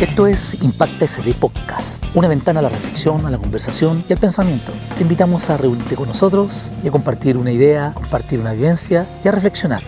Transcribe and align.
Esto 0.00 0.26
es 0.26 0.62
Impacta 0.62 1.06
SD 1.06 1.34
Podcast, 1.34 2.04
una 2.14 2.28
ventana 2.28 2.60
a 2.60 2.62
la 2.62 2.68
reflexión, 2.68 3.26
a 3.26 3.30
la 3.30 3.38
conversación 3.38 4.04
y 4.08 4.12
al 4.12 4.18
pensamiento. 4.18 4.72
Te 4.96 5.02
invitamos 5.02 5.50
a 5.50 5.56
reunirte 5.56 5.94
con 5.94 6.08
nosotros 6.08 6.72
y 6.82 6.88
a 6.88 6.90
compartir 6.90 7.36
una 7.36 7.52
idea, 7.52 7.92
compartir 7.94 8.40
una 8.40 8.52
vivencia 8.52 9.06
y 9.24 9.28
a 9.28 9.32
reflexionar. 9.32 9.82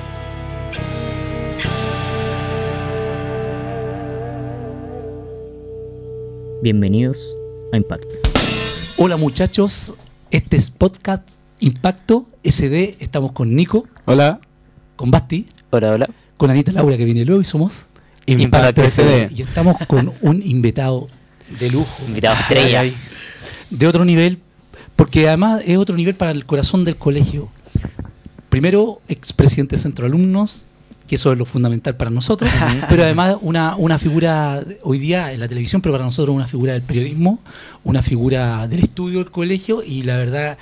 Bienvenidos 6.63 7.37
a 7.73 7.77
Impacto. 7.77 8.09
Hola 8.97 9.17
muchachos, 9.17 9.95
este 10.31 10.57
es 10.57 10.71
Podcast 10.71 11.44
Impacto 11.61 12.27
SD. 12.43 12.97
Estamos 13.01 13.33
con 13.33 13.55
Nico, 13.55 13.87
Hola. 14.05 14.41
con 14.97 15.11
Basti, 15.11 15.47
Hola, 15.71 15.93
hola. 15.93 16.09
con 16.37 16.51
Anita 16.51 16.73
Laura 16.73 16.97
que 16.97 17.05
viene 17.05 17.25
luego 17.25 17.41
y 17.41 17.45
somos 17.45 17.87
Impacto 18.27 18.83
SD. 18.89 19.31
Y 19.35 19.43
estamos 19.43 19.77
con 19.87 20.13
un 20.23 20.43
invitado 20.43 21.09
de 21.61 21.71
lujo. 21.71 22.05
Invitado 22.09 22.35
estrella. 22.41 22.81
Ay, 22.81 22.89
ay. 22.91 22.97
De 23.71 23.87
otro 23.87 24.05
nivel, 24.05 24.39
porque 24.97 25.27
además 25.29 25.63
es 25.67 25.79
otro 25.79 25.97
nivel 25.97 26.15
para 26.15 26.31
el 26.31 26.45
corazón 26.47 26.85
del 26.85 26.97
colegio. 26.97 27.49
Primero, 28.49 29.01
expresidente 29.09 29.77
de 29.77 29.83
Centro 29.83 30.07
Alumnos, 30.07 30.65
que 31.09 31.17
eso 31.17 31.33
es 31.33 31.39
lo 31.39 31.45
fundamental 31.45 31.97
para 31.97 32.11
nosotros, 32.11 32.51
pero 32.89 33.03
además 33.03 33.37
una, 33.43 33.75
una 33.77 33.99
figura 33.99 34.63
hoy 34.83 34.99
día 34.99 35.33
en 35.33 35.41
la 35.41 35.49
televisión, 35.49 35.83
pero 35.83 35.93
para 35.93 36.05
nosotros 36.05 36.35
una 36.35 36.47
figura 36.47 36.73
del 36.75 36.83
periodismo, 36.83 37.41
una 37.83 38.01
figura 38.01 38.67
del 38.69 38.81
estudio 38.85 39.19
del 39.19 39.31
colegio 39.31 39.83
y 39.83 40.03
la 40.05 40.17
verdad, 40.17 40.57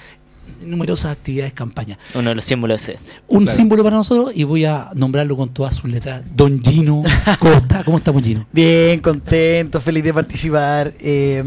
numerosas 0.65 1.13
actividades 1.13 1.53
campaña. 1.53 1.99
Uno 2.15 2.31
de 2.31 2.35
los 2.37 2.45
símbolos 2.45 2.83
ese. 2.83 2.99
Un 3.29 3.45
Claro. 3.45 3.57
símbolo 3.57 3.83
para 3.85 3.97
nosotros 3.97 4.33
y 4.35 4.45
voy 4.45 4.65
a 4.65 4.91
nombrarlo 4.95 5.37
con 5.37 5.49
todas 5.51 5.75
sus 5.77 5.91
letras. 5.91 6.23
Don 6.35 6.63
Gino 6.63 7.03
Costa. 7.39 7.83
¿Cómo 7.85 7.99
estamos, 7.99 8.23
Gino? 8.23 8.47
Bien, 8.53 9.01
contento, 9.01 9.81
feliz 9.81 10.05
de 10.05 10.15
participar. 10.15 10.93
Eh, 11.01 11.43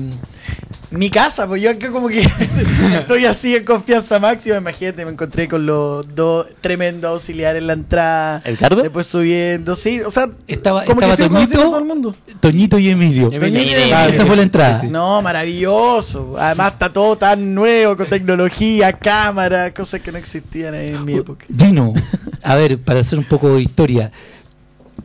mi 0.98 1.10
casa, 1.10 1.48
pues 1.48 1.62
yo 1.62 1.72
acá 1.72 1.92
como 1.92 2.08
que 2.08 2.22
estoy 2.94 3.26
así 3.26 3.56
en 3.56 3.64
confianza 3.64 4.20
máxima. 4.20 4.58
Imagínate, 4.58 5.06
me 5.06 5.12
encontré 5.12 5.48
con 5.48 5.66
los 5.66 6.14
dos 6.16 6.48
tremendos 6.62 7.12
auxiliares 7.12 7.62
en 7.62 7.68
la 7.68 7.74
entrada. 7.74 8.42
¿Edgardo? 8.44 8.82
Después 8.82 9.08
subiendo, 9.08 9.76
sí, 9.76 10.02
o 10.02 10.12
sea, 10.12 10.30
Estaba, 10.48 10.86
como 10.86 11.02
estaba 11.02 11.18
que 11.18 11.30
Toñito, 11.30 11.60
todo 11.60 11.80
el 11.80 11.86
mundo. 11.86 12.16
Toñito 12.40 12.80
y 12.80 12.90
Emilio. 12.90 13.28
Emilio 13.32 13.48
y 13.48 13.62
Emilio. 13.62 13.78
Emilio. 13.78 13.98
Ah, 13.98 14.08
esa 14.08 14.26
fue 14.26 14.36
la 14.36 14.44
entrada. 14.44 14.84
No, 14.84 15.22
maravilloso. 15.22 16.36
Además 16.38 16.73
está 16.73 16.92
todo 16.92 17.18
tan 17.18 17.54
nuevo, 17.54 17.98
con 17.98 18.08
tecnología, 18.08 18.94
cámara, 18.94 19.73
cosas 19.73 20.02
que 20.02 20.12
no 20.12 20.18
existían 20.18 20.76
en 20.76 21.04
mi 21.04 21.16
época. 21.16 21.46
Gino, 21.58 21.94
a 22.42 22.56
ver, 22.56 22.80
para 22.80 23.00
hacer 23.00 23.20
un 23.20 23.26
poco 23.26 23.56
de 23.56 23.62
historia. 23.62 24.12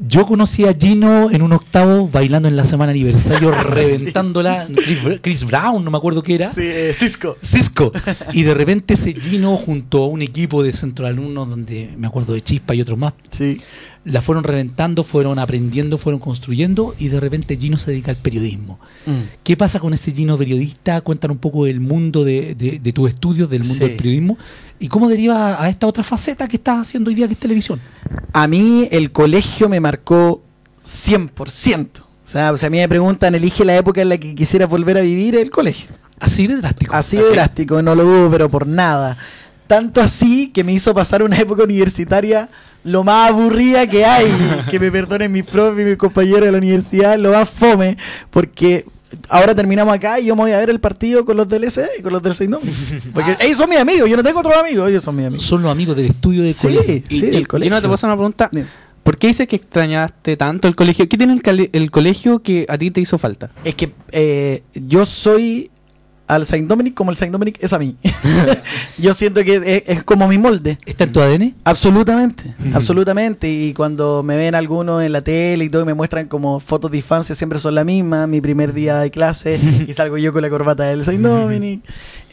Yo 0.08 0.26
conocí 0.26 0.64
a 0.64 0.72
Gino 0.74 1.30
en 1.30 1.42
un 1.42 1.52
octavo 1.52 2.08
bailando 2.08 2.48
en 2.48 2.56
la 2.56 2.64
semana 2.64 2.90
aniversario, 2.92 3.50
reventándola. 3.62 4.66
Chris, 4.74 5.02
Br- 5.04 5.20
Chris 5.20 5.44
Brown, 5.44 5.84
no 5.84 5.90
me 5.90 5.98
acuerdo 5.98 6.22
qué 6.22 6.36
era. 6.36 6.50
Sí, 6.52 6.62
eh, 6.64 6.92
Cisco. 6.94 7.36
Cisco. 7.44 7.92
Y 8.32 8.42
de 8.44 8.54
repente 8.54 8.94
ese 8.94 9.12
Gino 9.12 9.56
junto 9.58 10.04
a 10.04 10.08
un 10.08 10.22
equipo 10.22 10.62
de 10.62 10.72
centro 10.72 11.06
alumnos 11.06 11.50
donde 11.50 11.90
me 11.98 12.06
acuerdo 12.06 12.32
de 12.32 12.40
Chispa 12.40 12.74
y 12.74 12.80
otros 12.80 12.96
más, 12.98 13.12
Sí. 13.30 13.58
la 14.04 14.22
fueron 14.22 14.42
reventando, 14.44 15.04
fueron 15.04 15.38
aprendiendo, 15.38 15.98
fueron 15.98 16.18
construyendo 16.20 16.94
y 16.98 17.08
de 17.08 17.20
repente 17.20 17.58
Gino 17.58 17.76
se 17.76 17.90
dedica 17.90 18.10
al 18.10 18.16
periodismo. 18.16 18.80
¿Qué 19.44 19.56
pasa 19.56 19.80
con 19.80 19.92
ese 19.92 20.12
Gino 20.12 20.38
periodista? 20.38 21.02
Cuéntanos 21.02 21.34
un 21.34 21.40
poco 21.40 21.66
del 21.66 21.80
mundo 21.80 22.24
de, 22.24 22.54
de, 22.54 22.78
de 22.78 22.92
tus 22.94 23.10
estudios, 23.10 23.50
del 23.50 23.60
mundo 23.60 23.74
Sí. 23.74 23.80
del 23.80 23.96
periodismo 23.96 24.38
y 24.80 24.88
cómo 24.88 25.08
deriva 25.08 25.62
a 25.62 25.68
esta 25.68 25.86
otra 25.86 26.02
faceta 26.02 26.48
que 26.48 26.56
estás 26.56 26.80
haciendo 26.80 27.10
hoy 27.10 27.14
día 27.14 27.26
que 27.28 27.34
es 27.34 27.38
televisión. 27.38 27.80
A 28.32 28.48
mí 28.48 28.88
el 28.90 29.12
colegio 29.12 29.68
me 29.68 29.78
marcó 29.78 30.42
100%. 30.82 32.00
O 32.00 32.04
sea, 32.24 32.52
o 32.52 32.56
sea, 32.56 32.66
a 32.68 32.70
mí 32.70 32.78
me 32.78 32.88
preguntan, 32.88 33.34
elige 33.34 33.64
la 33.64 33.76
época 33.76 34.00
en 34.00 34.08
la 34.08 34.18
que 34.18 34.34
quisiera 34.34 34.66
volver 34.66 34.96
a 34.96 35.02
vivir 35.02 35.36
el 35.36 35.50
colegio. 35.50 35.90
Así 36.18 36.46
de 36.46 36.56
drástico. 36.56 36.94
Así 36.94 37.18
de 37.18 37.30
drástico, 37.30 37.82
no 37.82 37.94
lo 37.94 38.04
dudo, 38.04 38.30
pero 38.30 38.48
por 38.48 38.66
nada. 38.66 39.18
Tanto 39.66 40.00
así 40.00 40.48
que 40.48 40.64
me 40.64 40.72
hizo 40.72 40.94
pasar 40.94 41.22
una 41.22 41.36
época 41.38 41.62
universitaria 41.62 42.48
lo 42.82 43.04
más 43.04 43.30
aburrida 43.30 43.86
que 43.86 44.04
hay. 44.04 44.30
que 44.70 44.80
me 44.80 44.90
perdonen 44.90 45.30
mis 45.30 45.44
profes 45.44 45.82
y 45.82 45.88
mis 45.88 45.96
compañeros 45.96 46.46
de 46.46 46.52
la 46.52 46.58
universidad, 46.58 47.18
lo 47.18 47.32
más 47.32 47.48
fome, 47.48 47.96
porque 48.30 48.86
ahora 49.28 49.54
terminamos 49.54 49.94
acá 49.94 50.20
y 50.20 50.26
yo 50.26 50.36
me 50.36 50.42
voy 50.42 50.52
a 50.52 50.58
ver 50.58 50.70
el 50.70 50.80
partido 50.80 51.24
con 51.24 51.36
los 51.36 51.48
del 51.48 51.70
SE 51.70 51.88
y 51.98 52.02
con 52.02 52.12
los 52.12 52.22
del 52.22 52.34
Seindón. 52.34 52.60
Porque 53.12 53.36
ellos 53.40 53.58
son 53.58 53.68
mis 53.70 53.78
amigos, 53.78 54.08
yo 54.08 54.16
no 54.16 54.22
tengo 54.22 54.40
otros 54.40 54.56
amigos, 54.56 54.88
ellos 54.88 55.02
son 55.04 55.16
mis 55.16 55.26
amigos. 55.26 55.44
Son 55.44 55.62
los 55.62 55.70
amigos 55.70 55.96
del 55.96 56.06
estudio 56.06 56.42
del 56.42 56.54
Sí, 56.54 56.68
colegio. 56.68 57.02
sí, 57.08 57.20
del 57.22 57.32
Gino, 57.34 57.46
colegio. 57.48 57.74
te 57.76 57.80
puedo 57.82 57.94
hacer 57.94 58.08
una 58.08 58.16
pregunta. 58.16 58.50
¿Por 59.02 59.16
qué 59.18 59.28
dices 59.28 59.48
que 59.48 59.56
extrañaste 59.56 60.36
tanto 60.36 60.68
el 60.68 60.76
colegio? 60.76 61.08
¿Qué 61.08 61.16
tiene 61.16 61.40
el 61.72 61.90
colegio 61.90 62.42
que 62.42 62.66
a 62.68 62.76
ti 62.78 62.90
te 62.90 63.00
hizo 63.00 63.16
falta? 63.18 63.50
Es 63.64 63.74
que 63.74 63.92
eh, 64.12 64.62
yo 64.74 65.06
soy 65.06 65.70
al 66.34 66.46
Saint 66.46 66.68
Dominic 66.68 66.94
como 66.94 67.10
el 67.10 67.16
Saint 67.16 67.32
Dominic 67.32 67.56
es 67.60 67.72
a 67.72 67.78
mí. 67.78 67.96
yo 68.98 69.12
siento 69.14 69.42
que 69.44 69.56
es, 69.56 69.82
es 69.86 70.02
como 70.04 70.26
mi 70.28 70.38
molde. 70.38 70.78
¿Está 70.86 71.04
en 71.04 71.12
tu 71.12 71.20
ADN? 71.20 71.54
Absolutamente, 71.64 72.54
absolutamente. 72.74 73.48
Y 73.50 73.72
cuando 73.74 74.22
me 74.22 74.36
ven 74.36 74.54
algunos 74.54 75.02
en 75.02 75.12
la 75.12 75.22
tele 75.22 75.64
y 75.64 75.68
todo, 75.68 75.82
y 75.82 75.86
me 75.86 75.94
muestran 75.94 76.28
como 76.28 76.60
fotos 76.60 76.90
de 76.90 76.98
infancia, 76.98 77.34
siempre 77.34 77.58
son 77.58 77.74
la 77.74 77.84
misma. 77.84 78.26
Mi 78.26 78.40
primer 78.40 78.72
día 78.72 78.98
de 78.98 79.10
clase 79.10 79.58
y 79.88 79.92
salgo 79.92 80.18
yo 80.18 80.32
con 80.32 80.42
la 80.42 80.50
corbata 80.50 80.84
del 80.84 81.04
Saint 81.04 81.22
Dominic. 81.22 81.80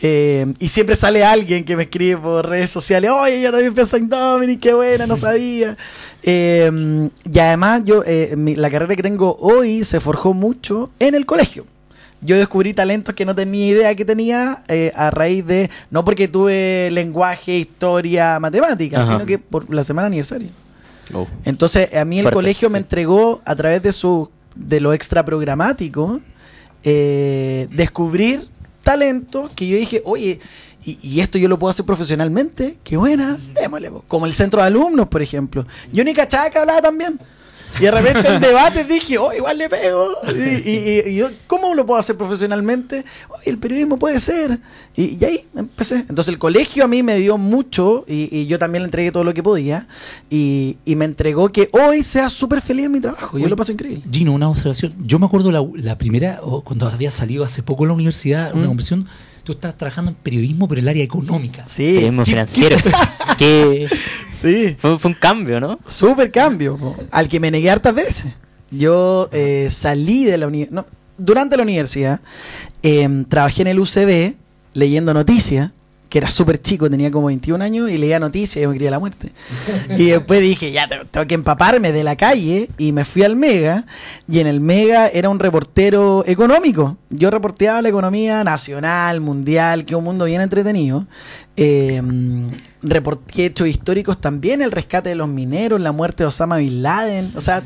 Eh, 0.01 0.45
y 0.59 0.69
siempre 0.69 0.95
sale 0.95 1.25
alguien 1.25 1.63
que 1.65 1.75
me 1.75 1.83
escribe 1.83 2.17
por 2.17 2.47
redes 2.47 2.69
sociales, 2.69 3.09
oye, 3.11 3.41
yo 3.41 3.51
también 3.51 3.73
fui 3.73 3.81
a 3.81 3.87
Saint 3.87 4.09
Dominic, 4.11 4.59
qué 4.59 4.73
buena, 4.75 5.07
no 5.07 5.15
sabía. 5.15 5.75
Eh, 6.21 7.09
y 7.31 7.39
además, 7.39 7.81
yo 7.83 8.03
eh, 8.05 8.35
mi- 8.37 8.55
la 8.55 8.69
carrera 8.69 8.95
que 8.95 9.01
tengo 9.01 9.35
hoy 9.39 9.83
se 9.83 9.99
forjó 9.99 10.33
mucho 10.35 10.91
en 10.99 11.15
el 11.15 11.25
colegio. 11.25 11.65
Yo 12.21 12.35
descubrí 12.37 12.73
talentos 12.73 13.13
que 13.13 13.25
no 13.25 13.35
tenía 13.35 13.67
idea 13.67 13.95
que 13.95 14.03
tenía 14.03 14.63
eh, 14.67 14.91
a 14.95 15.11
raíz 15.11 15.45
de, 15.45 15.69
no 15.91 16.03
porque 16.03 16.27
tuve 16.27 16.89
lenguaje, 16.91 17.59
historia, 17.59 18.39
matemáticas, 18.39 19.01
Ajá. 19.03 19.13
sino 19.13 19.25
que 19.25 19.37
por 19.37 19.71
la 19.73 19.83
semana 19.83 20.07
aniversario. 20.07 20.49
Oh. 21.13 21.27
Entonces, 21.45 21.93
a 21.93 22.03
mí 22.05 22.17
el 22.17 22.23
Fuerte, 22.23 22.35
colegio 22.35 22.69
me 22.69 22.79
entregó, 22.79 23.41
a 23.45 23.55
través 23.55 23.83
de 23.83 23.91
su 23.91 24.29
de 24.55 24.79
lo 24.79 24.93
extra 24.93 25.23
programático, 25.23 26.19
eh, 26.83 27.67
descubrir 27.71 28.47
talentos 28.81 29.51
que 29.53 29.67
yo 29.67 29.77
dije, 29.77 30.01
oye, 30.03 30.39
y, 30.83 30.97
y 31.01 31.19
esto 31.19 31.37
yo 31.37 31.47
lo 31.49 31.59
puedo 31.59 31.69
hacer 31.69 31.85
profesionalmente, 31.85 32.77
qué 32.83 32.97
buena, 32.97 33.37
démosle. 33.53 33.91
po". 33.91 34.03
Como 34.07 34.25
el 34.25 34.33
centro 34.33 34.61
de 34.61 34.67
alumnos, 34.67 35.07
por 35.07 35.21
ejemplo. 35.21 35.67
Yo 35.91 36.03
ni 36.03 36.13
cachaba 36.13 36.49
que 36.49 36.57
hablaba 36.57 36.81
también. 36.81 37.19
Y 37.79 37.83
de 37.83 37.91
repente 37.91 38.27
en 38.27 38.41
debates 38.41 38.87
dije, 38.87 39.17
oh, 39.17 39.33
igual 39.33 39.57
le 39.57 39.69
pego. 39.69 40.07
Y, 40.35 40.69
y- 40.69 41.03
y 41.09 41.15
yo, 41.15 41.29
¿cómo 41.47 41.73
lo 41.75 41.85
puedo 41.85 41.99
hacer 41.99 42.15
profesionalmente? 42.17 43.05
"Oye, 43.29 43.43
el 43.51 43.57
periodismo 43.57 43.97
puede 43.99 44.19
ser. 44.19 44.59
Y, 44.95 45.17
y 45.19 45.25
ahí 45.25 45.45
empecé. 45.55 45.97
Entonces 46.09 46.29
el 46.29 46.39
colegio 46.39 46.83
a 46.85 46.87
mí 46.87 47.03
me 47.03 47.17
dio 47.17 47.37
mucho 47.37 48.03
y, 48.07 48.29
y 48.35 48.47
yo 48.47 48.57
también 48.59 48.83
le 48.83 48.85
entregué 48.87 49.11
todo 49.11 49.23
lo 49.23 49.33
que 49.33 49.43
podía. 49.43 49.87
Y, 50.29 50.77
y 50.85 50.95
me 50.95 51.05
entregó 51.05 51.49
que 51.49 51.69
hoy 51.71 52.03
sea 52.03 52.29
súper 52.29 52.61
feliz 52.61 52.85
en 52.87 52.91
mi 52.93 52.99
trabajo. 52.99 53.37
Yo 53.37 53.47
lo 53.49 53.55
paso 53.55 53.71
increíble. 53.71 54.03
Gino, 54.11 54.33
una 54.33 54.49
observación. 54.49 54.93
Yo 55.05 55.19
me 55.19 55.25
acuerdo 55.27 55.51
la, 55.51 55.63
la 55.75 55.97
primera, 55.97 56.41
cuando 56.63 56.87
había 56.87 57.11
salido 57.11 57.43
hace 57.43 57.61
poco 57.63 57.83
en 57.83 57.89
la 57.89 57.93
universidad, 57.93 58.53
una 58.53 58.63
Mm. 58.63 58.67
conversión, 58.67 59.07
tú 59.47 59.53
estabas 59.53 59.77
trabajando 59.77 60.11
en 60.11 60.15
periodismo, 60.15 60.67
pero 60.67 60.79
en 60.79 60.83
el 60.85 60.89
área 60.89 61.03
económica. 61.05 61.63
Sí, 61.67 61.85
Periodismo 61.85 62.25
financiero. 62.25 62.75
que 63.37 63.87
sí. 64.41 64.75
fue, 64.77 64.99
fue 64.99 65.11
un 65.11 65.15
cambio, 65.15 65.61
¿no? 65.61 65.79
Súper 65.87 66.29
cambio, 66.31 66.75
po, 66.75 66.97
al 67.11 67.29
que 67.29 67.39
me 67.39 67.49
negué 67.49 67.69
hartas 67.69 67.95
veces. 67.95 68.33
Yo 68.71 69.29
eh, 69.31 69.69
salí 69.71 70.25
de 70.25 70.37
la 70.37 70.47
universidad, 70.47 70.85
durante 71.17 71.55
la 71.55 71.63
universidad, 71.63 72.19
em, 72.83 73.23
trabajé 73.23 73.61
en 73.61 73.69
el 73.69 73.79
UCB 73.79 74.35
leyendo 74.73 75.13
noticias, 75.13 75.71
que 76.09 76.17
era 76.19 76.29
súper 76.31 76.61
chico, 76.61 76.89
tenía 76.89 77.11
como 77.11 77.27
21 77.27 77.63
años 77.63 77.89
y 77.89 77.97
leía 77.97 78.19
noticias 78.19 78.63
y 78.63 78.67
me 78.67 78.73
quería 78.73 78.91
la 78.91 78.99
muerte. 78.99 79.31
Y 79.97 80.07
después 80.07 80.41
dije, 80.41 80.71
ya 80.71 80.87
te- 80.87 81.03
tengo 81.11 81.27
que 81.27 81.35
empaparme 81.35 81.91
de 81.91 82.03
la 82.03 82.15
calle 82.15 82.69
y 82.77 82.91
me 82.91 83.05
fui 83.05 83.23
al 83.23 83.35
Mega 83.35 83.85
y 84.27 84.39
en 84.39 84.47
el 84.47 84.59
Mega 84.59 85.07
era 85.07 85.29
un 85.29 85.39
reportero 85.39 86.23
económico. 86.25 86.97
Yo 87.09 87.29
reporteaba 87.31 87.81
la 87.81 87.89
economía 87.89 88.43
nacional, 88.43 89.21
mundial, 89.21 89.85
que 89.85 89.95
un 89.95 90.03
mundo 90.03 90.25
bien 90.25 90.41
entretenido. 90.41 91.05
Eh, 91.55 92.01
reporté 92.83 93.45
hechos 93.47 93.67
históricos 93.67 94.19
también, 94.21 94.61
el 94.61 94.71
rescate 94.71 95.09
de 95.09 95.15
los 95.15 95.27
mineros, 95.27 95.81
la 95.81 95.91
muerte 95.91 96.23
de 96.23 96.27
Osama 96.27 96.57
Bin 96.57 96.81
Laden. 96.83 97.31
O 97.35 97.41
sea, 97.41 97.63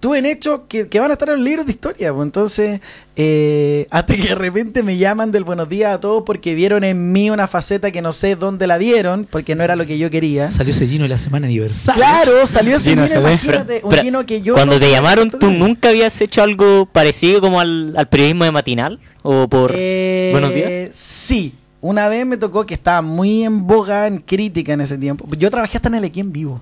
tuve 0.00 0.18
en 0.18 0.26
hechos 0.26 0.62
que, 0.68 0.88
que 0.88 0.98
van 0.98 1.10
a 1.10 1.14
estar 1.14 1.28
en 1.28 1.36
los 1.36 1.44
libros 1.44 1.66
de 1.66 1.72
historia. 1.72 2.12
pues. 2.12 2.24
Entonces, 2.26 2.80
eh, 3.16 3.86
hasta 3.90 4.16
que 4.16 4.22
de 4.28 4.34
repente 4.34 4.82
me 4.82 4.96
llaman 4.96 5.30
del 5.30 5.44
buenos 5.44 5.68
días 5.68 5.94
a 5.94 6.00
todos 6.00 6.22
porque 6.24 6.54
vieron 6.54 6.82
en 6.84 7.12
mí 7.12 7.30
una 7.30 7.46
faceta 7.46 7.90
que 7.90 8.00
no 8.02 8.12
sé 8.12 8.34
dónde 8.36 8.66
la 8.66 8.78
vieron, 8.78 9.26
porque 9.30 9.54
no 9.54 9.62
era 9.62 9.76
lo 9.76 9.84
que 9.86 9.98
yo 9.98 10.10
quería. 10.10 10.50
Salió 10.50 10.72
ese 10.72 10.86
Gino 10.86 11.02
de 11.04 11.10
la 11.10 11.18
semana 11.18 11.46
aniversario. 11.46 12.00
Claro, 12.02 12.46
salió 12.46 12.76
ese 12.76 12.90
Gino 12.90 13.04
imagínate, 13.06 13.80
un 13.84 13.90
Pero, 13.90 14.26
que 14.26 14.42
yo... 14.42 14.54
Cuando 14.54 14.74
no- 14.74 14.80
te 14.80 14.90
llamaron, 14.90 15.30
¿tú 15.30 15.50
nunca 15.50 15.90
habías 15.90 16.18
hecho 16.20 16.42
algo 16.42 16.86
parecido 16.86 17.40
como 17.40 17.60
al, 17.60 17.94
al 17.96 18.08
periodismo 18.08 18.44
de 18.44 18.50
matinal? 18.52 18.98
¿O 19.22 19.48
por 19.48 19.72
Eh, 19.74 20.30
Buenos 20.32 20.54
días? 20.54 20.90
Sí, 20.94 21.52
una 21.82 22.08
vez 22.08 22.24
me 22.26 22.36
tocó 22.38 22.64
que 22.64 22.74
estaba 22.74 23.02
muy 23.02 23.44
en 23.44 23.66
boga, 23.66 24.06
en 24.06 24.18
crítica 24.18 24.72
en 24.72 24.80
ese 24.80 24.96
tiempo. 24.98 25.26
Yo 25.36 25.50
trabajé 25.50 25.76
hasta 25.78 25.88
en 25.88 25.96
el 25.96 26.04
Aquí 26.04 26.20
en 26.20 26.32
vivo. 26.32 26.60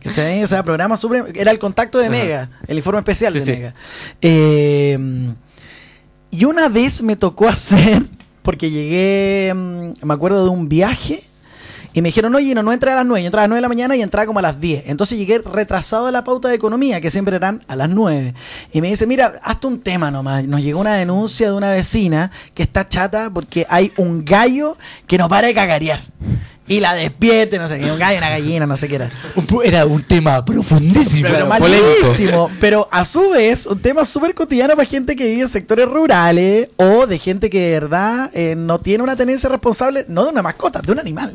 ¿Cachai? 0.00 0.42
O 0.42 0.46
sea, 0.46 0.62
programa 0.62 0.96
súper... 0.96 1.32
Era 1.34 1.50
el 1.50 1.58
contacto 1.58 1.98
de 1.98 2.10
Mega, 2.10 2.50
el 2.66 2.76
informe 2.76 2.98
especial 2.98 3.32
Sí, 3.32 3.38
de 3.38 3.44
sí. 3.44 3.52
Mega. 3.52 3.74
Eh, 4.20 4.98
y 6.30 6.44
una 6.44 6.68
vez 6.68 7.02
me 7.02 7.16
tocó 7.16 7.48
hacer, 7.48 8.02
porque 8.42 8.70
llegué, 8.70 9.52
mm, 9.54 9.92
me 10.06 10.14
acuerdo 10.14 10.44
de 10.44 10.50
un 10.50 10.68
viaje, 10.68 11.22
y 11.96 12.02
me 12.02 12.08
dijeron, 12.08 12.34
oye, 12.34 12.52
no, 12.56 12.62
no 12.64 12.72
entra 12.72 12.92
a 12.92 12.96
las 12.96 13.06
9, 13.06 13.22
yo 13.22 13.26
entraba 13.26 13.44
a 13.44 13.46
las 13.46 13.50
9 13.50 13.58
de 13.58 13.62
la 13.62 13.68
mañana 13.68 13.94
y 13.96 14.02
entraba 14.02 14.26
como 14.26 14.40
a 14.40 14.42
las 14.42 14.60
10. 14.60 14.84
Entonces 14.86 15.16
llegué 15.16 15.38
retrasado 15.38 16.08
a 16.08 16.10
la 16.10 16.24
pauta 16.24 16.48
de 16.48 16.56
economía, 16.56 17.00
que 17.00 17.08
siempre 17.08 17.36
eran 17.36 17.62
a 17.68 17.76
las 17.76 17.88
9. 17.88 18.34
Y 18.72 18.80
me 18.80 18.88
dice, 18.88 19.06
mira, 19.06 19.34
hazte 19.44 19.68
un 19.68 19.80
tema 19.80 20.10
nomás. 20.10 20.44
Nos 20.48 20.60
llegó 20.60 20.80
una 20.80 20.94
denuncia 20.94 21.46
de 21.46 21.52
una 21.52 21.70
vecina 21.70 22.32
que 22.52 22.64
está 22.64 22.88
chata 22.88 23.30
porque 23.32 23.64
hay 23.70 23.92
un 23.96 24.24
gallo 24.24 24.76
que 25.06 25.18
no 25.18 25.28
para 25.28 25.46
de 25.46 25.54
cagarear. 25.54 26.00
Y 26.66 26.80
la 26.80 26.94
despierte, 26.94 27.58
no 27.58 27.68
sé 27.68 27.78
qué, 27.78 27.90
un 27.90 27.98
gallo, 27.98 28.16
una 28.16 28.30
gallina, 28.30 28.66
no 28.66 28.76
sé 28.76 28.88
qué 28.88 28.94
era. 28.94 29.10
Era 29.62 29.84
un 29.84 30.02
tema 30.02 30.42
profundísimo. 30.42 31.28
Pero 31.30 31.46
malísimo. 31.46 32.50
Pero 32.58 32.88
a 32.90 33.04
su 33.04 33.30
vez, 33.30 33.66
un 33.66 33.78
tema 33.78 34.04
súper 34.06 34.34
cotidiano 34.34 34.74
para 34.74 34.88
gente 34.88 35.14
que 35.14 35.26
vive 35.26 35.42
en 35.42 35.48
sectores 35.48 35.86
rurales 35.86 36.70
o 36.76 37.06
de 37.06 37.18
gente 37.18 37.50
que 37.50 37.60
de 37.60 37.80
verdad 37.80 38.30
eh, 38.32 38.54
no 38.56 38.78
tiene 38.78 39.04
una 39.04 39.14
tenencia 39.14 39.50
responsable, 39.50 40.06
no 40.08 40.24
de 40.24 40.30
una 40.30 40.42
mascota, 40.42 40.80
de 40.80 40.90
un 40.90 40.98
animal. 40.98 41.34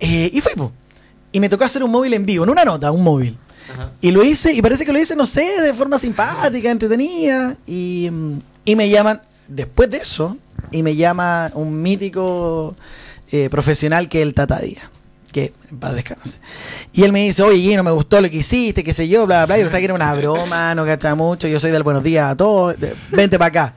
Eh, 0.00 0.30
y 0.32 0.40
fue, 0.40 0.52
po. 0.56 0.72
Y 1.30 1.38
me 1.38 1.48
tocó 1.48 1.64
hacer 1.64 1.84
un 1.84 1.92
móvil 1.92 2.12
en 2.14 2.26
vivo, 2.26 2.42
en 2.42 2.50
una 2.50 2.64
nota, 2.64 2.90
un 2.90 3.04
móvil. 3.04 3.38
Y 4.00 4.10
lo 4.10 4.24
hice, 4.24 4.52
y 4.52 4.60
parece 4.60 4.84
que 4.84 4.92
lo 4.92 4.98
hice, 4.98 5.14
no 5.14 5.24
sé, 5.24 5.62
de 5.62 5.72
forma 5.72 5.98
simpática, 5.98 6.68
entretenida. 6.68 7.56
Y, 7.66 8.10
y 8.64 8.76
me 8.76 8.90
llaman, 8.90 9.22
después 9.46 9.88
de 9.88 9.98
eso, 9.98 10.36
y 10.72 10.82
me 10.82 10.96
llama 10.96 11.50
un 11.54 11.80
mítico 11.80 12.74
eh, 13.32 13.48
profesional 13.50 14.08
que 14.08 14.22
el 14.22 14.34
Tata 14.34 14.60
Díaz. 14.60 14.84
Que 15.32 15.52
en 15.70 15.78
paz 15.78 15.94
descanse. 15.94 16.40
Y 16.92 17.04
él 17.04 17.12
me 17.12 17.24
dice, 17.24 17.42
oye, 17.42 17.56
Gino, 17.58 17.82
me 17.82 17.90
gustó 17.90 18.20
lo 18.20 18.28
que 18.30 18.36
hiciste, 18.36 18.84
qué 18.84 18.92
sé 18.92 19.08
yo, 19.08 19.26
bla, 19.26 19.38
bla, 19.38 19.46
bla. 19.46 19.58
Y 19.58 19.62
pensaba 19.62 19.78
que 19.78 19.84
era 19.86 19.94
una 19.94 20.14
broma, 20.14 20.74
no 20.74 20.84
cachaba 20.84 21.14
mucho. 21.14 21.48
Yo 21.48 21.58
soy 21.58 21.70
del 21.70 21.82
buenos 21.82 22.02
días 22.02 22.30
a 22.30 22.36
todos. 22.36 22.76
Vente 23.10 23.38
para 23.38 23.48
acá. 23.48 23.74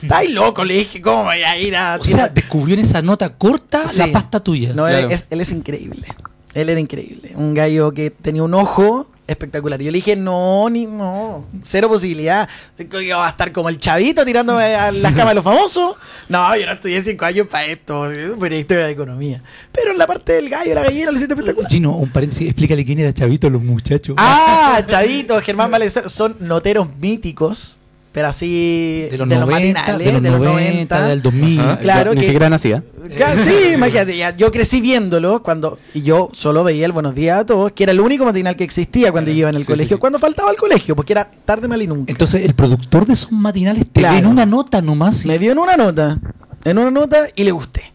Estáis 0.00 0.30
loco, 0.30 0.64
le 0.64 0.74
dije, 0.74 1.00
¿cómo 1.02 1.24
voy 1.24 1.42
a 1.42 1.58
ir 1.58 1.74
a 1.74 1.96
O 2.00 2.04
sea, 2.04 2.28
descubrió 2.28 2.74
en 2.74 2.80
esa 2.82 3.02
nota 3.02 3.30
corta 3.34 3.88
Sí. 3.88 3.98
la 3.98 4.12
pasta 4.12 4.38
tuya. 4.40 4.72
no, 4.74 4.86
él, 4.86 5.10
es, 5.10 5.26
él 5.30 5.40
es 5.40 5.50
increíble. 5.50 6.06
Él 6.54 6.68
era 6.68 6.78
increíble. 6.78 7.32
Un 7.34 7.52
gallo 7.54 7.90
que 7.92 8.10
tenía 8.10 8.42
un 8.44 8.54
ojo 8.54 9.10
espectacular. 9.26 9.80
Yo 9.80 9.90
le 9.90 9.96
dije, 9.96 10.16
no, 10.16 10.68
ni 10.70 10.86
no. 10.86 11.44
Cero 11.62 11.88
posibilidad. 11.88 12.48
Que 12.76 13.04
iba 13.04 13.26
a 13.26 13.30
estar 13.30 13.52
como 13.52 13.68
el 13.68 13.78
chavito 13.78 14.24
tirándome 14.24 14.62
a 14.62 14.92
las 14.92 15.12
camas 15.12 15.30
de 15.30 15.34
los 15.36 15.44
famosos. 15.44 15.96
No, 16.28 16.56
yo 16.56 16.66
no 16.66 16.72
estudié 16.72 17.02
cinco 17.02 17.24
años 17.24 17.46
para 17.46 17.66
esto. 17.66 18.02
Un 18.02 18.38
periodista 18.38 18.74
de 18.74 18.90
economía. 18.90 19.42
Pero 19.72 19.92
en 19.92 19.98
la 19.98 20.06
parte 20.06 20.32
del 20.32 20.48
gallo, 20.48 20.74
la 20.74 20.82
gallina, 20.82 21.06
lo 21.06 21.16
hiciste 21.16 21.34
espectacular. 21.34 21.70
Chino, 21.70 21.92
un 21.92 22.10
paréntesis, 22.10 22.48
explícale 22.48 22.84
quién 22.84 23.00
era 23.00 23.12
Chavito 23.12 23.50
los 23.50 23.62
muchachos. 23.62 24.16
Ah, 24.18 24.82
chavito, 24.86 25.40
Germán 25.40 25.70
Valenzuela. 25.70 26.08
Son 26.08 26.36
noteros 26.40 26.88
míticos. 26.96 27.78
Pero 28.16 28.28
así. 28.28 29.08
de 29.10 29.18
los 29.18 29.28
90, 29.28 29.78
matinales, 29.78 30.22
de 30.22 30.30
los 30.30 30.40
90, 30.40 31.08
del 31.08 31.20
2000. 31.20 31.60
Ajá. 31.60 31.78
Claro 31.80 32.14
Ni 32.14 32.20
que- 32.20 32.26
siquiera 32.26 32.48
nacía. 32.48 32.82
Ya, 33.18 33.36
sí, 33.44 33.52
imagínate, 33.74 34.16
ya, 34.16 34.34
yo 34.34 34.50
crecí 34.50 34.80
viéndolo 34.80 35.42
cuando 35.42 35.78
y 35.92 36.00
yo 36.00 36.30
solo 36.32 36.64
veía 36.64 36.86
el 36.86 36.92
Buenos 36.92 37.14
Días 37.14 37.40
a 37.40 37.44
todos, 37.44 37.72
que 37.72 37.82
era 37.82 37.92
el 37.92 38.00
único 38.00 38.24
matinal 38.24 38.56
que 38.56 38.64
existía 38.64 39.12
cuando 39.12 39.30
yo 39.32 39.36
iba 39.36 39.50
en 39.50 39.56
el 39.56 39.66
Sí, 39.66 39.72
colegio, 39.72 39.98
sí. 39.98 40.00
cuando 40.00 40.18
faltaba 40.18 40.48
al 40.48 40.56
colegio, 40.56 40.96
porque 40.96 41.12
era 41.12 41.28
tarde 41.44 41.68
mal 41.68 41.82
y 41.82 41.86
nunca. 41.86 42.10
Entonces, 42.10 42.42
el 42.42 42.54
productor 42.54 43.04
de 43.04 43.12
esos 43.12 43.30
matinales 43.32 43.84
te 43.92 44.00
Claro. 44.00 44.14
ve 44.14 44.20
en 44.20 44.26
una 44.28 44.46
nota 44.46 44.80
nomás. 44.80 45.26
y- 45.26 45.28
Me 45.28 45.38
dio 45.38 45.52
en 45.52 45.58
una 45.58 45.76
nota, 45.76 46.18
en 46.64 46.78
una 46.78 46.90
nota 46.90 47.18
y 47.36 47.44
le 47.44 47.50
gusté. 47.50 47.92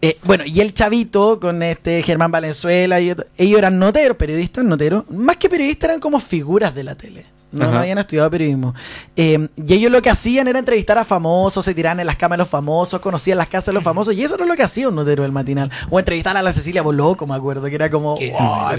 Eh, 0.00 0.16
bueno, 0.22 0.44
y 0.46 0.60
el 0.60 0.72
chavito 0.74 1.40
con 1.40 1.62
este 1.62 2.02
Germán 2.02 2.30
Valenzuela, 2.30 3.00
y 3.00 3.10
otro- 3.10 3.26
ellos 3.36 3.58
eran 3.58 3.78
noteros, 3.78 4.16
periodistas 4.16 4.64
noteros, 4.64 5.10
más 5.10 5.36
que 5.38 5.48
periodistas 5.48 5.90
eran 5.90 6.00
como 6.00 6.20
figuras 6.20 6.74
de 6.74 6.84
la 6.84 6.94
tele. 6.94 7.26
No, 7.50 7.64
habían 7.64 7.96
estudiado 7.96 8.30
periodismo. 8.30 8.74
Eh, 9.16 9.48
y 9.56 9.72
ellos 9.74 9.90
lo 9.90 10.02
que 10.02 10.10
hacían 10.10 10.46
era 10.48 10.58
entrevistar 10.58 10.98
a 10.98 11.04
famosos, 11.04 11.64
se 11.64 11.74
tiraban 11.74 11.98
en 11.98 12.06
las 12.06 12.16
camas 12.16 12.36
de 12.36 12.40
los 12.42 12.48
famosos, 12.48 13.00
conocían 13.00 13.38
las 13.38 13.48
casas 13.48 13.66
de 13.66 13.72
los 13.72 13.82
famosos, 13.82 14.12
y 14.14 14.22
eso 14.22 14.36
no 14.36 14.44
es 14.44 14.50
lo 14.50 14.54
que 14.54 14.62
hacía 14.62 14.88
un 14.90 14.94
notero 14.94 15.22
del 15.22 15.32
matinal. 15.32 15.70
O 15.88 15.98
entrevistar 15.98 16.36
a 16.36 16.42
la 16.42 16.52
Cecilia 16.52 16.82
Boloco, 16.82 17.26
me 17.26 17.34
acuerdo, 17.34 17.64
que 17.66 17.74
era 17.74 17.90
como 17.90 18.18
Que, 18.18 18.30
wow, 18.32 18.40
no, 18.40 18.46
está 18.46 18.60
muy 18.60 18.70
de 18.72 18.76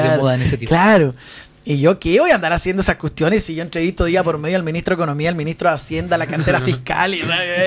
espectacular. 0.00 0.18
moda 0.20 0.34
en 0.36 0.42
ese 0.42 0.56
tiempo. 0.56 0.72
Claro. 0.72 1.14
Y 1.64 1.78
yo, 1.78 1.98
¿qué 2.00 2.18
voy 2.18 2.30
a 2.30 2.34
andar 2.34 2.52
haciendo 2.52 2.82
esas 2.82 2.96
cuestiones 2.96 3.44
si 3.44 3.54
yo 3.54 3.62
entrevisto 3.62 4.04
día 4.04 4.24
por 4.24 4.36
medio 4.38 4.56
al 4.56 4.64
ministro 4.64 4.96
de 4.96 5.02
Economía, 5.02 5.28
al 5.28 5.36
ministro 5.36 5.68
de 5.68 5.76
Hacienda, 5.76 6.18
la 6.18 6.26
cartera 6.26 6.60
fiscal? 6.64 7.14
Y, 7.14 7.20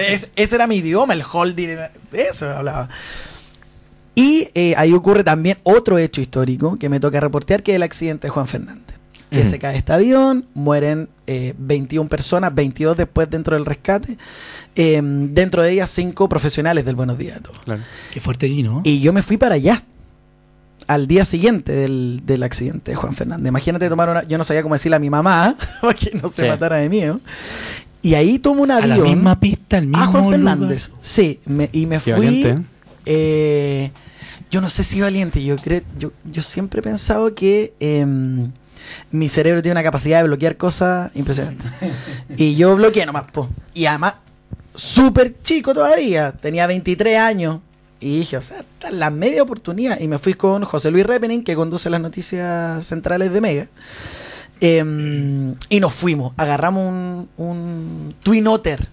es- 0.09 0.30
ese 0.36 0.56
era 0.56 0.68
mi 0.68 0.77
idioma, 0.77 1.13
el 1.13 1.24
holding, 1.30 1.68
de 1.68 1.89
eso 2.30 2.50
hablaba. 2.50 2.89
Y 4.13 4.50
eh, 4.53 4.74
ahí 4.77 4.94
ocurre 4.94 5.24
también 5.24 5.57
otro 5.63 5.97
hecho 5.97 6.21
histórico 6.21 6.77
que 6.77 6.88
me 6.89 7.00
toca 7.00 7.19
reportear, 7.19 7.63
que 7.63 7.71
es 7.71 7.75
el 7.75 7.83
accidente 7.83 8.27
de 8.27 8.31
Juan 8.31 8.47
Fernández. 8.47 8.83
Que 9.31 9.44
se 9.44 9.59
cae 9.59 9.77
este 9.77 9.92
avión, 9.92 10.45
mueren 10.53 11.09
eh, 11.27 11.53
21 11.57 12.07
personas, 12.07 12.56
22 12.56 12.95
después 12.95 13.30
dentro 13.30 13.57
del 13.57 13.65
rescate, 13.65 14.18
eh, 14.75 15.01
dentro 15.03 15.62
de 15.62 15.71
ellas 15.74 15.89
5 15.89 16.30
profesionales 16.30 16.86
del 16.86 16.95
Buenos 16.95 17.18
Días 17.18 17.38
a 17.38 17.39
Todos. 17.41 17.59
Claro. 17.65 17.81
Qué 18.13 18.21
fuerte 18.21 18.48
Gino. 18.48 18.81
Y 18.86 19.01
yo 19.01 19.12
me 19.12 19.24
fui 19.24 19.36
para 19.36 19.56
allá. 19.56 19.83
Al 20.88 21.08
día 21.08 21.26
siguiente 21.26 21.72
del, 21.72 22.22
del 22.26 22.44
accidente 22.44 22.92
de 22.92 22.96
Juan 22.96 23.14
Fernández. 23.16 23.48
Imagínate 23.50 23.90
tomar 23.90 24.10
una. 24.10 24.24
Yo 24.24 24.38
no 24.38 24.44
sabía 24.44 24.62
cómo 24.62 24.76
decirle 24.76 24.98
a 24.98 25.00
mi 25.00 25.10
mamá 25.10 25.56
para 25.82 25.94
que 25.94 26.12
no 26.22 26.30
se 26.30 26.44
Sí. 26.44 26.48
matara 26.48 26.78
de 26.78 26.90
miedo. 26.90 27.20
Y 28.04 28.14
ahí 28.14 28.38
tomo 28.38 28.62
un 28.62 28.70
a 28.70 28.80
la 28.86 28.94
avión. 28.94 29.08
misma 29.08 29.40
pista, 29.40 29.78
al 29.78 29.88
mismo 29.88 30.04
a 30.04 30.08
Juan 30.08 30.24
lugar. 30.24 30.40
Fernández. 30.40 30.92
Sí, 31.00 31.40
me- 31.48 31.70
y 31.74 31.88
me 31.88 32.00
Qué 32.00 32.14
fui. 32.14 32.56
eh, 33.06 33.92
yo 34.52 34.62
no 34.62 34.70
sé 34.70 34.84
si 34.84 35.02
valiente. 35.02 35.44
Yo 35.44 35.56
creo, 35.58 35.82
yo, 35.98 36.12
yo 36.32 36.44
siempre 36.44 36.82
he 36.82 36.84
pensado 36.84 37.34
que 37.34 37.74
em, 37.80 38.52
mi 39.10 39.28
cerebro 39.28 39.64
tiene 39.64 39.74
una 39.74 39.84
capacidad 39.84 40.20
de 40.22 40.28
bloquear 40.28 40.56
cosas 40.56 41.12
impresionante. 41.16 41.66
y 42.38 42.56
yo 42.56 42.76
bloqueé 42.76 43.08
nomás, 43.08 43.24
po. 43.32 43.50
Y 43.74 43.88
además, 43.88 44.16
súper 44.76 45.36
chico 45.42 45.74
todavía. 45.74 46.32
Tenía 46.32 46.68
23 46.68 47.18
años. 47.18 47.60
Y 48.00 48.19
dije, 48.19 48.38
o 48.38 48.42
sea, 48.42 48.59
esta 48.59 48.89
es 48.89 48.94
la 48.94 49.09
media 49.09 49.44
oportunidad. 49.44 50.00
Y 50.00 50.07
me 50.07 50.19
fui 50.19 50.33
con 50.33 50.63
José 50.63 50.92
Luis 50.92 51.06
Repening, 51.06 51.44
que 51.44 51.56
conduce 51.56 51.89
las 51.89 52.01
noticias 52.01 52.86
centrales 52.86 53.31
de 53.31 53.42
Mega. 53.42 53.68
Em, 54.59 55.56
y 55.69 55.80
nos 55.80 55.94
fuimos. 55.94 56.33
Agarramos 56.38 57.27
un, 57.38 58.15
Twin 58.21 58.47
Otter. 58.47 58.88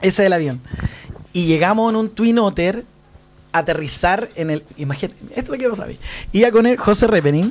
Ese 0.00 0.22
es 0.22 0.26
el 0.26 0.32
avión. 0.32 0.60
Y 1.32 1.46
llegamos 1.46 1.90
en 1.90 1.96
un 1.96 2.10
Twin 2.10 2.38
Otter 2.38 2.84
a 3.52 3.58
aterrizar 3.60 4.28
en 4.36 4.50
el. 4.50 4.64
Imagínate, 4.76 5.18
esto 5.30 5.40
es 5.40 5.48
lo 5.48 5.58
que 5.58 5.68
vos 5.68 5.78
sabés. 5.78 5.98
Iba 6.32 6.50
con 6.50 6.66
el 6.66 6.76
José 6.76 7.06
Repening, 7.06 7.50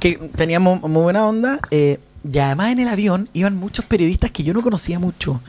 que 0.00 0.16
teníamos 0.36 0.82
muy 0.82 1.02
buena 1.02 1.26
onda. 1.26 1.60
eh, 1.70 1.98
y 2.30 2.38
además 2.38 2.70
en 2.72 2.80
el 2.80 2.88
avión 2.88 3.28
iban 3.32 3.56
muchos 3.56 3.84
periodistas 3.84 4.30
que 4.30 4.42
yo 4.44 4.52
no 4.54 4.62
conocía 4.62 4.98
mucho. 4.98 5.40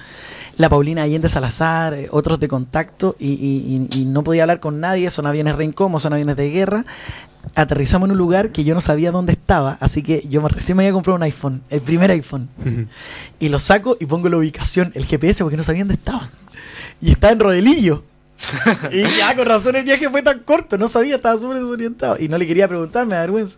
La 0.58 0.70
Paulina 0.70 1.04
Allende 1.04 1.30
Salazar, 1.30 1.94
eh, 1.94 2.08
otros 2.12 2.40
de 2.40 2.48
contacto, 2.48 3.16
y, 3.18 3.30
y- 3.30 3.88
y- 3.92 4.02
y 4.02 4.06
no 4.06 4.24
podía 4.24 4.44
hablar 4.44 4.60
con 4.60 4.80
nadie. 4.80 5.10
Son 5.10 5.26
aviones 5.26 5.56
re 5.56 5.64
incómodos, 5.66 6.04
son 6.04 6.14
aviones 6.14 6.36
de 6.36 6.50
guerra. 6.50 6.86
Aterrizamos 7.56 8.08
en 8.08 8.12
un 8.12 8.18
lugar 8.18 8.52
que 8.52 8.64
yo 8.66 8.74
no 8.76 8.82
sabía 8.82 9.12
dónde 9.12 9.32
estaba, 9.34 9.78
así 9.80 10.04
que 10.04 10.28
yo 10.30 10.46
recién 10.48 10.76
me 10.78 10.84
había 10.84 10.94
comprado 10.94 11.16
un 11.16 11.24
iPhone, 11.24 11.62
el 11.70 11.82
primer 11.82 12.12
iPhone. 12.12 12.50
Y 13.40 13.48
lo 13.50 13.60
saco 13.60 13.96
y 14.00 14.06
pongo 14.06 14.28
la 14.30 14.38
ubicación, 14.38 14.92
el 14.96 15.06
GPS, 15.06 15.44
porque 15.44 15.56
no 15.58 15.64
sabía 15.64 15.82
dónde 15.84 15.94
estaba. 15.96 16.30
Y 17.02 17.12
estaba 17.12 17.32
en 17.32 17.40
Rodelillo. 17.40 18.04
y 18.92 19.02
ya, 19.18 19.36
con 19.36 19.46
razón 19.46 19.76
el 19.76 19.84
viaje 19.84 20.10
fue 20.10 20.22
tan 20.22 20.40
corto, 20.40 20.78
no 20.78 20.88
sabía, 20.88 21.16
estaba 21.16 21.38
súper 21.38 21.60
desorientado. 21.60 22.18
Y 22.20 22.28
no 22.28 22.38
le 22.38 22.48
quería 22.48 22.68
preguntar, 22.68 23.06
me 23.06 23.16
da 23.16 23.22
vergüenza. 23.22 23.58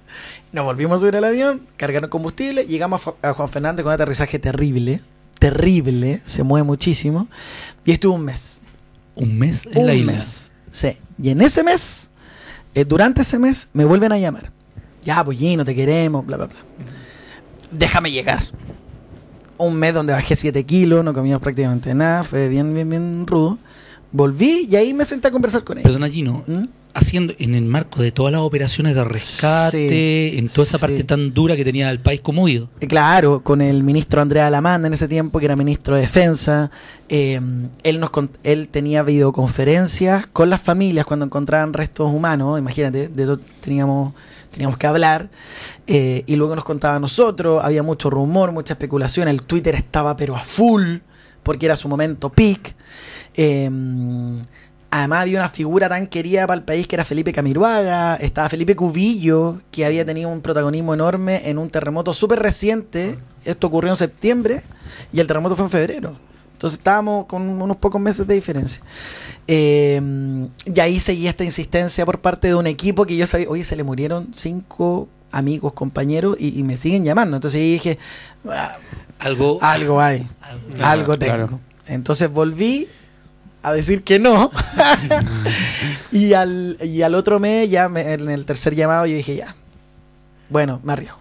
Nos 0.52 0.66
volvimos 0.66 0.98
a 0.98 1.00
subir 1.00 1.16
al 1.16 1.24
avión, 1.24 1.62
cargaron 1.78 2.10
combustible, 2.10 2.66
llegamos 2.66 3.02
a, 3.22 3.34
Juan 3.34 3.50
Fernández 3.50 3.84
con 3.84 3.92
un 3.92 3.94
aterrizaje 3.94 4.40
terrible, 4.40 5.02
terrible, 5.40 6.22
se 6.26 6.44
mueve 6.44 6.66
muchísimo. 6.66 7.28
Y 7.86 7.92
estuvo 7.92 8.16
un 8.16 8.26
mes. 8.26 8.62
Un 9.16 9.38
mes 9.38 9.66
en 9.66 9.78
un 9.78 9.88
la 9.88 9.94
isla. 9.94 10.14
mes. 10.14 10.52
Sí. 10.72 10.98
Y 11.22 11.30
en 11.30 11.42
ese 11.42 11.64
mes, 11.64 12.10
eh, 12.74 12.86
durante 12.86 13.22
ese 13.22 13.38
mes, 13.40 13.70
me 13.74 13.86
vuelven 13.86 14.12
a 14.12 14.18
llamar. 14.18 14.52
Ya, 15.04 15.24
pollino, 15.24 15.66
te 15.66 15.76
queremos, 15.76 16.26
bla, 16.26 16.38
bla, 16.38 16.48
bla. 16.48 16.58
Déjame 17.72 18.12
llegar. 18.12 18.42
Un 19.58 19.76
mes 19.76 19.94
donde 19.94 20.14
bajé 20.14 20.36
7 20.36 20.64
kilos, 20.64 21.04
no 21.04 21.14
comíamos 21.14 21.42
prácticamente 21.42 21.94
nada, 21.94 22.24
fue 22.24 22.50
bien, 22.50 22.74
bien, 22.74 22.90
bien 22.90 23.28
rudo. 23.28 23.60
Volví 24.12 24.68
y 24.70 24.76
ahí 24.76 24.94
me 24.94 25.06
senté 25.06 25.28
a 25.30 25.32
conversar 25.32 25.64
con 25.64 25.78
ellos. 25.78 25.84
Perdona, 25.90 26.10
Gino. 26.10 26.44
¿Mm? 26.48 26.64
Haciendo 26.94 27.34
en 27.40 27.56
el 27.56 27.64
marco 27.64 28.02
de 28.02 28.12
todas 28.12 28.34
las 28.34 28.42
operaciones 28.42 28.94
de 28.96 29.04
rescate, 29.06 30.32
Sí, 30.34 30.38
en 30.38 30.50
toda 30.50 30.64
esa 30.68 30.78
sí. 30.78 30.82
parte 30.82 31.04
tan 31.06 31.34
dura 31.34 31.56
que 31.56 31.64
tenía 31.64 31.90
el 31.90 32.02
país 32.02 32.20
conmovido. 32.20 32.70
Eh, 32.82 32.88
Claro, 32.88 33.42
con 33.42 33.62
el 33.62 33.82
ministro 33.84 34.22
Andrea 34.22 34.48
Alamanda 34.48 34.88
en 34.90 34.94
ese 34.94 35.08
tiempo, 35.08 35.40
que 35.40 35.46
era 35.46 35.56
ministro 35.56 35.96
de 35.96 36.02
Defensa. 36.02 36.70
Eh, 37.08 37.40
él, 37.84 38.00
nos, 38.02 38.10
él 38.44 38.68
tenía 38.68 39.04
videoconferencias 39.04 40.28
con 40.28 40.50
las 40.50 40.60
familias 40.62 41.06
cuando 41.06 41.26
encontraban 41.26 41.72
restos 41.72 42.12
humanos. 42.12 42.60
Imagínate, 42.60 43.08
de 43.08 43.24
eso 43.24 43.40
teníamos, 43.64 44.14
teníamos 44.52 44.78
que 44.78 44.88
hablar. 44.88 45.30
Eh, 45.88 46.24
y 46.28 46.36
luego 46.36 46.58
nos 46.58 46.66
contaba 46.66 46.96
a 46.96 47.00
nosotros. 47.00 47.62
Había 47.64 47.84
mucho 47.84 48.10
rumor, 48.10 48.52
mucha 48.52 48.74
especulación. 48.74 49.30
El 49.30 49.44
Twitter 49.44 49.76
estaba 49.76 50.18
pero 50.18 50.36
a 50.36 50.44
full. 50.44 50.98
porque 51.44 51.66
era 51.68 51.78
su 51.78 51.88
momento 51.88 52.30
peak. 52.30 52.76
Eh, 53.36 53.70
además 54.90 55.22
había 55.22 55.40
una 55.40 55.50
figura 55.50 55.88
tan 55.90 56.08
querida 56.08 56.46
para 56.48 56.58
el 56.60 56.64
país 56.66 56.86
que 56.88 56.96
era 56.96 57.06
Felipe 57.06 57.32
Camiruaga, 57.32 58.16
estaba 58.18 58.50
Felipe 58.50 58.76
Cubillo, 58.76 59.62
que 59.72 59.86
había 59.86 60.06
tenido 60.06 60.30
un 60.30 60.42
protagonismo 60.42 60.94
enorme 60.94 61.50
en 61.50 61.58
un 61.58 61.70
terremoto 61.70 62.14
súper 62.14 62.40
reciente. 62.40 63.18
Esto 63.46 63.68
ocurrió 63.68 63.92
en 63.92 63.98
septiembre 63.98 64.62
y 65.14 65.20
el 65.20 65.28
terremoto 65.28 65.56
fue 65.56 65.66
en 65.66 65.72
febrero. 65.72 66.16
Entonces 66.54 66.78
estábamos 66.78 67.26
con 67.26 67.42
unos 67.42 67.78
pocos 67.78 68.00
meses 68.00 68.28
de 68.28 68.36
diferencia. 68.36 68.84
Eh, 69.48 70.00
y 70.66 70.80
ahí 70.80 71.00
seguía 71.00 71.32
esta 71.32 71.44
insistencia 71.44 72.06
por 72.06 72.20
parte 72.20 72.50
de 72.50 72.56
un 72.56 72.68
equipo 72.68 73.06
que 73.06 73.18
yo 73.18 73.26
sabía, 73.26 73.50
oye, 73.50 73.64
se 73.64 73.76
le 73.76 73.84
murieron 73.84 74.28
cinco 74.36 75.08
amigos, 75.32 75.74
compañeros, 75.74 76.36
y, 76.40 76.60
y 76.60 76.64
me 76.64 76.78
siguen 76.78 77.04
llamando. 77.04 77.38
Entonces 77.38 77.60
ahí 77.60 77.72
dije, 77.74 77.98
"Ah, 78.48 78.76
Algo. 79.20 79.58
algo 79.62 80.02
hay, 80.02 80.28
algo- 80.42 80.86
algo 80.86 81.18
tengo. 81.18 81.34
claro. 81.34 81.60
Entonces 81.88 82.30
volví 82.32 82.88
a 83.64 83.74
decir 83.74 84.04
que 84.04 84.20
no. 84.20 84.52
y, 86.12 86.34
al, 86.34 86.78
y 86.82 87.02
al 87.02 87.16
otro 87.16 87.40
mes, 87.40 87.70
ya 87.70 87.90
me- 87.90 88.14
en 88.14 88.30
el 88.30 88.46
tercer 88.46 88.76
llamado, 88.76 89.06
yo 89.06 89.16
dije, 89.16 89.36
ya, 89.36 89.56
bueno, 90.50 90.80
me 90.84 90.94
arriesgo. 90.94 91.20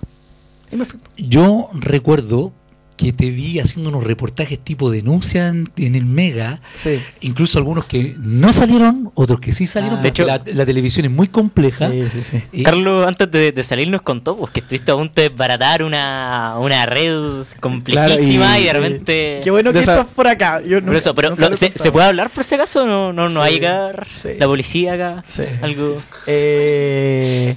Y 0.73 0.77
me 0.77 0.85
fui. 0.85 1.01
Yo 1.17 1.69
recuerdo 1.75 2.53
que 3.01 3.13
te 3.15 3.31
vi 3.31 3.59
haciendo 3.61 3.89
unos 3.89 4.05
reportajes 4.05 4.59
tipo 4.59 4.91
denuncia 4.91 5.49
en, 5.49 5.71
en 5.77 5.95
el 5.95 6.05
Mega, 6.05 6.61
Sí. 6.77 7.01
incluso 7.23 7.57
algunos 7.59 7.87
que 7.87 8.15
no 8.19 8.53
salieron, 8.53 9.11
otros 9.15 9.41
que 9.41 9.53
sí 9.53 9.67
salieron. 9.67 10.01
Ah. 10.01 10.03
de 10.03 10.09
hecho- 10.11 10.27
la, 10.27 10.43
la 10.53 10.67
televisión 10.67 11.07
es 11.07 11.11
muy 11.11 11.29
compleja. 11.29 11.91
Sí, 11.91 12.05
sí, 12.13 12.23
sí. 12.23 12.43
Y- 12.53 12.63
Carlos, 12.63 13.07
antes 13.07 13.31
de, 13.31 13.53
de 13.53 13.63
salir, 13.63 13.89
nos 13.89 14.03
contó 14.03 14.37
pues, 14.37 14.53
que 14.53 14.61
estuviste 14.61 14.93
a 14.93 14.97
punto 14.97 15.21
de 15.21 15.31
desbaratar 15.31 15.83
una, 15.83 16.57
una 16.59 16.85
red 16.85 17.45
complejísima 17.61 18.45
Claro, 18.47 18.59
y- 18.59 18.63
y, 18.63 18.67
de 18.67 18.73
repente. 18.73 19.41
Qué 19.43 19.51
bueno 19.51 19.73
que 19.73 19.79
estás 19.79 20.05
por 20.05 20.29
acá. 20.29 20.61
Yo 20.61 20.85
Por 20.85 20.95
eso, 20.97 21.15
pero 21.15 21.31
lo- 21.31 21.37
¿se, 21.57 21.69
contado. 21.69 21.83
¿se 21.83 21.93
puede 21.93 22.07
hablar 22.07 22.29
por 22.31 22.45
si 22.45 22.55
acaso? 22.55 22.87
¿No, 22.87 23.13
no, 23.15 23.29
no 23.31 23.41
va 23.41 23.47
a 23.47 23.51
llegar 23.51 24.07
sí. 24.11 24.31
la 24.39 24.47
policía 24.47 24.95
acá? 24.95 25.25
Sí. 25.27 25.45
Algo. 25.63 25.97
Eh, 26.27 27.57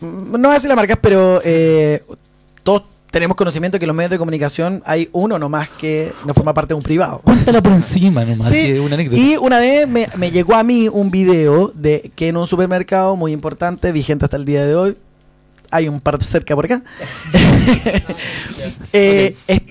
no 0.00 0.38
voy 0.38 0.50
a 0.50 0.54
decir 0.54 0.68
las 0.68 0.76
marcas, 0.76 0.98
pero 1.00 1.40
eh, 1.44 2.02
todos 2.62 2.82
tenemos 3.14 3.36
conocimiento 3.36 3.78
que 3.78 3.84
en 3.84 3.86
los 3.86 3.96
medios 3.96 4.10
de 4.10 4.18
comunicación 4.18 4.82
hay 4.84 5.08
uno 5.12 5.38
nomás 5.38 5.68
que 5.68 6.12
no 6.26 6.34
forma 6.34 6.52
parte 6.52 6.70
de 6.70 6.78
un 6.78 6.82
privado. 6.82 7.20
Cuéntala 7.22 7.62
por 7.62 7.70
encima 7.70 8.24
nomás, 8.24 8.48
Sí, 8.48 8.58
así 8.58 8.72
una 8.80 8.96
anécdota. 8.96 9.22
Y 9.22 9.36
una 9.36 9.60
vez 9.60 9.86
me, 9.86 10.08
me 10.16 10.32
llegó 10.32 10.56
a 10.56 10.64
mí 10.64 10.88
un 10.88 11.12
video 11.12 11.70
de 11.76 12.10
que 12.16 12.26
en 12.26 12.36
un 12.36 12.48
supermercado 12.48 13.14
muy 13.14 13.30
importante, 13.30 13.92
vigente 13.92 14.24
hasta 14.24 14.36
el 14.36 14.44
día 14.44 14.66
de 14.66 14.74
hoy, 14.74 14.96
hay 15.70 15.86
un 15.86 16.00
par 16.00 16.20
cerca 16.24 16.56
por 16.56 16.64
acá, 16.64 16.82
eh, 18.92 19.36
es 19.46 19.62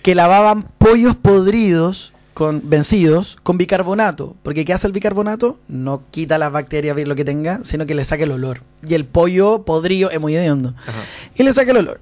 que 0.00 0.14
lavaban 0.14 0.68
pollos 0.78 1.16
podridos 1.16 2.12
con 2.34 2.62
vencidos 2.64 3.36
con 3.42 3.58
bicarbonato. 3.58 4.36
Porque 4.44 4.64
¿qué 4.64 4.74
hace 4.74 4.86
el 4.86 4.92
bicarbonato? 4.92 5.58
No 5.66 6.04
quita 6.12 6.38
las 6.38 6.52
bacterias, 6.52 6.96
lo 7.04 7.16
que 7.16 7.24
tenga, 7.24 7.64
sino 7.64 7.84
que 7.84 7.96
le 7.96 8.04
saca 8.04 8.22
el 8.22 8.30
olor. 8.30 8.62
Y 8.86 8.94
el 8.94 9.06
pollo 9.06 9.64
podrido 9.64 10.08
es 10.12 10.20
muy 10.20 10.36
hediondo. 10.36 10.72
Y 11.34 11.42
le 11.42 11.52
saca 11.52 11.72
el 11.72 11.78
olor. 11.78 12.00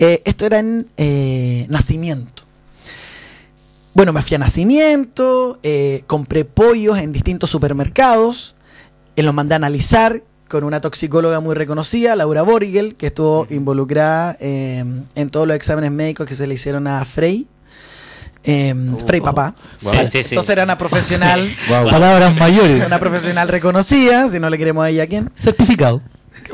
Eh, 0.00 0.22
esto 0.24 0.46
era 0.46 0.58
en 0.58 0.88
eh, 0.96 1.66
nacimiento. 1.68 2.42
Bueno, 3.92 4.12
me 4.12 4.22
fui 4.22 4.34
a 4.36 4.38
nacimiento, 4.38 5.58
eh, 5.62 6.04
compré 6.06 6.44
pollos 6.44 6.96
en 6.98 7.12
distintos 7.12 7.50
supermercados, 7.50 8.54
eh, 9.16 9.22
los 9.22 9.34
mandé 9.34 9.54
a 9.54 9.56
analizar 9.56 10.22
con 10.48 10.64
una 10.64 10.80
toxicóloga 10.80 11.40
muy 11.40 11.54
reconocida, 11.54 12.16
Laura 12.16 12.42
Borgel, 12.42 12.96
que 12.96 13.08
estuvo 13.08 13.46
involucrada 13.50 14.36
eh, 14.40 14.84
en 15.14 15.30
todos 15.30 15.46
los 15.46 15.54
exámenes 15.56 15.90
médicos 15.92 16.26
que 16.26 16.34
se 16.34 16.46
le 16.46 16.54
hicieron 16.54 16.86
a 16.86 17.04
Frey. 17.04 17.46
eh, 18.44 18.74
Frey 19.06 19.20
Papá. 19.20 19.54
Wow. 19.82 19.92
Sí, 19.92 19.98
sí, 20.06 20.10
sí. 20.24 20.28
Entonces 20.30 20.50
era 20.50 20.64
una 20.64 20.78
profesional, 20.78 21.54
Wow. 21.68 21.90
Palabras 21.90 22.34
mayores. 22.36 22.84
una 22.86 22.98
profesional 22.98 23.48
reconocida, 23.48 24.28
si 24.30 24.40
no 24.40 24.48
le 24.50 24.56
queremos 24.58 24.84
a 24.84 24.88
ella 24.88 25.02
a 25.02 25.06
quién. 25.06 25.30
Certificado. 25.34 26.00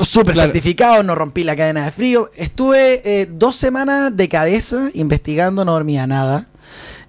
Súper 0.02 0.34
Claro. 0.34 0.52
certificado, 0.52 1.02
no 1.02 1.14
rompí 1.14 1.44
la 1.44 1.56
cadena 1.56 1.84
de 1.86 1.90
frío. 1.92 2.30
Estuve 2.36 3.02
eh, 3.04 3.26
dos 3.30 3.56
semanas 3.56 4.16
de 4.16 4.28
cabeza 4.28 4.90
investigando, 4.94 5.64
no 5.64 5.72
dormía 5.72 6.06
nada. 6.06 6.46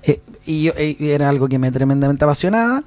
Eh, 0.03 0.21
y, 0.45 0.63
yo- 0.63 0.73
eh, 0.77 0.95
era 0.99 1.29
algo 1.29 1.47
que 1.49 1.59
me 1.59 1.71
tremendamente 1.71 2.23
apasionaba. 2.23 2.83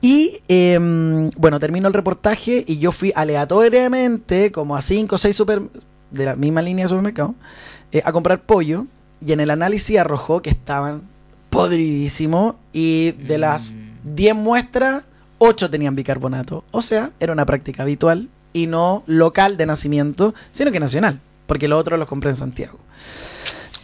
Y 0.00 0.40
em, 0.48 1.30
bueno, 1.36 1.58
terminó 1.58 1.88
el 1.88 1.94
reportaje 1.94 2.64
y 2.66 2.78
yo 2.78 2.92
fui 2.92 3.12
aleatoriamente, 3.14 4.52
como 4.52 4.76
a 4.76 4.82
cinco 4.82 5.14
o 5.16 5.18
seis 5.18 5.34
super, 5.36 5.62
de 6.10 6.24
la 6.24 6.36
misma 6.36 6.62
línea 6.62 6.84
de 6.84 6.88
supermercado, 6.90 7.34
a 8.04 8.12
comprar 8.12 8.42
pollo. 8.42 8.86
Y 9.24 9.32
en 9.32 9.40
el 9.40 9.50
análisis 9.50 9.98
arrojó 9.98 10.42
que 10.42 10.50
estaban 10.50 11.02
podridísimos. 11.50 12.56
Y 12.72 13.12
de 13.12 13.38
las 13.38 13.72
10 14.04 14.34
muestras, 14.34 15.04
8 15.38 15.70
tenían 15.70 15.96
bicarbonato. 15.96 16.64
O 16.70 16.82
sea, 16.82 17.10
era 17.18 17.32
una 17.32 17.46
práctica 17.46 17.82
habitual 17.82 18.28
y 18.56 18.66
no 18.66 19.02
local 19.06 19.58
de 19.58 19.66
nacimiento, 19.66 20.34
sino 20.50 20.72
que 20.72 20.80
nacional, 20.80 21.20
porque 21.46 21.68
los 21.68 21.78
otros 21.78 21.98
los 21.98 22.08
compré 22.08 22.30
en 22.30 22.36
Santiago. 22.36 22.78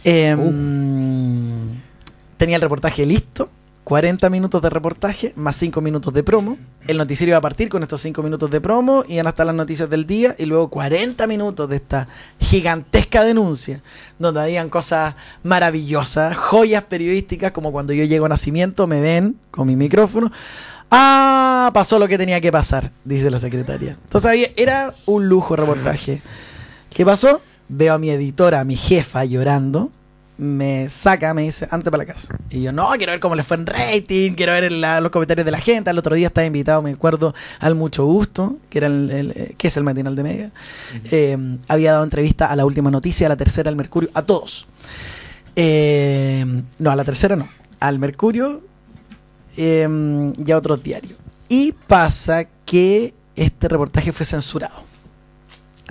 Em, 0.03 1.69
Tenía 2.37 2.55
el 2.57 2.61
reportaje 2.61 3.05
listo, 3.05 3.49
40 3.83 4.29
minutos 4.29 4.61
de 4.61 4.69
reportaje 4.69 5.31
más 5.35 5.55
5 5.55 5.79
minutos 5.79 6.13
de 6.13 6.23
promo. 6.23 6.57
El 6.87 6.97
noticiero 6.97 7.29
iba 7.29 7.37
a 7.37 7.41
partir 7.41 7.69
con 7.69 7.83
estos 7.83 8.01
5 8.01 8.23
minutos 8.23 8.49
de 8.49 8.59
promo, 8.59 9.05
iban 9.07 9.27
a 9.27 9.29
estar 9.29 9.45
las 9.45 9.55
noticias 9.55 9.89
del 9.89 10.07
día 10.07 10.35
y 10.37 10.45
luego 10.45 10.69
40 10.69 11.27
minutos 11.27 11.69
de 11.69 11.75
esta 11.75 12.07
gigantesca 12.39 13.23
denuncia, 13.23 13.81
donde 14.19 14.41
habían 14.41 14.69
cosas 14.69 15.15
maravillosas, 15.43 16.35
joyas 16.35 16.83
periodísticas, 16.83 17.51
como 17.51 17.71
cuando 17.71 17.93
yo 17.93 18.03
llego 18.05 18.25
a 18.25 18.29
nacimiento, 18.29 18.87
me 18.87 18.99
ven 18.99 19.37
con 19.51 19.67
mi 19.67 19.75
micrófono. 19.75 20.31
Ah, 20.91 21.71
pasó 21.73 21.97
lo 21.99 22.07
que 22.07 22.17
tenía 22.17 22.39
que 22.41 22.51
pasar, 22.51 22.91
dice 23.03 23.31
la 23.31 23.39
secretaria. 23.39 23.97
Entonces 24.03 24.29
había- 24.29 24.49
era 24.55 24.93
un 25.05 25.27
lujo 25.27 25.55
reportaje. 25.55 26.21
¿Qué 26.89 27.05
pasó? 27.05 27.41
Veo 27.69 27.93
a 27.95 27.97
mi 27.99 28.09
editora, 28.11 28.59
a 28.59 28.63
mi 28.63 28.75
jefa 28.75 29.25
llorando. 29.25 29.91
Me 30.37 30.89
saca, 30.89 31.33
me 31.35 31.43
dice, 31.43 31.67
antes 31.71 31.89
para 31.91 32.03
la 32.05 32.11
casa. 32.13 32.35
Y 32.49 32.63
yo, 32.63 32.71
no, 32.71 32.89
quiero 32.97 33.11
ver 33.11 33.19
cómo 33.19 33.35
le 33.35 33.43
fue 33.43 33.55
en 33.57 33.67
rating, 33.67 34.33
quiero 34.33 34.51
ver 34.53 34.71
la- 34.71 34.99
los 34.99 35.11
comentarios 35.11 35.45
de 35.45 35.51
la 35.51 35.59
gente. 35.59 35.89
Al 35.91 35.97
otro 35.97 36.15
día 36.15 36.27
estaba 36.27 36.45
invitado, 36.45 36.81
me 36.81 36.91
acuerdo, 36.91 37.33
al 37.59 37.75
Mucho 37.75 38.05
Gusto, 38.05 38.57
que 38.69 38.79
era 38.79 38.87
el, 38.87 39.11
el- 39.11 39.31
eh, 39.31 39.55
que 39.57 39.67
es 39.67 39.77
el 39.77 39.83
matinal 39.83 40.15
de 40.15 40.23
Mega. 40.23 40.49
Eh, 41.11 41.37
había 41.67 41.91
dado 41.93 42.03
entrevista 42.03 42.47
a 42.47 42.55
la 42.55 42.65
última 42.65 42.89
noticia, 42.91 43.27
a 43.27 43.29
la 43.29 43.37
tercera, 43.37 43.69
al 43.69 43.75
Mercurio, 43.75 44.09
a 44.15 44.23
todos. 44.23 44.67
Eh, 45.55 46.45
no, 46.79 46.91
a 46.91 46.95
la 46.95 47.03
tercera 47.03 47.35
no. 47.35 47.47
Al 47.79 47.99
Mercurio 47.99 48.61
eh, 49.57 50.33
y 50.45 50.51
a 50.51 50.57
otros 50.57 50.81
diarios. 50.83 51.17
Y 51.49 51.71
pasa 51.71 52.45
que 52.65 53.13
este 53.35 53.67
reportaje 53.67 54.11
fue 54.11 54.25
censurado. 54.25 54.83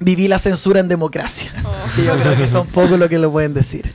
Viví 0.01 0.27
la 0.29 0.39
censura 0.39 0.81
en 0.81 0.89
democracia. 0.89 1.53
Que 1.97 2.05
yo 2.05 2.17
creo 2.17 2.37
que 2.37 2.49
son 2.49 2.67
pocos 2.69 2.99
los 2.99 3.09
que 3.11 3.19
lo 3.19 3.31
pueden 3.31 3.53
decir. 3.53 3.93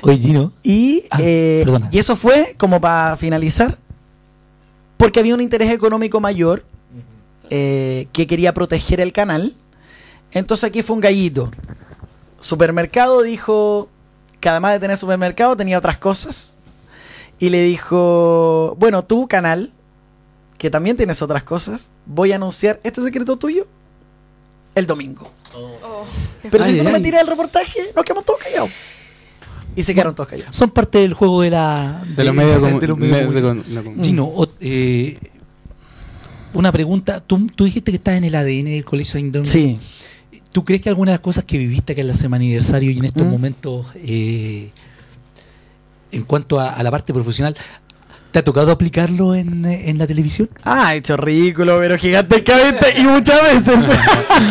Oye, 0.00 0.16
Gino. 0.16 0.52
Y, 0.62 1.04
Ah, 1.10 1.18
eh, 1.20 1.66
y 1.90 1.98
eso 1.98 2.16
fue 2.16 2.54
como 2.56 2.80
para 2.80 3.16
finalizar, 3.16 3.76
porque 4.96 5.20
había 5.20 5.34
un 5.34 5.40
interés 5.42 5.70
económico 5.70 6.20
mayor 6.20 6.64
eh, 7.50 8.06
que 8.12 8.26
quería 8.26 8.54
proteger 8.54 9.00
el 9.00 9.12
canal. 9.12 9.54
Entonces 10.32 10.64
aquí 10.64 10.82
fue 10.82 10.94
un 10.94 11.02
gallito. 11.02 11.50
Supermercado 12.38 13.22
dijo 13.22 13.88
que 14.40 14.48
además 14.48 14.72
de 14.72 14.80
tener 14.80 14.96
supermercado 14.96 15.56
tenía 15.56 15.76
otras 15.78 15.98
cosas. 15.98 16.56
Y 17.40 17.48
le 17.48 17.62
dijo, 17.64 18.76
bueno, 18.78 19.02
tú 19.04 19.26
canal, 19.26 19.72
que 20.58 20.70
también 20.70 20.96
tienes 20.96 21.20
otras 21.22 21.42
cosas, 21.42 21.90
voy 22.06 22.30
a 22.32 22.36
anunciar 22.36 22.78
este 22.84 23.00
secreto 23.02 23.36
tuyo 23.36 23.66
el 24.74 24.86
domingo. 24.86 25.32
Pero 26.50 26.62
si 26.64 26.72
Ay, 26.72 26.78
tú 26.78 26.84
no 26.84 26.90
me 26.92 27.00
tiras 27.00 27.22
el 27.22 27.26
reportaje, 27.26 27.80
nos 27.96 28.04
quedamos 28.04 28.24
todos 28.24 28.40
callados. 28.40 28.70
Y 29.74 29.82
se 29.82 29.94
quedaron 29.94 30.14
todos 30.14 30.28
callados. 30.28 30.54
Son 30.54 30.70
parte 30.70 30.98
del 30.98 31.14
juego 31.14 31.40
de 31.42 31.50
la. 31.50 32.02
De 32.16 32.24
los 32.24 32.34
medios 32.34 32.60
de 32.60 32.68
comu- 32.68 32.80
de 32.80 32.86
los 32.88 32.98
medios 32.98 33.18
de 33.18 33.26
me- 33.26 33.34
de 33.34 33.42
comunicación. 33.42 33.62
con- 33.64 33.74
la 33.74 33.82
com- 33.82 34.04
Gino, 34.04 34.24
o- 34.26 34.48
eh, 34.60 35.18
una 36.54 36.72
pregunta. 36.72 37.20
Tú, 37.20 37.46
tú 37.54 37.64
dijiste 37.64 37.90
que 37.92 37.96
estás 37.96 38.14
en 38.16 38.24
el 38.24 38.34
ADN 38.34 38.70
del 38.70 38.84
Colegio 38.84 39.12
Saint 39.12 39.32
Domingo. 39.32 39.50
Sí. 39.50 39.78
¿Tú 40.52 40.64
crees 40.64 40.82
que 40.82 40.88
alguna 40.88 41.12
de 41.12 41.14
las 41.14 41.20
cosas 41.20 41.44
que 41.44 41.56
viviste 41.58 41.92
acá 41.92 42.00
en 42.02 42.08
la 42.08 42.14
semana 42.14 42.42
aniversario 42.44 42.90
y 42.90 42.98
en 42.98 43.04
estos 43.04 43.24
¿Mm? 43.24 43.30
momentos, 43.30 43.86
eh, 43.94 44.70
en 46.12 46.24
cuanto 46.24 46.60
a, 46.60 46.82
la 46.82 46.90
parte 46.90 47.12
profesional, 47.12 47.56
¿te 48.30 48.38
ha 48.38 48.44
tocado 48.44 48.70
aplicarlo 48.70 49.34
en, 49.34 49.64
en 49.64 49.98
la 49.98 50.06
televisión? 50.06 50.48
Ah, 50.62 50.94
hecho 50.94 51.16
ridículo, 51.16 51.78
pero 51.78 51.96
gigantescamente 51.98 52.98
y 52.98 53.02
muchas 53.02 53.40
veces. 53.42 53.84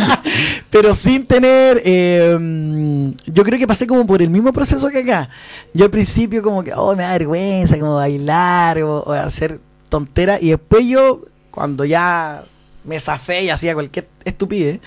pero 0.69 0.95
sin 0.95 1.25
tener. 1.25 1.81
eh, 1.85 3.13
yo 3.25 3.43
creo 3.43 3.59
que 3.59 3.67
pasé 3.67 3.87
como 3.87 4.05
por 4.05 4.21
el 4.21 4.29
mismo 4.29 4.53
proceso 4.53 4.89
que 4.89 4.99
acá. 4.99 5.29
Yo 5.73 5.85
al 5.85 5.91
principio, 5.91 6.41
como 6.41 6.63
que, 6.63 6.73
oh, 6.73 6.95
me 6.95 7.03
da 7.03 7.13
vergüenza, 7.13 7.79
como 7.79 7.95
bailar 7.95 8.81
o, 8.83 8.99
o 8.99 9.11
hacer 9.13 9.59
tonteras. 9.89 10.41
Y 10.41 10.49
después 10.49 10.85
yo, 10.85 11.23
cuando 11.51 11.85
ya 11.85 12.43
me 12.83 12.99
zafé 12.99 13.43
y 13.43 13.49
hacía 13.49 13.73
cualquier 13.73 14.07
estupidez, 14.25 14.79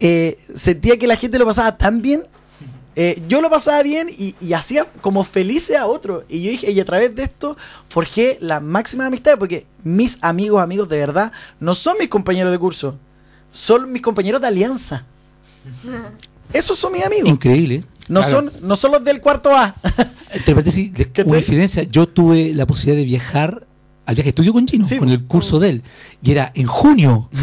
eh, 0.00 0.38
sentía 0.54 0.98
que 0.98 1.06
la 1.06 1.16
gente 1.16 1.38
lo 1.38 1.46
pasaba 1.46 1.76
tan 1.76 2.02
bien. 2.02 2.22
Eh, 3.02 3.22
yo 3.28 3.40
lo 3.40 3.48
pasaba 3.48 3.82
bien 3.82 4.10
y, 4.10 4.34
y 4.42 4.52
hacía 4.52 4.84
como 5.00 5.24
felices 5.24 5.74
a 5.78 5.86
otro. 5.86 6.22
Y 6.28 6.42
yo 6.42 6.50
dije, 6.50 6.70
y 6.70 6.78
a 6.80 6.84
través 6.84 7.14
de 7.14 7.22
esto 7.22 7.56
forjé 7.88 8.36
la 8.42 8.60
máxima 8.60 9.06
amistad, 9.06 9.38
porque 9.38 9.64
mis 9.84 10.18
amigos, 10.20 10.62
amigos 10.62 10.86
de 10.90 10.98
verdad, 10.98 11.32
no 11.60 11.74
son 11.74 11.96
mis 11.98 12.10
compañeros 12.10 12.52
de 12.52 12.58
curso, 12.58 12.98
son 13.50 13.90
mis 13.90 14.02
compañeros 14.02 14.38
de 14.42 14.48
alianza. 14.48 15.06
Esos 16.52 16.78
son 16.78 16.92
mis 16.92 17.04
amigos. 17.04 17.28
Increíble. 17.30 17.84
No, 18.08 18.20
Claro. 18.20 18.36
son, 18.36 18.52
no 18.60 18.76
son 18.76 18.92
los 18.92 19.02
del 19.04 19.20
cuarto 19.22 19.54
A. 19.56 19.74
Entre 20.32 20.54
paréntesis, 20.54 20.92
de- 20.92 21.06
¿Cachai? 21.12 21.44
una 21.56 21.82
yo 21.84 22.06
tuve 22.06 22.52
la 22.54 22.66
posibilidad 22.66 22.98
de 22.98 23.04
viajar 23.04 23.66
al 24.10 24.16
viaje 24.16 24.26
de 24.26 24.30
estudio 24.30 24.52
con 24.52 24.66
Sí, 24.66 24.98
con 24.98 25.08
el 25.08 25.24
curso 25.24 25.60
de 25.60 25.68
él. 25.70 25.82
Y 26.22 26.32
era 26.32 26.52
en 26.54 26.66
junio. 26.66 27.28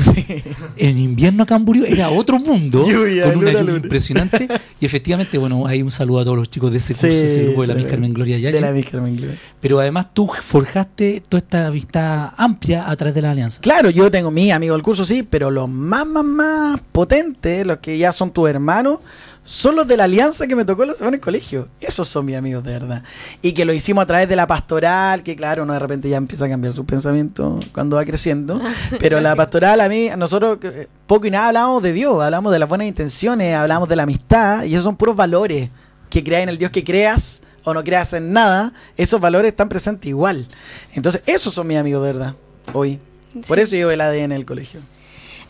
En 0.77 0.97
invierno 0.97 1.43
acá 1.43 1.55
en 1.55 1.65
Burio 1.65 1.85
era 1.85 2.09
otro 2.09 2.39
mundo, 2.39 2.85
Lluvia, 2.87 3.25
con 3.25 3.37
una 3.37 3.51
luna, 3.51 3.59
lluvia 3.59 3.73
luna. 3.73 3.83
impresionante. 3.83 4.47
Y 4.79 4.85
efectivamente, 4.85 5.37
bueno, 5.37 5.65
hay 5.65 5.81
un 5.81 5.89
saludo 5.91 6.19
a 6.19 6.23
todos 6.23 6.37
los 6.37 6.49
chicos 6.49 6.71
de 6.71 6.77
ese 6.77 6.93
curso, 6.93 7.07
ese 7.07 7.45
grupo 7.45 7.61
de 7.61 7.67
la 7.67 7.73
Miss 7.73 7.87
Carmen 7.87 8.13
Gloria 8.13 8.37
Yáñez. 8.37 8.53
De 8.53 8.61
la 8.61 8.71
Miss 8.73 8.85
Carmen 8.85 9.15
Gloria. 9.15 9.35
Pero 9.59 9.79
además 9.79 10.07
tú 10.13 10.27
forjaste 10.41 11.23
toda 11.27 11.39
esta 11.39 11.67
amistad 11.67 12.33
amplia 12.37 12.89
a 12.89 12.95
través 12.95 13.15
de 13.15 13.21
la 13.21 13.31
alianza. 13.31 13.61
Claro, 13.61 13.89
yo 13.89 14.11
tengo 14.11 14.29
mis 14.29 14.51
amigos 14.51 14.75
del 14.75 14.83
curso, 14.83 15.05
sí, 15.05 15.23
pero 15.23 15.49
los 15.49 15.69
más, 15.69 16.05
más, 16.05 16.25
más 16.25 16.81
potentes, 16.91 17.65
los 17.65 17.77
que 17.77 17.97
ya 17.97 18.11
son 18.11 18.31
tus 18.31 18.49
hermanos, 18.49 18.99
son 19.47 19.77
los 19.77 19.87
de 19.87 19.95
la 19.95 20.03
alianza 20.03 20.45
que 20.45 20.57
me 20.57 20.65
tocó 20.65 20.83
la 20.83 20.93
semana 20.93 21.07
en 21.07 21.13
el 21.15 21.21
colegio. 21.21 21.69
Esos 21.79 22.09
son 22.09 22.25
mis 22.25 22.35
amigos 22.35 22.65
de 22.65 22.73
verdad. 22.73 23.03
Y 23.41 23.53
que 23.53 23.63
lo 23.63 23.71
hicimos 23.71 24.03
a 24.03 24.05
través 24.05 24.27
de 24.27 24.35
la 24.35 24.45
pastoral, 24.45 25.23
que 25.23 25.37
claro, 25.37 25.63
uno 25.63 25.71
de 25.71 25.79
repente 25.79 26.09
ya 26.09 26.17
empieza 26.17 26.45
a 26.45 26.49
cambiar 26.49 26.73
sus 26.73 26.85
pensamientos 26.85 27.65
cuando 27.71 27.95
va 27.95 28.03
creciendo. 28.03 28.59
Pero 28.99 29.21
la 29.21 29.37
pastoral, 29.37 29.79
a 29.79 29.87
mí, 29.87 30.09
nosotros 30.17 30.59
eh, 30.63 30.89
poco 31.07 31.27
y 31.27 31.31
nada 31.31 31.47
hablamos 31.47 31.81
de 31.81 31.93
Dios, 31.93 32.21
hablamos 32.21 32.51
de 32.51 32.59
las 32.59 32.67
buenas 32.67 32.87
intenciones, 32.87 33.55
hablamos 33.55 33.87
de 33.87 33.95
la 33.95 34.03
amistad, 34.03 34.65
y 34.65 34.73
esos 34.73 34.83
son 34.83 34.97
puros 34.97 35.15
valores. 35.15 35.69
Que 36.09 36.25
creas 36.25 36.43
en 36.43 36.49
el 36.49 36.57
Dios 36.57 36.71
que 36.71 36.83
creas 36.83 37.41
o 37.63 37.73
no 37.73 37.85
creas 37.85 38.11
en 38.11 38.33
nada, 38.33 38.73
esos 38.97 39.21
valores 39.21 39.51
están 39.51 39.69
presentes 39.69 40.09
igual. 40.09 40.45
Entonces, 40.93 41.23
esos 41.25 41.53
son 41.53 41.67
mis 41.67 41.77
amigos 41.77 42.05
de 42.05 42.11
verdad, 42.11 42.35
hoy. 42.73 42.99
Por 43.47 43.59
eso 43.59 43.77
llevo 43.77 43.91
el 43.91 44.01
ADN 44.01 44.23
en 44.23 44.31
el 44.33 44.45
colegio. 44.45 44.81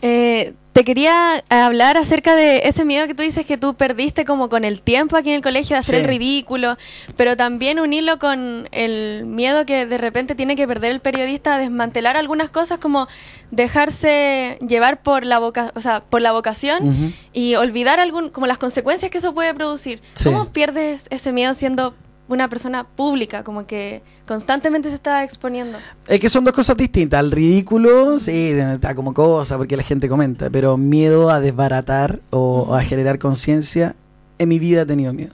Eh, 0.04 0.54
te 0.78 0.84
quería 0.84 1.44
hablar 1.50 1.98
acerca 1.98 2.36
de 2.36 2.68
ese 2.68 2.86
miedo 2.86 3.08
que 3.08 3.16
tú 3.16 3.24
dices 3.24 3.48
que 3.48 3.58
tú 3.58 3.74
perdiste 3.74 4.26
como 4.26 4.48
con 4.48 4.64
el 4.64 4.84
tiempo 4.84 5.18
aquí 5.18 5.30
en 5.30 5.38
el 5.38 5.42
colegio 5.42 5.76
de 5.76 5.80
hacer 5.80 5.96
Sí. 5.96 6.02
el 6.02 6.08
ridículo, 6.08 6.78
pero 7.16 7.36
también 7.36 7.80
unirlo 7.80 8.20
con 8.20 8.70
el 8.72 9.26
miedo 9.26 9.66
que 9.66 9.88
de 9.88 9.98
repente 9.98 10.36
tiene 10.36 10.56
que 10.56 10.68
perder 10.68 10.92
el 10.92 11.00
periodista 11.00 11.56
a 11.56 11.58
desmantelar 11.58 12.16
algunas 12.16 12.52
cosas 12.52 12.78
como 12.78 13.08
dejarse 13.50 14.60
llevar 14.68 15.02
por 15.02 15.26
la 15.26 15.40
voca 15.40 15.72
o 15.74 15.82
sea, 15.82 16.02
por 16.02 16.22
la 16.22 16.32
vocación 16.32 17.16
y 17.34 17.56
olvidar 17.56 18.00
algún 18.00 18.30
como 18.30 18.46
las 18.46 18.60
consecuencias 18.60 19.10
que 19.10 19.18
eso 19.18 19.34
puede 19.34 19.56
producir. 19.56 20.00
Sí. 20.14 20.26
¿Cómo 20.26 20.50
pierdes 20.50 21.08
ese 21.10 21.32
miedo 21.32 21.56
siendo 21.56 21.96
una 22.28 22.50
persona 22.50 22.84
pública, 22.84 23.44
como 23.44 23.66
que 23.66 24.02
constantemente 24.26 24.90
se 24.90 24.96
está 24.96 25.24
exponiendo? 25.24 25.78
Es 26.08 26.20
que 26.20 26.30
son 26.30 26.44
dos 26.44 26.54
cosas 26.54 26.76
distintas. 26.78 27.20
Al 27.20 27.32
ridículo, 27.32 28.20
sí, 28.20 28.50
está 28.52 28.96
como 28.96 29.14
cosa 29.14 29.58
porque 29.58 29.78
la 29.78 29.84
gente 29.84 30.10
comenta, 30.10 30.50
pero 30.50 30.78
miedo 30.78 31.30
a 31.30 31.40
desbaratar 31.40 32.20
o 32.30 32.76
a 32.76 32.84
generar 32.84 33.20
conciencia, 33.20 33.96
en 34.38 34.50
mi 34.50 34.60
vida 34.60 34.82
he 34.82 34.86
tenido 34.86 35.14
miedo. 35.14 35.34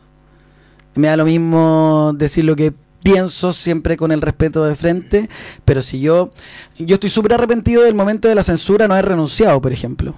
Me 0.96 1.08
da 1.08 1.18
lo 1.18 1.26
mismo 1.26 2.14
decir 2.16 2.46
lo 2.46 2.56
que 2.56 2.74
pienso 3.02 3.52
siempre 3.54 3.98
con 3.98 4.12
el 4.12 4.22
respeto 4.22 4.64
de 4.64 4.76
frente, 4.76 5.30
pero 5.66 5.82
si 5.82 6.00
yo, 6.00 6.32
yo 6.78 6.96
estoy 6.96 7.10
súper 7.10 7.34
arrepentido 7.34 7.84
del 7.84 7.96
momento 7.96 8.28
de 8.28 8.36
la 8.36 8.44
censura, 8.44 8.88
no 8.88 8.96
he 8.96 9.02
renunciado, 9.02 9.62
por 9.62 9.74
ejemplo. 9.74 10.16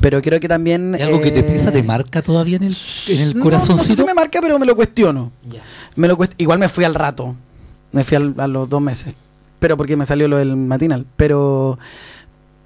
Pero 0.00 0.22
creo 0.22 0.38
que 0.40 0.48
también... 0.48 0.94
¿Es 0.94 1.02
algo 1.02 1.20
que 1.20 1.30
te 1.30 1.40
eh, 1.40 1.42
pesa, 1.42 1.72
te 1.72 1.82
marca 1.82 2.22
todavía 2.22 2.56
en 2.56 2.62
el, 2.62 2.76
en 3.08 3.20
el 3.20 3.36
no, 3.36 3.42
corazoncito? 3.42 3.88
No 3.88 3.96
sé 3.96 3.96
si 3.96 4.04
me 4.04 4.14
marca, 4.14 4.40
pero 4.40 4.58
me 4.58 4.66
lo 4.66 4.76
cuestiono. 4.76 5.32
Ya. 5.50 5.62
Me 5.96 6.08
lo 6.08 6.16
cuest- 6.16 6.34
Igual 6.38 6.58
me 6.58 6.68
fui 6.68 6.84
al 6.84 6.94
rato. 6.94 7.34
Me 7.92 8.04
fui 8.04 8.16
al- 8.16 8.34
a 8.38 8.46
los 8.46 8.68
dos 8.68 8.80
meses. 8.82 9.14
Pero 9.58 9.76
porque 9.76 9.96
me 9.96 10.04
salió 10.06 10.28
lo 10.28 10.36
del 10.38 10.56
matinal. 10.56 11.06
Pero. 11.16 11.78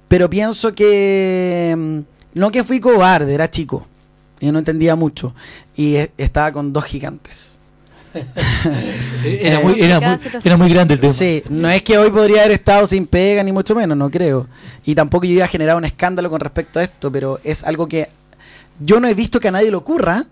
Pero 0.07 0.29
pienso 0.29 0.73
que. 0.73 1.75
mm, 1.77 1.99
No 2.39 2.51
que 2.51 2.63
fui 2.63 2.79
cobarde, 2.79 3.33
era 3.33 3.49
chico. 3.49 3.85
Y 4.39 4.51
no 4.51 4.59
entendía 4.59 4.95
mucho. 4.95 5.33
Y 5.75 5.95
e- 5.95 6.11
estaba 6.17 6.51
con 6.51 6.71
dos 6.73 6.85
gigantes. 6.85 7.59
Era, 9.23 9.59
muy, 9.59 9.79
era, 9.79 9.99
muy, 9.99 10.19
era 10.43 10.57
muy 10.57 10.69
grande 10.69 10.95
el 10.95 10.99
tema. 10.99 11.13
Sí, 11.13 11.43
no 11.49 11.69
es 11.69 11.83
que 11.83 11.95
hoy 11.97 12.09
podría 12.09 12.39
haber 12.41 12.53
estado 12.53 12.87
sin 12.87 13.05
pega, 13.05 13.43
ni 13.43 13.51
mucho 13.51 13.75
menos, 13.75 13.95
no 13.97 14.09
creo. 14.09 14.47
Y 14.83 14.95
tampoco 14.95 15.25
yo 15.25 15.33
iba 15.33 15.45
a 15.45 15.47
generar 15.49 15.75
un 15.75 15.85
escándalo 15.85 16.29
con 16.29 16.39
respecto 16.39 16.79
a 16.79 16.83
esto, 16.83 17.11
pero 17.11 17.39
es 17.43 17.63
algo 17.63 17.87
que 17.87 18.07
yo 18.79 18.99
no 18.99 19.07
he 19.07 19.13
visto 19.13 19.39
que 19.39 19.49
a 19.49 19.51
nadie 19.51 19.69
le 19.69 19.75
ocurra 19.77 20.23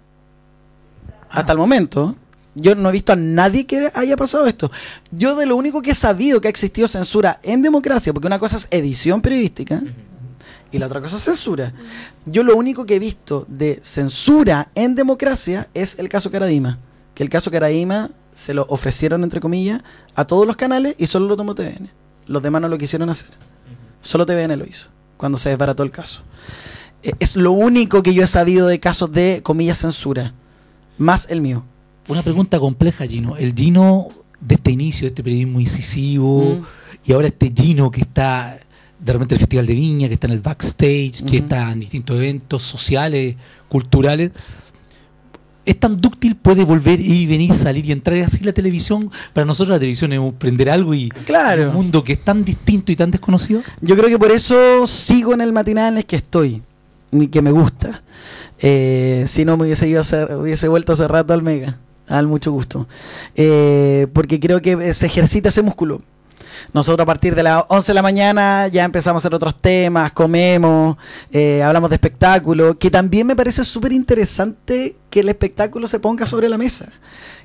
hasta 1.29 1.51
el 1.51 1.57
momento. 1.59 2.15
Yo 2.59 2.73
no 2.73 2.89
he 2.89 2.91
visto 2.91 3.13
a 3.13 3.15
nadie 3.15 3.67
que 3.67 3.91
haya 3.93 4.17
pasado 4.17 4.47
esto. 4.47 4.71
Yo 5.11 5.35
de 5.35 5.45
lo 5.45 5.55
único 5.55 5.83
que 5.83 5.91
he 5.91 5.95
sabido 5.95 6.41
que 6.41 6.47
ha 6.47 6.49
existido 6.49 6.87
censura 6.87 7.39
en 7.43 7.61
democracia, 7.61 8.13
porque 8.13 8.27
una 8.27 8.39
cosa 8.39 8.57
es 8.57 8.67
edición 8.71 9.21
periodística 9.21 9.81
y 10.71 10.79
la 10.79 10.87
otra 10.87 10.99
cosa 10.99 11.17
es 11.17 11.21
censura. 11.21 11.73
Yo 12.25 12.43
lo 12.43 12.55
único 12.55 12.85
que 12.85 12.95
he 12.95 12.99
visto 12.99 13.45
de 13.47 13.79
censura 13.83 14.69
en 14.73 14.95
democracia 14.95 15.67
es 15.75 15.99
el 15.99 16.09
caso 16.09 16.31
Caradima. 16.31 16.79
Que 17.13 17.21
el 17.21 17.29
caso 17.29 17.51
Caradima 17.51 18.09
se 18.33 18.55
lo 18.55 18.65
ofrecieron, 18.69 19.23
entre 19.23 19.39
comillas, 19.39 19.81
a 20.15 20.25
todos 20.25 20.47
los 20.47 20.55
canales 20.57 20.95
y 20.97 21.05
solo 21.05 21.27
lo 21.27 21.37
tomó 21.37 21.53
TVN. 21.53 21.91
Los 22.25 22.41
demás 22.41 22.61
no 22.61 22.69
lo 22.69 22.77
quisieron 22.79 23.09
hacer. 23.09 23.29
Solo 24.01 24.25
TVN 24.25 24.57
lo 24.57 24.65
hizo, 24.65 24.89
cuando 25.15 25.37
se 25.37 25.49
desbarató 25.49 25.83
el 25.83 25.91
caso. 25.91 26.23
Eh, 27.03 27.13
Es 27.19 27.35
lo 27.35 27.51
único 27.51 28.01
que 28.01 28.15
yo 28.15 28.23
he 28.23 28.27
sabido 28.27 28.65
de 28.67 28.79
casos 28.79 29.11
de, 29.11 29.41
comillas, 29.43 29.77
censura. 29.79 30.33
Más 30.97 31.27
el 31.29 31.41
mío. 31.41 31.63
Una 32.07 32.21
pregunta 32.23 32.59
compleja, 32.59 33.05
Gino. 33.05 33.35
El 33.37 33.53
Gino 33.53 34.09
de 34.39 34.55
este 34.55 34.71
inicio, 34.71 35.01
de 35.05 35.07
este 35.09 35.23
periodismo 35.23 35.59
incisivo, 35.59 36.59
Mm. 36.61 37.09
y 37.09 37.13
ahora 37.13 37.27
este 37.27 37.51
Gino 37.55 37.91
que 37.91 38.01
está 38.01 38.59
de 38.99 39.13
repente 39.13 39.35
en 39.35 39.37
el 39.37 39.39
Festival 39.41 39.65
de 39.67 39.73
Viña, 39.73 40.07
que 40.07 40.15
está 40.15 40.27
en 40.27 40.33
el 40.33 40.41
backstage, 40.41 41.23
que 41.29 41.37
está 41.37 41.71
en 41.71 41.79
distintos 41.79 42.17
eventos 42.17 42.63
sociales, 42.63 43.35
culturales. 43.69 44.31
¿Es 45.65 45.77
tan 45.79 45.99
dúctil? 45.99 46.35
¿Puede 46.35 46.63
volver 46.63 46.99
y 47.01 47.25
venir, 47.27 47.53
salir 47.53 47.85
y 47.85 47.91
entrar? 47.91 48.15
¿Es 48.17 48.27
así 48.33 48.43
la 48.43 48.53
televisión? 48.53 49.11
Para 49.33 49.43
nosotros 49.45 49.75
la 49.75 49.79
televisión 49.79 50.13
es 50.13 50.19
un 50.19 50.33
prender 50.33 50.69
algo 50.69 50.93
y 50.93 51.09
Claro. 51.09 51.67
un 51.67 51.73
mundo 51.75 52.03
que 52.03 52.13
es 52.13 52.23
tan 52.23 52.45
distinto 52.45 52.91
y 52.91 52.95
tan 52.95 53.11
desconocido. 53.11 53.61
Yo 53.81 53.97
creo 53.97 54.07
que 54.07 54.17
por 54.17 54.31
eso 54.31 54.87
sigo 54.87 55.33
en 55.33 55.41
el 55.41 55.51
matinal 55.51 55.91
en 55.93 55.97
el 55.99 56.05
que 56.05 56.15
estoy, 56.15 56.61
y 57.11 57.27
que 57.27 57.41
me 57.41 57.51
gusta. 57.51 58.01
Eh, 58.59 59.25
si 59.27 59.43
no 59.45 59.57
me 59.57 59.65
hubiese 59.65 59.87
ido 59.89 59.99
a 59.99 60.01
hacer- 60.01 60.33
hubiese 60.35 60.67
vuelto 60.69 60.93
hace 60.93 61.07
rato 61.07 61.33
al 61.33 61.43
Mega, 61.43 61.77
al 62.07 62.27
mucho 62.27 62.51
gusto. 62.51 62.87
Eh, 63.35 64.07
porque 64.13 64.39
creo 64.39 64.61
que 64.61 64.93
se 64.93 65.05
ejercita 65.05 65.49
ese 65.49 65.61
músculo. 65.61 66.01
Nosotros 66.73 67.03
a 67.03 67.05
partir 67.05 67.35
de 67.35 67.43
las 67.43 67.63
11 67.67 67.91
de 67.91 67.93
la 67.93 68.01
mañana 68.01 68.67
ya 68.67 68.83
empezamos 68.83 69.21
a 69.21 69.27
hacer 69.27 69.35
otros 69.35 69.55
temas, 69.55 70.11
comemos, 70.11 70.97
eh, 71.31 71.63
hablamos 71.63 71.89
de 71.89 71.95
espectáculo, 71.95 72.77
que 72.77 72.89
también 72.89 73.27
me 73.27 73.35
parece 73.35 73.63
súper 73.63 73.93
interesante 73.93 74.95
que 75.09 75.21
el 75.21 75.29
espectáculo 75.29 75.87
se 75.87 75.99
ponga 75.99 76.25
sobre 76.25 76.49
la 76.49 76.57
mesa. 76.57 76.87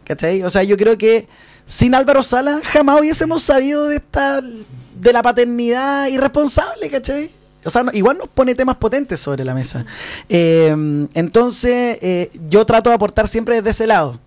¿Cachai? 0.04 0.42
O 0.42 0.50
sea, 0.50 0.62
yo 0.64 0.76
creo 0.76 0.98
que 0.98 1.28
sin 1.66 1.94
Álvaro 1.94 2.22
Sala 2.22 2.60
jamás 2.64 3.00
hubiésemos 3.00 3.42
sabido 3.42 3.86
de 3.86 3.96
esta 3.96 4.40
de 4.40 5.12
la 5.12 5.22
paternidad 5.22 6.08
irresponsable, 6.08 6.90
¿cachai? 6.90 7.30
O 7.64 7.70
sea, 7.70 7.84
igual 7.92 8.18
nos 8.18 8.28
pone 8.28 8.56
temas 8.56 8.76
potentes 8.76 9.20
sobre 9.20 9.44
la 9.44 9.54
mesa. 9.54 9.86
Eh, 10.28 10.74
entonces, 11.14 12.30
yo 12.48 12.66
trato 12.66 12.90
de 12.90 12.96
aportar 12.96 13.28
siempre 13.28 13.56
desde 13.56 13.70
ese 13.70 13.86
lado. 13.86 14.18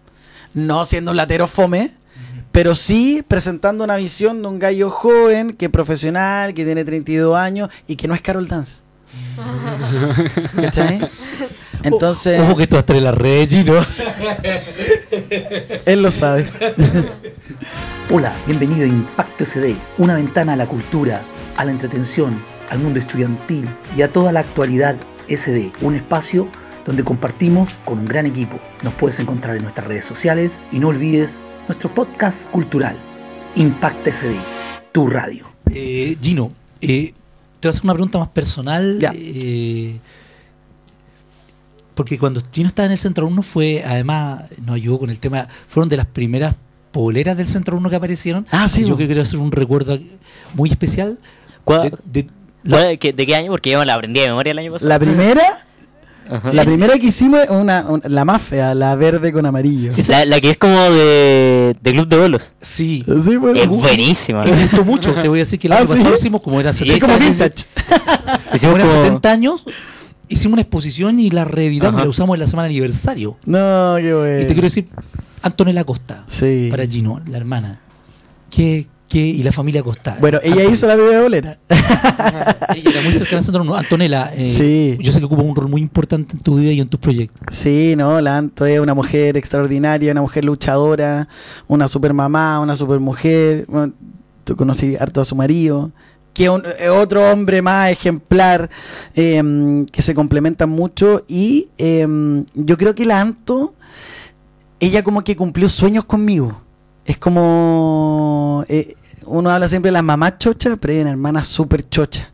No 0.55 0.85
siendo 0.85 1.11
un 1.11 1.17
latero 1.17 1.47
fome, 1.47 1.91
pero 2.53 2.75
sí 2.75 3.23
presentando 3.27 3.83
una 3.83 3.97
visión 3.97 4.41
de 4.41 4.47
un 4.47 4.57
gallo 4.57 4.89
joven, 4.89 5.51
que 5.51 5.65
es 5.65 5.71
profesional, 5.71 6.53
que 6.53 6.63
tiene 6.63 6.85
32 6.85 7.37
años 7.37 7.69
y 7.87 7.97
que 7.97 8.07
no 8.07 8.15
es 8.15 8.21
Carol 8.21 8.47
Dance. 8.47 8.83
¿Cachai? 10.55 11.01
Entonces, 11.83 12.39
Ojo 12.39 12.55
que 12.55 12.63
esto 12.63 12.77
va 12.77 12.79
a 12.79 12.81
estar 12.81 12.95
en 12.95 13.03
la 13.03 13.11
red, 13.11 13.49
Gino. 13.49 13.85
él 15.85 16.01
lo 16.01 16.09
sabe. 16.09 16.49
Hola, 18.09 18.33
bienvenido 18.47 18.85
a 18.85 18.87
Impacto 18.87 19.45
SD, 19.45 19.75
una 19.97 20.15
ventana 20.15 20.53
a 20.53 20.55
la 20.55 20.67
cultura, 20.67 21.21
a 21.57 21.65
la 21.65 21.71
entretención, 21.71 22.41
al 22.69 22.79
mundo 22.79 22.99
estudiantil 23.01 23.67
y 23.97 24.03
a 24.03 24.09
toda 24.09 24.31
la 24.31 24.39
actualidad 24.39 24.95
SD, 25.27 25.73
un 25.81 25.95
espacio 25.95 26.47
donde 26.85 27.03
compartimos 27.03 27.77
con 27.85 27.99
un 27.99 28.05
gran 28.05 28.25
equipo. 28.25 28.59
Nos 28.83 28.93
puedes 28.93 29.19
encontrar 29.19 29.55
en 29.55 29.63
nuestras 29.63 29.87
redes 29.87 30.05
sociales 30.05 30.61
y 30.71 30.79
no 30.79 30.89
olvides 30.89 31.41
nuestro 31.67 31.93
podcast 31.93 32.49
cultural, 32.51 32.95
Impacto 33.55 34.11
SD, 34.11 34.35
tu 34.91 35.07
radio. 35.07 35.47
Eh, 35.71 36.15
Gino, 36.21 36.51
eh, 36.81 37.13
te 37.59 37.67
voy 37.67 37.69
a 37.69 37.69
hacer 37.71 37.83
una 37.85 37.93
pregunta 37.93 38.19
más 38.19 38.29
personal. 38.29 38.99
Ya. 38.99 39.11
eh, 39.15 39.97
porque 41.93 42.19
cuando 42.19 42.41
Gino 42.51 42.67
estaba 42.67 42.85
en 42.87 42.91
el 42.91 42.97
Centro 42.97 43.25
1 43.27 43.41
fue, 43.41 43.81
además, 43.85 44.43
nos 44.65 44.75
ayudó 44.75 44.99
con 44.99 45.09
el 45.09 45.19
tema, 45.19 45.47
fueron 45.67 45.87
de 45.87 45.95
las 45.97 46.05
primeras 46.07 46.53
poleras 46.91 47.37
del 47.37 47.47
Centro 47.47 47.77
1 47.77 47.89
que 47.89 47.95
aparecieron. 47.95 48.45
Ah, 48.51 48.67
sí, 48.67 48.81
Yo 48.83 48.91
bo. 48.91 48.97
que 48.97 49.05
quiero 49.05 49.21
hacer 49.21 49.39
un 49.39 49.51
recuerdo 49.51 49.97
muy 50.53 50.69
especial. 50.69 51.17
¿Cuál- 51.63 51.91
de- 52.05 52.23
de- 52.23 52.29
la- 52.63 52.77
¿Cuál- 52.77 52.99
qué- 52.99 53.13
¿De 53.13 53.25
qué 53.25 53.35
año? 53.35 53.49
Porque 53.49 53.71
yo 53.71 53.79
me 53.79 53.85
la 53.85 53.95
aprendí 53.95 54.19
de 54.19 54.27
memoria 54.27 54.51
el 54.51 54.59
año 54.59 54.71
pasado. 54.73 54.89
La 54.89 54.99
primera, 54.99 55.41
Ajá. 56.29 56.51
La 56.53 56.65
primera 56.65 56.97
que 56.97 57.07
hicimos 57.07 57.41
es 57.43 57.49
una, 57.49 57.85
un- 57.87 58.01
la 58.05 58.25
más 58.25 58.41
fea, 58.41 58.73
la 58.73 58.95
verde 58.95 59.31
con 59.31 59.45
amarillo. 59.45 59.93
La, 60.07 60.25
la 60.25 60.41
que 60.41 60.51
es 60.51 60.57
como 60.57 60.79
de, 60.89 61.75
de 61.81 61.91
Club 61.91 62.07
de 62.07 62.17
Bolos. 62.17 62.53
Sí. 62.61 63.03
Sí, 63.23 63.37
pues. 63.39 63.57
Es 63.57 63.67
buenísima. 63.67 64.43
Me 64.43 64.51
gustó 64.63 64.83
mucho. 64.83 65.13
Te 65.13 65.27
voy 65.27 65.39
a 65.39 65.41
decir 65.43 65.59
que 65.59 65.67
el 65.67 65.73
Ah, 65.73 65.77
año 65.77 65.87
¿sí? 65.87 65.93
pasado 65.97 66.15
hicimos 66.15 66.41
como 66.41 66.59
era 66.59 66.73
Sí, 66.73 66.79
70, 66.89 66.95
Es 66.97 67.03
como 67.03 67.17
sí, 67.17 67.23
sí, 67.23 67.29
vintage. 67.43 67.65
Hicimos 68.55 68.73
como 68.73 68.75
era 68.77 68.85
como- 68.85 69.03
70 69.03 69.31
años. 69.31 69.63
Hicimos 70.27 70.53
una 70.53 70.61
exposición 70.63 71.19
y 71.19 71.29
la 71.29 71.45
reeditamos 71.45 71.93
Ajá. 71.95 72.01
y 72.01 72.05
la 72.05 72.09
usamos 72.09 72.33
en 72.35 72.39
la 72.39 72.47
semana 72.47 72.67
de 72.67 72.73
aniversario. 72.73 73.37
No, 73.45 73.95
qué 73.97 74.13
bueno. 74.13 74.39
Y 74.41 74.45
te 74.45 74.53
quiero 74.53 74.61
decir, 74.63 74.87
Antonella 75.43 75.83
Costa, 75.83 76.23
Sí. 76.27 76.67
para 76.71 76.87
Gino, 76.87 77.21
la 77.27 77.37
hermana. 77.37 77.79
Que, 78.49 78.87
y 79.19 79.43
la 79.43 79.51
familia 79.51 79.81
Costa. 79.83 80.17
Bueno, 80.19 80.39
ella 80.43 80.63
hizo 80.63 80.87
la 80.87 80.95
primera 80.95 81.21
bolera. 81.21 81.57
Ella 81.69 82.89
era 82.91 83.01
muy 83.01 83.13
cercana 83.13 83.41
a. 83.41 83.79
Antonella, 83.79 84.31
eh, 84.35 84.49
Sí. 84.49 84.97
yo 85.01 85.11
sé 85.11 85.19
que 85.19 85.25
ocupa 85.25 85.43
un 85.43 85.55
rol 85.55 85.69
muy 85.69 85.81
importante 85.81 86.35
en 86.35 86.39
tu 86.43 86.55
vida 86.57 86.71
y 86.71 86.79
en 86.81 86.87
tus 86.87 86.99
proyectos. 86.99 87.55
Sí, 87.55 87.95
no, 87.97 88.19
la 88.21 88.37
Anto 88.37 88.65
es 88.65 88.79
una 88.79 88.93
mujer 88.93 89.37
extraordinaria, 89.37 90.11
una 90.11 90.21
mujer 90.21 90.43
luchadora, 90.45 91.27
una 91.67 91.87
super 91.87 92.13
mamá, 92.13 92.59
una 92.59 92.75
super 92.75 92.99
mujer. 92.99 93.65
Bueno, 93.67 93.93
tú 94.43 94.55
conocí 94.55 94.95
harto 94.99 95.21
a 95.21 95.25
su 95.25 95.35
marido, 95.35 95.91
que 96.33 96.43
es 96.45 96.49
un- 96.49 96.63
otro 96.99 97.31
hombre 97.31 97.61
más 97.61 97.91
ejemplar, 97.91 98.69
eh, 99.15 99.85
que 99.91 100.01
se 100.01 100.13
complementan 100.13 100.69
mucho. 100.69 101.23
Y 101.27 101.69
eh, 101.77 102.05
yo 102.53 102.77
creo 102.77 102.93
que 102.95 103.05
la 103.05 103.21
Anto, 103.21 103.73
ella 104.79 105.03
como 105.03 105.23
que 105.23 105.35
cumplió 105.35 105.69
sueños 105.69 106.03
conmigo. 106.05 106.61
Es 107.05 107.17
como. 107.17 108.34
Eh, 108.67 108.95
uno 109.25 109.49
habla 109.49 109.67
siempre 109.67 109.89
de 109.89 109.93
las 109.93 110.03
mamás 110.03 110.37
chochas, 110.37 110.77
pero 110.79 110.93
hay 110.93 111.01
una 111.01 111.11
hermana 111.11 111.43
súper 111.43 111.89
chocha. 111.89 112.31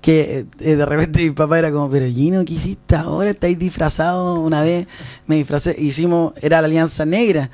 Que 0.00 0.46
eh, 0.60 0.76
de 0.76 0.86
repente 0.86 1.22
mi 1.22 1.30
papá 1.30 1.58
era 1.58 1.72
como, 1.72 1.90
pero 1.90 2.06
Gino, 2.06 2.44
¿qué 2.44 2.54
hiciste 2.54 2.94
ahora? 2.94 3.30
¿Estáis 3.30 3.58
disfrazado? 3.58 4.40
Una 4.40 4.62
vez 4.62 4.86
me 5.26 5.36
disfracé, 5.36 5.74
hicimos, 5.78 6.32
era 6.40 6.60
la 6.60 6.66
Alianza 6.66 7.04
Negra. 7.04 7.50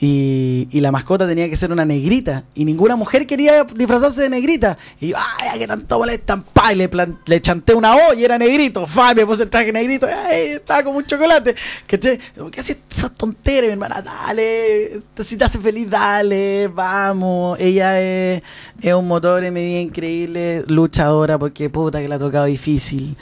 Y, 0.00 0.68
la 0.80 0.92
mascota 0.92 1.26
tenía 1.26 1.48
que 1.50 1.56
ser 1.56 1.72
una 1.72 1.84
negrita. 1.84 2.44
Y 2.54 2.64
ninguna 2.64 2.94
mujer 2.94 3.26
quería 3.26 3.64
disfrazarse 3.64 4.22
de 4.22 4.30
negrita. 4.30 4.78
Y 5.00 5.08
yo, 5.08 5.16
¡ay, 5.18 5.58
que 5.58 5.66
tanto 5.66 5.98
molestan! 5.98 6.42
Pa, 6.42 6.72
y 6.72 6.76
le, 6.76 6.88
le 7.26 7.40
chanté 7.40 7.74
una 7.74 7.96
O 7.96 8.14
y 8.14 8.24
era 8.24 8.38
negrito. 8.38 8.86
¡Fa! 8.86 9.12
Me 9.14 9.26
puse 9.26 9.42
el 9.42 9.50
traje 9.50 9.72
negrito. 9.72 10.06
¡Ay! 10.06 10.52
Estaba 10.52 10.84
como 10.84 10.98
un 10.98 11.06
chocolate. 11.06 11.54
¿Cachai? 11.86 12.18
Digo, 12.34 12.50
¿Qué 12.50 12.60
haces 12.60 12.78
esas 12.90 13.12
tonteras, 13.14 13.64
mi 13.64 13.72
hermana? 13.72 14.00
Dale. 14.00 15.00
Si 15.20 15.36
te 15.36 15.44
hace 15.44 15.58
feliz, 15.58 15.90
dale. 15.90 16.68
Vamos. 16.68 17.58
Ella 17.58 18.00
es, 18.00 18.42
es 18.80 18.94
un 18.94 19.08
motor 19.08 19.42
en 19.42 19.52
mi 19.52 19.64
vida 19.64 19.80
increíble. 19.80 20.64
Luchadora 20.68 21.38
porque 21.38 21.70
puta 21.70 22.00
que 22.00 22.08
la 22.08 22.16
ha 22.16 22.20
tocado 22.20 22.44
difícil. 22.44 23.16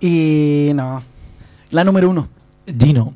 Y 0.00 0.70
no. 0.74 1.02
La 1.70 1.82
número 1.82 2.08
uno. 2.08 2.28
Gino, 2.66 3.14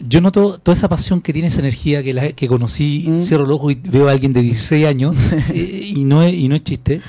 yo 0.00 0.20
noto 0.20 0.58
toda 0.58 0.74
esa 0.74 0.88
pasión 0.88 1.20
que 1.20 1.32
tiene, 1.32 1.48
esa 1.48 1.60
energía 1.60 2.02
que, 2.02 2.12
la, 2.12 2.32
que 2.32 2.48
conocí, 2.48 3.04
Mm. 3.06 3.22
cierro 3.22 3.44
el 3.44 3.52
ojo 3.52 3.70
y 3.70 3.74
veo 3.74 4.08
a 4.08 4.12
alguien 4.12 4.32
de 4.32 4.42
16 4.42 4.86
años, 4.86 5.16
eh, 5.52 5.92
y, 5.94 6.04
no 6.04 6.22
es, 6.22 6.34
y 6.34 6.48
no 6.48 6.56
es 6.56 6.64
chiste, 6.64 7.00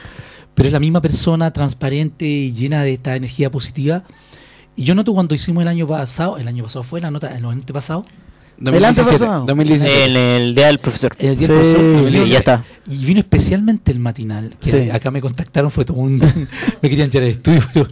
pero 0.53 0.67
es 0.67 0.73
la 0.73 0.79
misma 0.79 1.01
persona 1.01 1.51
transparente 1.51 2.25
y 2.25 2.51
llena 2.51 2.83
de 2.83 2.93
esta 2.93 3.15
energía 3.15 3.49
positiva. 3.49 4.03
Y 4.75 4.83
yo 4.83 4.95
noto 4.95 5.13
cuando 5.13 5.35
hicimos 5.35 5.61
el 5.61 5.67
año 5.67 5.87
pasado, 5.87 6.37
el 6.37 6.47
año 6.47 6.63
pasado 6.63 6.83
fue 6.83 7.01
la 7.01 7.11
nota, 7.11 7.35
el 7.35 7.45
antepasado, 7.45 8.05
2017. 8.63 9.09
antepasado. 9.15 9.45
2017. 9.45 10.05
En 10.05 10.15
el 10.17 10.55
Día 10.55 10.67
del 10.67 10.79
Profesor. 10.79 11.15
el 11.19 11.37
día 11.37 11.47
Sí. 11.47 11.53
del 11.53 11.61
profesor, 11.61 11.81
Y 12.07 12.11
vino- 12.11 12.23
ya 12.25 12.37
está. 12.39 12.63
Y 12.89 13.05
vino 13.05 13.19
especialmente 13.19 13.91
el 13.91 13.99
matinal, 13.99 14.55
que 14.59 14.69
Sí. 14.85 14.89
acá 14.89 15.11
me 15.11 15.21
contactaron, 15.21 15.71
fue 15.71 15.85
todo 15.85 15.97
un... 15.97 16.19
me 16.81 16.89
querían 16.89 17.09
llevar 17.09 17.25
al 17.25 17.31
estudio, 17.31 17.61
pero 17.73 17.87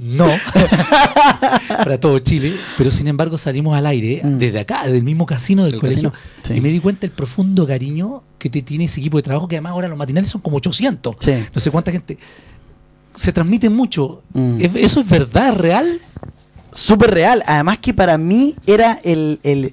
no. 0.00 0.28
para 1.68 1.98
todo 2.00 2.18
Chile, 2.18 2.54
pero 2.76 2.90
sin 2.90 3.06
embargo 3.08 3.38
salimos 3.38 3.76
al 3.76 3.86
aire 3.86 4.20
Mm. 4.22 4.38
desde 4.38 4.60
acá, 4.60 4.86
del 4.86 5.02
mismo 5.02 5.26
casino 5.26 5.64
del 5.64 5.78
colegio, 5.78 6.10
casino. 6.12 6.24
Sí. 6.42 6.54
y 6.54 6.60
me 6.60 6.68
di 6.70 6.80
cuenta 6.80 7.02
del 7.02 7.10
profundo 7.10 7.66
cariño 7.66 8.22
que 8.38 8.48
te 8.50 8.62
tiene 8.62 8.84
ese 8.84 9.00
equipo 9.00 9.16
de 9.16 9.22
trabajo, 9.22 9.48
que 9.48 9.56
además 9.56 9.72
ahora 9.72 9.88
los 9.88 9.98
matinales 9.98 10.30
son 10.30 10.40
como 10.40 10.56
800, 10.58 11.16
Sí. 11.20 11.32
no 11.54 11.60
sé 11.60 11.70
cuánta 11.70 11.90
gente, 11.92 12.18
se 13.14 13.32
transmite 13.32 13.68
mucho, 13.70 14.22
Mm. 14.32 14.60
¿Es- 14.60 14.74
¿eso 14.76 15.00
es 15.00 15.08
verdad, 15.08 15.54
real? 15.56 16.00
súper 16.70 17.10
real. 17.12 17.42
Además 17.46 17.78
que 17.78 17.94
para 17.94 18.18
mí 18.18 18.54
era 18.66 19.00
el, 19.02 19.40
el- 19.42 19.72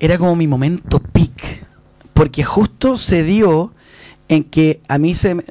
era 0.00 0.18
como 0.18 0.34
mi 0.34 0.46
momento 0.48 0.98
peak. 0.98 1.64
Porque 2.14 2.42
justo 2.44 2.96
se 2.96 3.22
dio 3.22 3.72
en 4.28 4.42
que 4.44 4.80
a 4.88 4.98
mí 4.98 5.14
se 5.14 5.34
me- 5.36 5.44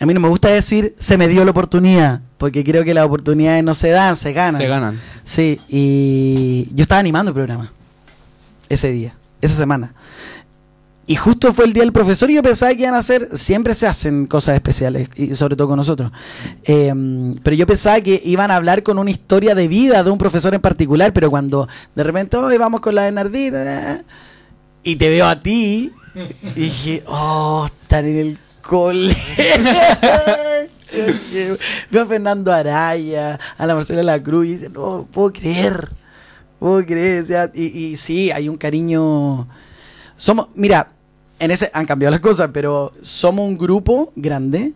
a 0.00 0.06
mí 0.06 0.14
no 0.14 0.20
me 0.20 0.28
gusta 0.28 0.48
decir 0.48 0.94
se 0.98 1.18
me 1.18 1.26
dio 1.28 1.44
la 1.44 1.50
oportunidad, 1.50 2.20
porque 2.38 2.62
creo 2.62 2.84
que 2.84 2.94
las 2.94 3.04
oportunidades 3.04 3.64
no 3.64 3.74
se 3.74 3.88
dan, 3.90 4.14
se 4.16 4.32
ganan. 4.32 4.56
Se 4.60 4.66
ganan. 4.68 5.00
Sí, 5.24 5.60
y 5.68 6.68
yo 6.74 6.82
estaba 6.84 7.00
animando 7.00 7.30
el 7.30 7.34
programa 7.34 7.72
ese 8.68 8.92
día, 8.92 9.14
esa 9.40 9.54
semana. 9.56 9.92
Y 11.08 11.16
justo 11.16 11.54
fue 11.54 11.64
el 11.64 11.72
día 11.72 11.84
del 11.84 11.92
profesor 11.92 12.30
y 12.30 12.34
yo 12.34 12.42
pensaba 12.42 12.74
que 12.74 12.82
iban 12.82 12.92
a 12.92 12.98
hacer, 12.98 13.28
siempre 13.32 13.72
se 13.72 13.86
hacen 13.86 14.26
cosas 14.26 14.56
especiales, 14.56 15.08
y 15.16 15.34
sobre 15.34 15.56
todo 15.56 15.68
con 15.68 15.78
nosotros. 15.78 16.12
Eh, 16.64 16.92
pero 17.42 17.56
yo 17.56 17.66
pensaba 17.66 17.98
que 18.02 18.20
iban 18.26 18.50
a 18.50 18.56
hablar 18.56 18.82
con 18.82 18.98
una 18.98 19.10
historia 19.10 19.54
de 19.54 19.68
vida 19.68 20.04
de 20.04 20.10
un 20.10 20.18
profesor 20.18 20.52
en 20.52 20.60
particular, 20.60 21.14
pero 21.14 21.30
cuando 21.30 21.66
de 21.94 22.04
repente, 22.04 22.36
hoy 22.36 22.58
vamos 22.58 22.82
con 22.82 22.94
la 22.94 23.04
Bernardita, 23.04 23.94
eh, 23.94 24.02
y 24.82 24.96
te 24.96 25.08
veo 25.08 25.26
a 25.26 25.40
ti, 25.40 25.94
y 26.54 26.60
dije, 26.60 27.02
oh, 27.06 27.70
estar 27.82 28.04
en 28.04 28.16
el 28.18 28.38
cole. 28.60 29.16
veo 31.90 32.02
a 32.02 32.06
Fernando 32.06 32.52
Araya, 32.52 33.40
a 33.56 33.66
la 33.66 33.74
Marcela 33.74 34.02
La 34.02 34.22
Cruz, 34.22 34.46
y 34.46 34.50
dice, 34.50 34.68
no, 34.68 35.08
puedo 35.10 35.32
creer, 35.32 35.88
puedo 36.58 36.84
creer. 36.84 37.50
y 37.54 37.96
sí, 37.96 38.30
hay 38.30 38.50
un 38.50 38.58
cariño. 38.58 39.48
Somos, 40.16 40.48
mira, 40.54 40.92
en 41.38 41.50
ese 41.50 41.70
han 41.72 41.86
cambiado 41.86 42.10
las 42.10 42.20
cosas, 42.20 42.50
pero 42.52 42.92
somos 43.02 43.46
un 43.46 43.56
grupo 43.56 44.12
grande, 44.16 44.72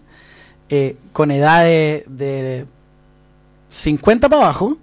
eh, 0.68 0.96
con 1.12 1.31
edades 1.31 2.05
de 2.07 2.66
50 3.68 4.29
para 4.29 4.42
abajo, 4.42 4.79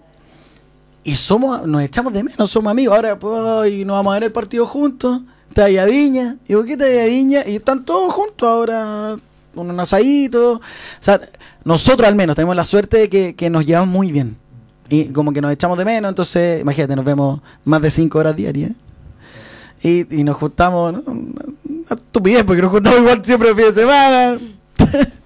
y 1.04 1.16
somos, 1.16 1.66
nos 1.66 1.82
echamos 1.82 2.14
de 2.14 2.24
menos, 2.24 2.52
somos 2.52 2.72
amigos. 2.72 2.96
Ahora, 2.96 3.18
pues, 3.18 3.86
nos 3.86 3.96
vamos 3.96 4.12
a 4.12 4.16
ver 4.16 4.26
el 4.26 4.32
partido 4.32 4.66
juntos. 4.66 5.22
Está 5.50 5.66
ahí 5.66 5.78
Viña. 5.90 6.38
Y 6.48 6.54
¿por 6.54 6.66
qué 6.66 6.74
está 6.74 6.86
ahí 6.86 7.10
Viña? 7.10 7.48
Y 7.48 7.56
están 7.56 7.86
todos 7.86 8.14
juntos 8.14 8.48
ahora, 8.48 9.18
un 9.56 9.80
asadito. 9.80 10.54
O 10.54 10.62
sea, 11.00 11.20
nosotros 11.64 12.08
al 12.08 12.16
menos 12.16 12.36
tenemos 12.36 12.56
la 12.56 12.66
suerte 12.66 12.98
de 12.98 13.10
que, 13.10 13.36
que 13.36 13.50
nos 13.50 13.66
llevamos 13.66 13.90
muy 13.90 14.12
bien. 14.12 14.38
Y 14.90 15.06
como 15.06 15.32
que 15.32 15.42
nos 15.42 15.52
echamos 15.52 15.78
de 15.78 15.86
menos, 15.86 16.10
entonces, 16.10 16.62
imagínate, 16.62 16.96
nos 16.96 17.06
vemos 17.06 17.42
más 17.64 17.82
de 17.82 17.90
5 17.90 18.18
horas 18.18 18.36
diarias. 18.36 18.72
Y, 19.82 20.20
y 20.20 20.24
nos 20.24 20.38
juntamos, 20.38 20.94
¿no? 20.94 21.04
Una, 21.06 21.56
estupidez, 21.90 22.44
porque 22.44 22.62
nos 22.62 22.72
juntamos 22.72 23.00
igual 23.00 23.24
siempre 23.26 23.50
el 23.50 23.56
fin 23.56 23.66
de 23.66 23.74
semana. 23.74 24.40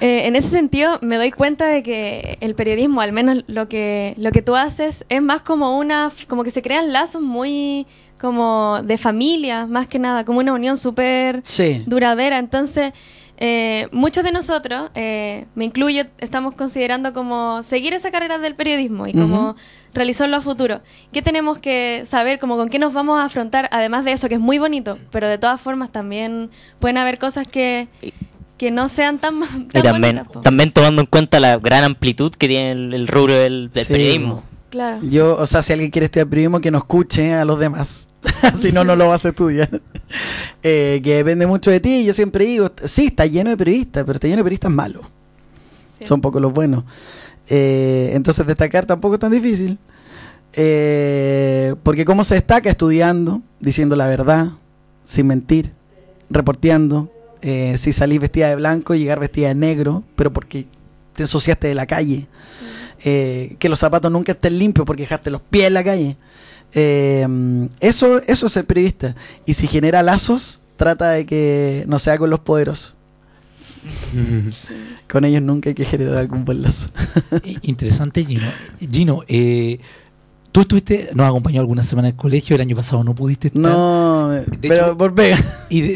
Eh, 0.00 0.26
en 0.26 0.34
ese 0.34 0.48
sentido, 0.48 0.98
me 1.00 1.16
doy 1.16 1.30
cuenta 1.30 1.66
de 1.66 1.82
que 1.84 2.38
el 2.40 2.54
periodismo, 2.56 3.02
al 3.02 3.12
menos 3.12 3.44
lo 3.46 3.68
que, 3.68 4.14
lo 4.16 4.32
que 4.32 4.42
tú 4.42 4.56
haces, 4.56 5.04
es 5.08 5.22
más 5.22 5.42
como 5.42 5.78
una, 5.78 6.10
como 6.26 6.42
que 6.42 6.50
se 6.50 6.60
crean 6.62 6.92
lazos 6.92 7.22
muy 7.22 7.86
como 8.20 8.80
de 8.82 8.98
familia, 8.98 9.66
más 9.66 9.86
que 9.86 9.98
nada, 10.00 10.24
como 10.24 10.40
una 10.40 10.54
unión 10.54 10.76
súper 10.76 11.40
Sí. 11.44 11.84
duradera. 11.86 12.38
Entonces, 12.38 12.92
eh, 13.42 13.88
muchos 13.90 14.22
de 14.22 14.32
nosotros, 14.32 14.90
eh, 14.94 15.46
me 15.54 15.64
incluyo, 15.64 16.04
estamos 16.18 16.54
considerando 16.54 17.14
como 17.14 17.62
seguir 17.62 17.94
esa 17.94 18.10
carrera 18.10 18.36
del 18.36 18.54
periodismo 18.54 19.06
y 19.06 19.14
como 19.14 19.56
realizarlo 19.94 20.36
a 20.36 20.42
futuro. 20.42 20.82
¿Qué 21.10 21.22
tenemos 21.22 21.58
que 21.58 22.02
saber, 22.04 22.38
como 22.38 22.58
con 22.58 22.68
qué 22.68 22.78
nos 22.78 22.92
vamos 22.92 23.18
a 23.18 23.24
afrontar, 23.24 23.70
además 23.72 24.04
de 24.04 24.12
eso, 24.12 24.28
que 24.28 24.34
es 24.34 24.40
muy 24.40 24.58
bonito, 24.58 24.98
pero 25.10 25.26
de 25.26 25.38
todas 25.38 25.58
formas 25.58 25.90
también 25.90 26.50
pueden 26.80 26.98
haber 26.98 27.18
cosas 27.18 27.48
que, 27.48 27.88
que 28.58 28.70
no 28.70 28.90
sean 28.90 29.18
tan, 29.18 29.40
tan 29.40 29.68
Y 29.72 29.82
también, 29.82 30.16
bonitas, 30.16 30.42
también 30.42 30.70
tomando 30.70 31.00
en 31.00 31.06
cuenta 31.06 31.40
la 31.40 31.56
gran 31.56 31.84
amplitud 31.84 32.34
que 32.34 32.46
tiene 32.46 32.72
el, 32.72 32.92
el 32.92 33.08
rubro 33.08 33.32
del, 33.36 33.70
del 33.72 33.84
Sí, 33.86 33.92
periodismo. 33.94 34.42
Claro. 34.68 34.98
Yo, 35.00 35.38
o 35.38 35.46
sea, 35.46 35.62
si 35.62 35.72
alguien 35.72 35.90
quiere 35.90 36.04
estudiar 36.04 36.28
periodismo, 36.28 36.60
que 36.60 36.70
no 36.70 36.76
escuche 36.76 37.32
a 37.32 37.46
los 37.46 37.58
demás. 37.58 38.09
si 38.60 38.72
no, 38.72 38.84
no 38.84 38.96
lo 38.96 39.08
vas 39.08 39.24
a 39.24 39.30
estudiar. 39.30 39.80
Eh, 40.62 41.00
que 41.02 41.16
depende 41.16 41.46
mucho 41.46 41.70
de 41.70 41.80
ti. 41.80 42.04
Yo 42.04 42.12
siempre 42.12 42.44
digo, 42.44 42.70
sí, 42.84 43.06
está 43.06 43.26
lleno 43.26 43.50
de 43.50 43.56
periodistas, 43.56 44.04
pero 44.04 44.14
está 44.14 44.26
lleno 44.26 44.38
de 44.38 44.44
periodistas 44.44 44.70
malos. 44.70 45.06
Sí. 45.98 46.06
Son 46.06 46.20
pocos 46.20 46.40
los 46.40 46.52
buenos. 46.52 46.84
Eh, 47.48 48.10
entonces 48.14 48.46
destacar 48.46 48.86
tampoco 48.86 49.14
es 49.14 49.20
tan 49.20 49.32
difícil. 49.32 49.78
Eh, 50.52 51.74
porque 51.82 52.04
cómo 52.04 52.24
se 52.24 52.34
destaca 52.34 52.70
estudiando, 52.70 53.42
diciendo 53.60 53.96
la 53.96 54.06
verdad, 54.06 54.48
sin 55.04 55.26
mentir, 55.26 55.72
reporteando. 56.28 57.12
Eh, 57.42 57.76
si 57.78 57.92
salís 57.92 58.20
vestida 58.20 58.48
de 58.48 58.56
blanco, 58.56 58.94
llegar 58.94 59.18
vestida 59.18 59.48
de 59.48 59.54
negro, 59.54 60.04
pero 60.16 60.32
porque 60.32 60.66
te 61.14 61.22
ensuciaste 61.22 61.68
de 61.68 61.74
la 61.74 61.86
calle. 61.86 62.26
Eh, 63.02 63.56
que 63.58 63.70
los 63.70 63.78
zapatos 63.78 64.12
nunca 64.12 64.32
estén 64.32 64.58
limpios 64.58 64.86
porque 64.86 65.02
dejaste 65.02 65.30
los 65.30 65.40
pies 65.40 65.68
en 65.68 65.74
la 65.74 65.84
calle. 65.84 66.16
Eh, 66.74 67.26
eso, 67.80 68.20
eso 68.26 68.46
es 68.46 68.52
ser 68.52 68.64
periodista. 68.64 69.14
Y 69.46 69.54
si 69.54 69.66
genera 69.66 70.02
lazos, 70.02 70.60
trata 70.76 71.10
de 71.10 71.26
que 71.26 71.84
no 71.88 71.98
sea 71.98 72.18
con 72.18 72.30
los 72.30 72.40
poderosos. 72.40 72.94
Con 75.10 75.24
ellos 75.24 75.42
nunca 75.42 75.70
hay 75.70 75.74
que 75.74 75.84
generar 75.84 76.18
algún 76.18 76.44
buen 76.44 76.62
lazo. 76.62 76.90
Interesante, 77.62 78.24
Gino. 78.24 78.46
Gino, 78.90 79.22
eh, 79.26 79.80
tú 80.52 80.60
estuviste, 80.60 81.10
nos 81.14 81.26
acompañó 81.26 81.60
alguna 81.60 81.82
semana 81.82 82.08
en 82.08 82.14
el 82.14 82.16
colegio, 82.20 82.54
el 82.54 82.62
año 82.62 82.76
pasado 82.76 83.02
no 83.02 83.14
pudiste 83.14 83.48
estar. 83.48 83.62
No, 83.62 84.30
pero 84.60 84.74
hecho- 84.88 84.98
por 84.98 85.14
pega. 85.14 85.38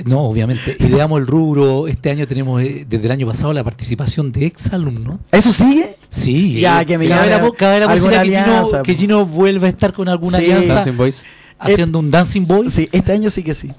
No, 0.06 0.22
obviamente. 0.22 0.76
Y 0.80 0.88
damos 0.88 1.20
el 1.20 1.26
rubro, 1.26 1.86
este 1.86 2.10
año 2.10 2.26
tenemos 2.26 2.60
eh, 2.62 2.86
desde 2.88 3.06
el 3.06 3.12
año 3.12 3.26
pasado 3.26 3.52
la 3.52 3.62
participación 3.62 4.32
de 4.32 4.46
exalumnos. 4.46 5.18
¿Eso 5.30 5.52
sigue? 5.52 5.94
Sí, 6.14 6.60
Ya, 6.60 6.84
que 6.84 6.96
me 6.96 7.08
cabe 7.08 7.28
la, 7.30 7.50
cabe 7.56 7.80
la 7.80 7.86
alguna 7.90 8.10
posibilidad 8.10 8.44
que 8.44 8.66
Gino, 8.66 8.82
que. 8.82 8.94
Gino 8.94 9.26
vuelva 9.26 9.66
a 9.66 9.70
estar 9.70 9.92
con 9.92 10.08
alguna 10.08 10.38
Sí. 10.38 10.44
alianza 10.44 10.74
Dancing 10.74 10.96
Boys. 10.96 11.24
haciendo 11.58 11.98
un 11.98 12.10
Dancing 12.10 12.46
Boys, 12.46 12.72
Sí, 12.72 12.88
este 12.92 13.12
año 13.12 13.30
sí 13.30 13.42
que 13.42 13.54
sí. 13.54 13.72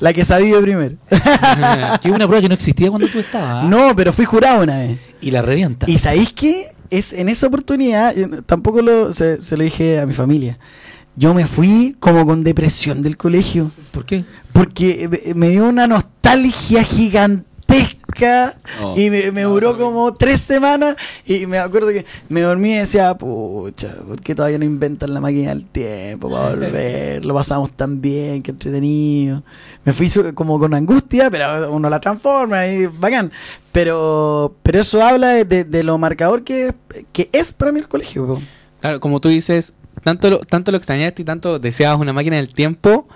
La 0.00 0.12
que 0.12 0.24
sabía 0.24 0.60
primero. 0.60 0.96
que 2.02 2.10
una 2.10 2.26
prueba 2.26 2.40
que 2.42 2.48
no 2.48 2.54
existía 2.54 2.90
cuando 2.90 3.06
tú 3.06 3.20
estabas. 3.20 3.64
¿ah? 3.64 3.68
No, 3.68 3.94
pero 3.94 4.12
fui 4.12 4.24
jurado 4.24 4.64
una 4.64 4.78
vez. 4.78 4.98
Y 5.20 5.30
la 5.30 5.42
revienta. 5.42 5.88
¿Y 5.88 5.98
sabéis 5.98 6.32
qué? 6.32 6.72
Es, 6.90 7.12
en 7.12 7.28
esa 7.28 7.46
oportunidad, 7.46 8.16
eh, 8.18 8.28
tampoco 8.44 8.82
lo, 8.82 9.12
se, 9.14 9.40
se 9.40 9.56
lo 9.56 9.62
dije 9.62 10.00
a 10.00 10.06
mi 10.06 10.12
familia. 10.12 10.58
Yo 11.14 11.32
me 11.34 11.46
fui 11.46 11.94
como 12.00 12.26
con 12.26 12.42
depresión 12.42 13.02
del 13.02 13.16
colegio. 13.16 13.70
¿Por 13.92 14.04
qué? 14.04 14.24
Porque 14.52 15.08
eh, 15.24 15.34
me 15.34 15.50
dio 15.50 15.68
una 15.68 15.86
nostalgia 15.86 16.82
gigantesca 17.72 18.02
Oh. 18.80 18.94
y 18.96 19.08
me, 19.10 19.32
me 19.32 19.42
duró 19.42 19.76
como 19.78 20.14
tres 20.14 20.40
semanas 20.42 20.96
y 21.24 21.46
me 21.46 21.58
acuerdo 21.58 21.88
que 21.88 22.04
me 22.28 22.42
dormí 22.42 22.72
y 22.72 22.76
decía, 22.76 23.14
pucha, 23.14 23.94
¿por 24.06 24.20
qué 24.20 24.34
todavía 24.34 24.58
no 24.58 24.64
inventan 24.66 25.14
la 25.14 25.20
máquina 25.20 25.48
del 25.48 25.64
tiempo 25.64 26.30
para 26.30 26.50
volver? 26.54 27.24
Lo 27.24 27.32
pasamos 27.34 27.70
tan 27.72 28.00
bien, 28.02 28.42
qué 28.42 28.50
entretenido. 28.50 29.42
Me 29.84 29.92
fui 29.94 30.10
como 30.34 30.58
con 30.58 30.74
angustia, 30.74 31.30
pero 31.30 31.72
uno 31.72 31.88
la 31.88 32.00
transforma 32.00 32.66
y 32.66 32.86
bacán. 32.86 33.32
Pero, 33.72 34.54
pero 34.62 34.80
eso 34.80 35.02
habla 35.02 35.28
de, 35.30 35.44
de- 35.46 35.64
de 35.64 35.82
lo 35.82 35.96
marcador 35.98 36.44
que, 36.44 36.74
que 37.12 37.30
es 37.32 37.52
para 37.52 37.72
mí 37.72 37.80
el 37.80 37.88
colegio. 37.88 38.26
po. 38.26 38.42
Claro, 38.80 39.00
como 39.00 39.20
tú 39.20 39.30
dices, 39.30 39.72
tanto 40.02 40.28
lo, 40.28 40.38
tanto 40.40 40.70
lo 40.70 40.76
extrañaste 40.76 41.22
y 41.22 41.24
tanto 41.24 41.58
deseabas 41.58 41.98
una 42.00 42.12
máquina 42.12 42.36
del 42.36 42.52
tiempo 42.52 43.08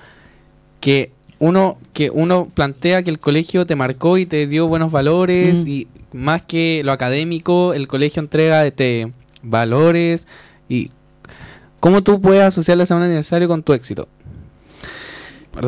que 0.80 1.12
uno 1.38 1.78
que 1.92 2.10
uno 2.10 2.46
plantea 2.52 3.02
que 3.02 3.10
el 3.10 3.18
colegio 3.18 3.66
te 3.66 3.76
marcó 3.76 4.16
y 4.18 4.26
te 4.26 4.46
dio 4.46 4.66
buenos 4.68 4.90
valores 4.92 5.64
Mm. 5.64 5.68
y 5.68 5.86
más 6.12 6.42
que 6.42 6.82
lo 6.84 6.92
académico, 6.92 7.74
el 7.74 7.88
colegio 7.88 8.20
entrega 8.20 8.64
este 8.66 9.12
valores 9.42 10.26
y 10.68 10.90
cómo 11.80 12.02
tú 12.02 12.20
puedes 12.20 12.42
asociar 12.42 12.78
la 12.78 12.86
semana 12.86 13.04
de 13.06 13.10
aniversario 13.12 13.48
con 13.48 13.62
tu 13.62 13.72
éxito. 13.74 14.08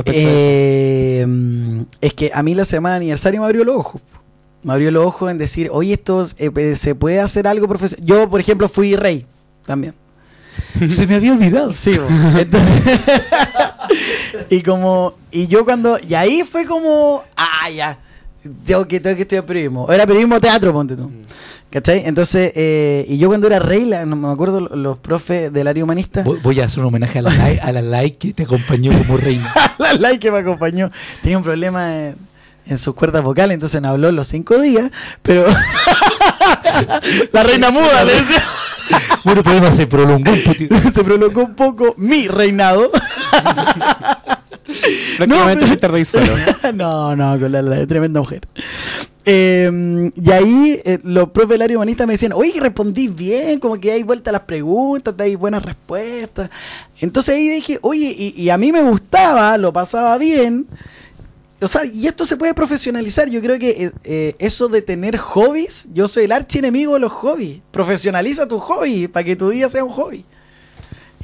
Eh, 0.07 1.24
mm, 1.26 1.81
es 2.00 2.12
que 2.14 2.31
a 2.35 2.42
mí 2.42 2.54
la 2.54 2.64
semana 2.64 2.94
de 2.96 3.04
aniversario 3.04 3.40
me 3.40 3.46
abrió 3.46 3.64
los 3.64 3.76
ojos. 3.76 4.02
Me 4.62 4.72
abrió 4.72 4.90
los 4.90 5.07
ojos 5.07 5.31
en 5.31 5.38
decir, 5.38 5.68
oye, 5.72 5.94
esto 5.94 6.26
eh, 6.38 6.76
se 6.76 6.94
puede 6.94 7.20
hacer 7.20 7.46
algo 7.46 7.68
profesional. 7.68 8.04
Yo, 8.07 8.28
por 8.28 8.40
ejemplo, 8.40 8.68
fui 8.68 8.96
rey 8.96 9.24
también. 9.64 9.94
Se 10.88 11.07
me 11.07 11.14
había 11.14 11.33
olvidado. 11.33 11.72
Sí. 11.72 11.92
Entonces- 12.38 13.00
y 14.50 14.62
como, 14.62 15.14
y 15.30 15.46
yo 15.46 15.64
cuando, 15.64 15.98
y 16.06 16.14
ahí 16.14 16.42
fue 16.50 16.64
como, 16.66 17.22
ah, 17.36 17.68
ya, 17.70 17.98
tengo 18.64 18.86
que, 18.86 19.00
tengo 19.00 19.16
que 19.16 19.22
estudiar 19.22 19.44
periodismo. 19.44 19.90
Era 19.92 20.06
periodismo 20.06 20.40
teatro, 20.40 20.72
ponte 20.72 20.96
tú. 20.96 21.10
¿Cachai? 21.70 22.04
Entonces, 22.06 22.52
eh, 22.54 23.04
y 23.08 23.18
yo 23.18 23.28
cuando 23.28 23.46
era 23.46 23.58
rey, 23.58 23.84
la- 23.84 24.06
no 24.06 24.16
me 24.16 24.32
acuerdo 24.32 24.60
los 24.60 24.96
profes 24.98 25.52
del 25.52 25.68
área 25.68 25.84
humanista. 25.84 26.22
Voy, 26.22 26.38
voy 26.42 26.60
a 26.60 26.64
hacer 26.64 26.80
un 26.80 26.86
homenaje 26.86 27.18
a 27.18 27.22
la, 27.22 27.30
a 27.62 27.72
la 27.72 27.82
like 27.82 28.16
que 28.28 28.32
te 28.32 28.44
acompañó 28.44 28.90
como 29.02 29.18
reina. 29.18 29.52
la 29.78 29.92
like 29.92 30.18
que 30.18 30.32
me 30.32 30.38
acompañó 30.38 30.90
tenía 31.20 31.36
un 31.36 31.44
problema 31.44 31.94
en, 31.94 32.16
en 32.64 32.78
sus 32.78 32.94
cuerdas 32.94 33.22
vocales, 33.22 33.52
entonces 33.52 33.82
no 33.82 33.88
habló 33.90 34.10
los 34.12 34.28
cinco 34.28 34.58
días, 34.58 34.90
pero 35.22 35.44
la 37.32 37.42
reina 37.42 37.70
muda 37.70 38.04
le 38.04 38.14
decía. 38.14 38.42
Bueno, 39.24 39.42
podemos 39.42 39.70
hacer 39.70 39.88
prolongó 39.88 40.31
un 40.33 40.42
poquito. 40.44 40.74
se 40.94 41.05
prolongó 41.05 41.44
un 41.44 41.55
poco 41.55 41.94
mi 41.98 42.29
reinado. 42.29 42.90
Prácticamente 45.16 45.55
pero- 45.57 45.66
fuiste 45.66 45.88
rey 45.88 46.05
solo. 46.05 46.33
no, 46.74 47.16
no, 47.16 47.38
con 47.40 47.51
la, 47.53 47.62
la 47.62 47.87
tremenda 47.87 48.20
mujer. 48.20 48.42
Eh, 49.24 50.11
y 50.14 50.31
ahí 50.31 50.81
eh, 50.85 50.98
los 51.03 51.31
profes 51.31 51.51
del 51.51 51.62
área 51.62 51.77
humanista 51.77 52.07
me 52.07 52.14
decían, 52.14 52.33
oye, 52.33 52.53
que 52.53 52.61
respondí 52.61 53.09
bien, 53.09 53.59
como 53.61 53.79
que 53.79 53.92
hay 53.92 54.03
vuelta 54.03 54.31
a 54.31 54.33
las 54.33 54.42
preguntas, 54.42 55.14
te 55.16 55.22
hay 55.24 55.35
buenas 55.35 55.62
respuestas. 55.62 56.48
Entonces 57.01 57.35
ahí 57.35 57.48
dije, 57.48 57.79
oye, 57.83 58.14
y, 58.16 58.35
y 58.40 58.51
a 58.51 58.57
mí 58.57 58.72
me 58.72 58.83
gustaba, 58.83 59.59
lo 59.59 59.72
pasaba 59.72 60.16
bien. 60.16 60.66
O 61.60 61.66
sea, 61.66 61.84
y 61.84 62.06
esto 62.06 62.24
se 62.24 62.36
puede 62.36 62.54
profesionalizar. 62.54 63.28
Yo 63.28 63.40
creo 63.40 63.58
que 63.58 63.70
eh, 63.86 63.90
eh, 64.04 64.36
eso 64.38 64.68
de 64.68 64.80
tener 64.82 65.16
hobbies, 65.16 65.88
yo 65.92 66.06
soy 66.06 66.24
el 66.24 66.32
archienemigo 66.32 66.94
de 66.94 67.00
los 67.00 67.12
hobbies. 67.12 67.60
Profesionaliza 67.72 68.46
tu 68.46 68.58
hobby 68.60 69.08
para 69.08 69.24
que 69.24 69.34
tu 69.36 69.48
día 69.50 69.68
sea 69.68 69.82
un 69.84 69.90
hobby. 69.90 70.24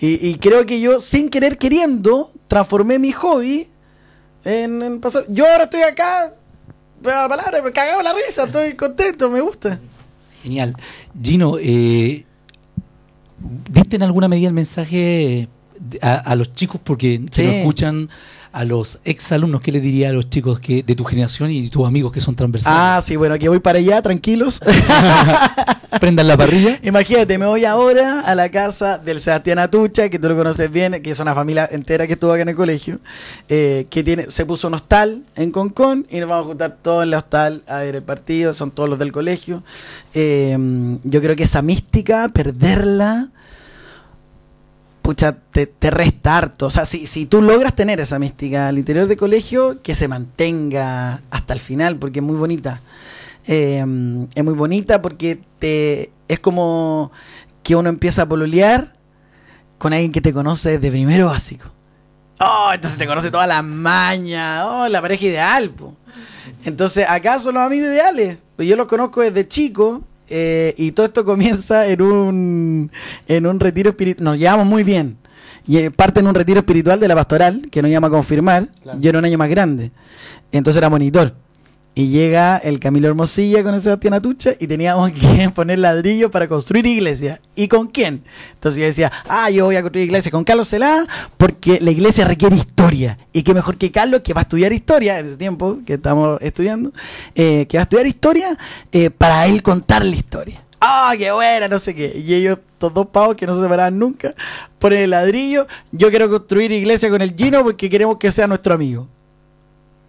Y, 0.00 0.28
y 0.28 0.38
creo 0.38 0.66
que 0.66 0.80
yo, 0.80 0.98
sin 0.98 1.28
querer 1.30 1.56
queriendo, 1.56 2.32
transformé 2.48 2.98
mi 2.98 3.12
hobby 3.12 3.68
en, 4.44 4.82
en 4.82 5.00
pasar. 5.00 5.24
Yo 5.28 5.46
ahora 5.48 5.64
estoy 5.64 5.82
acá, 5.82 6.34
la 7.02 7.28
palabra, 7.28 7.62
me 7.62 7.70
cagaba 7.72 8.02
la 8.02 8.12
risa, 8.12 8.44
estoy 8.44 8.74
contento, 8.74 9.30
me 9.30 9.40
gusta. 9.40 9.78
Genial. 10.42 10.76
Gino, 11.22 11.58
eh, 11.60 12.26
¿diste 13.70 13.96
en 13.96 14.02
alguna 14.02 14.26
medida 14.28 14.48
el 14.48 14.54
mensaje 14.54 15.48
a, 16.02 16.14
a 16.14 16.34
los 16.36 16.52
chicos 16.54 16.80
porque 16.82 17.20
que 17.30 17.34
Sí. 17.34 17.42
nos 17.46 17.54
escuchan, 17.56 18.10
a 18.54 18.64
los 18.64 19.00
exalumnos? 19.04 19.60
¿Qué 19.62 19.72
le 19.72 19.80
diría 19.80 20.10
a 20.10 20.12
los 20.12 20.30
chicos 20.30 20.60
que 20.60 20.82
de 20.84 20.94
tu 20.94 21.04
generación 21.04 21.50
y 21.50 21.68
tus 21.68 21.86
amigos 21.86 22.12
que 22.12 22.20
son 22.20 22.34
Ah, 22.34 22.38
transversales? 22.38 23.04
sí, 23.04 23.16
bueno, 23.16 23.34
aquí 23.34 23.48
voy 23.48 23.58
para 23.58 23.80
allá, 23.80 24.00
tranquilos. 24.00 24.60
Prendan 26.00 26.26
la 26.26 26.36
parrilla. 26.36 26.78
Imagínate, 26.82 27.38
me 27.38 27.46
voy 27.46 27.64
ahora 27.64 28.20
a 28.20 28.34
la 28.34 28.50
casa 28.50 28.98
del 28.98 29.20
Sebastián 29.20 29.58
Atucha, 29.60 30.08
que 30.08 30.18
tú 30.18 30.28
lo 30.28 30.36
conoces 30.36 30.70
bien, 30.70 31.00
que 31.02 31.10
es 31.10 31.20
una 31.20 31.34
familia 31.34 31.68
entera 31.70 32.06
que 32.06 32.14
estuvo 32.14 32.32
acá 32.32 32.42
en 32.42 32.48
el 32.48 32.56
colegio, 32.56 32.98
eh, 33.48 33.86
que 33.90 34.02
tiene, 34.02 34.30
se 34.30 34.44
puso 34.44 34.66
un 34.68 34.74
hostal 34.74 35.22
en 35.36 35.50
Concón 35.52 36.06
y 36.10 36.18
nos 36.18 36.28
vamos 36.28 36.44
a 36.46 36.48
juntar 36.48 36.76
todos 36.82 37.02
en 37.04 37.08
el 37.10 37.14
hostal 37.14 37.62
a 37.68 37.78
ver 37.78 37.96
el 37.96 38.02
partido, 38.02 38.54
son 38.54 38.70
todos 38.72 38.88
los 38.88 38.98
del 38.98 39.12
colegio. 39.12 39.62
Eh, 40.14 40.56
yo 41.04 41.20
creo 41.20 41.36
que 41.36 41.44
esa 41.44 41.62
mística, 41.62 42.28
perderla, 42.28 43.28
pucha, 45.04 45.36
te, 45.36 45.66
te 45.66 45.90
resta 45.90 46.38
harto. 46.38 46.64
O 46.64 46.70
sea, 46.70 46.86
si, 46.86 47.06
si 47.06 47.26
tú 47.26 47.42
logras 47.42 47.76
tener 47.76 48.00
esa 48.00 48.18
mística 48.18 48.68
al 48.68 48.78
interior 48.78 49.06
del 49.06 49.18
colegio, 49.18 49.82
que 49.82 49.94
se 49.94 50.08
mantenga 50.08 51.20
hasta 51.30 51.52
el 51.52 51.60
final, 51.60 51.98
porque 51.98 52.20
es 52.20 52.24
muy 52.24 52.36
bonita. 52.36 52.80
Eh, 53.46 53.84
es 54.34 54.44
muy 54.44 54.54
bonita 54.54 55.02
porque 55.02 55.38
te 55.58 56.10
es 56.26 56.40
como 56.40 57.12
que 57.62 57.76
uno 57.76 57.90
empieza 57.90 58.22
a 58.22 58.26
pololear 58.26 58.94
con 59.76 59.92
alguien 59.92 60.10
que 60.10 60.22
te 60.22 60.32
conoce 60.32 60.78
desde 60.78 60.90
primero 60.90 61.26
básico. 61.26 61.66
Oh, 62.40 62.70
entonces 62.72 62.98
te 62.98 63.06
conoce 63.06 63.30
todas 63.30 63.46
las 63.46 63.62
mañas. 63.62 64.66
Oh, 64.66 64.88
la 64.88 65.02
pareja 65.02 65.26
ideal. 65.26 65.68
po. 65.68 65.94
Entonces, 66.64 67.04
acá 67.06 67.38
son 67.38 67.56
los 67.56 67.62
amigos 67.62 67.88
ideales. 67.88 68.38
Pues 68.56 68.66
yo 68.66 68.74
los 68.74 68.86
conozco 68.86 69.20
desde 69.20 69.46
chico. 69.46 70.02
Eh, 70.28 70.74
y 70.76 70.92
todo 70.92 71.06
esto 71.06 71.24
comienza 71.24 71.86
en 71.86 72.02
un, 72.02 72.92
en 73.26 73.46
un 73.46 73.60
retiro 73.60 73.90
espiritual. 73.90 74.24
Nos 74.24 74.38
llevamos 74.38 74.66
muy 74.66 74.84
bien. 74.84 75.16
Y 75.66 75.78
eh, 75.78 75.90
parte 75.90 76.20
en 76.20 76.26
un 76.26 76.34
retiro 76.34 76.60
espiritual 76.60 77.00
de 77.00 77.08
la 77.08 77.14
pastoral, 77.14 77.68
que 77.70 77.80
nos 77.82 77.90
llama 77.90 78.08
a 78.08 78.10
confirmar. 78.10 78.68
Yo 79.00 79.10
era 79.10 79.18
un 79.18 79.24
año 79.24 79.38
más 79.38 79.48
grande. 79.48 79.92
Entonces 80.52 80.78
era 80.78 80.88
monitor. 80.88 81.34
Y 81.96 82.08
llega 82.08 82.56
el 82.56 82.80
Camilo 82.80 83.06
Hermosilla 83.06 83.62
con 83.62 83.72
el 83.74 83.80
Sebastián 83.80 84.14
Atucha 84.14 84.50
y 84.58 84.66
teníamos 84.66 85.12
que 85.12 85.50
poner 85.54 85.78
ladrillos 85.78 86.30
para 86.30 86.48
construir 86.48 86.86
iglesia. 86.86 87.40
¿Y 87.54 87.68
con 87.68 87.86
quién? 87.86 88.24
Entonces 88.54 88.80
yo 88.80 88.86
decía, 88.86 89.12
ah, 89.28 89.48
yo 89.48 89.66
voy 89.66 89.76
a 89.76 89.82
construir 89.82 90.06
iglesia 90.06 90.32
con 90.32 90.42
Carlos 90.42 90.68
Celá 90.68 91.06
porque 91.36 91.78
la 91.80 91.92
iglesia 91.92 92.24
requiere 92.24 92.56
historia. 92.56 93.16
Y 93.32 93.44
qué 93.44 93.54
mejor 93.54 93.76
que 93.76 93.92
Carlos, 93.92 94.22
que 94.22 94.34
va 94.34 94.40
a 94.40 94.42
estudiar 94.42 94.72
historia 94.72 95.20
en 95.20 95.26
ese 95.26 95.36
tiempo 95.36 95.78
que 95.86 95.94
estamos 95.94 96.42
estudiando, 96.42 96.92
eh, 97.36 97.66
que 97.68 97.76
va 97.76 97.82
a 97.82 97.84
estudiar 97.84 98.06
historia 98.08 98.58
eh, 98.90 99.10
para 99.10 99.46
él 99.46 99.62
contar 99.62 100.04
la 100.04 100.16
historia. 100.16 100.64
¡Ah, 100.80 101.14
qué 101.16 101.30
buena! 101.30 101.68
No 101.68 101.78
sé 101.78 101.94
qué. 101.94 102.12
Y 102.18 102.34
ellos, 102.34 102.58
estos 102.72 102.92
dos 102.92 103.06
pavos 103.06 103.36
que 103.36 103.46
no 103.46 103.54
se 103.54 103.62
separaban 103.62 103.98
nunca, 103.98 104.34
ponen 104.80 105.02
el 105.02 105.10
ladrillo. 105.10 105.68
Yo 105.92 106.10
quiero 106.10 106.28
construir 106.28 106.72
iglesia 106.72 107.08
con 107.08 107.22
el 107.22 107.34
Gino 107.36 107.62
porque 107.62 107.88
queremos 107.88 108.18
que 108.18 108.32
sea 108.32 108.48
nuestro 108.48 108.74
amigo. 108.74 109.08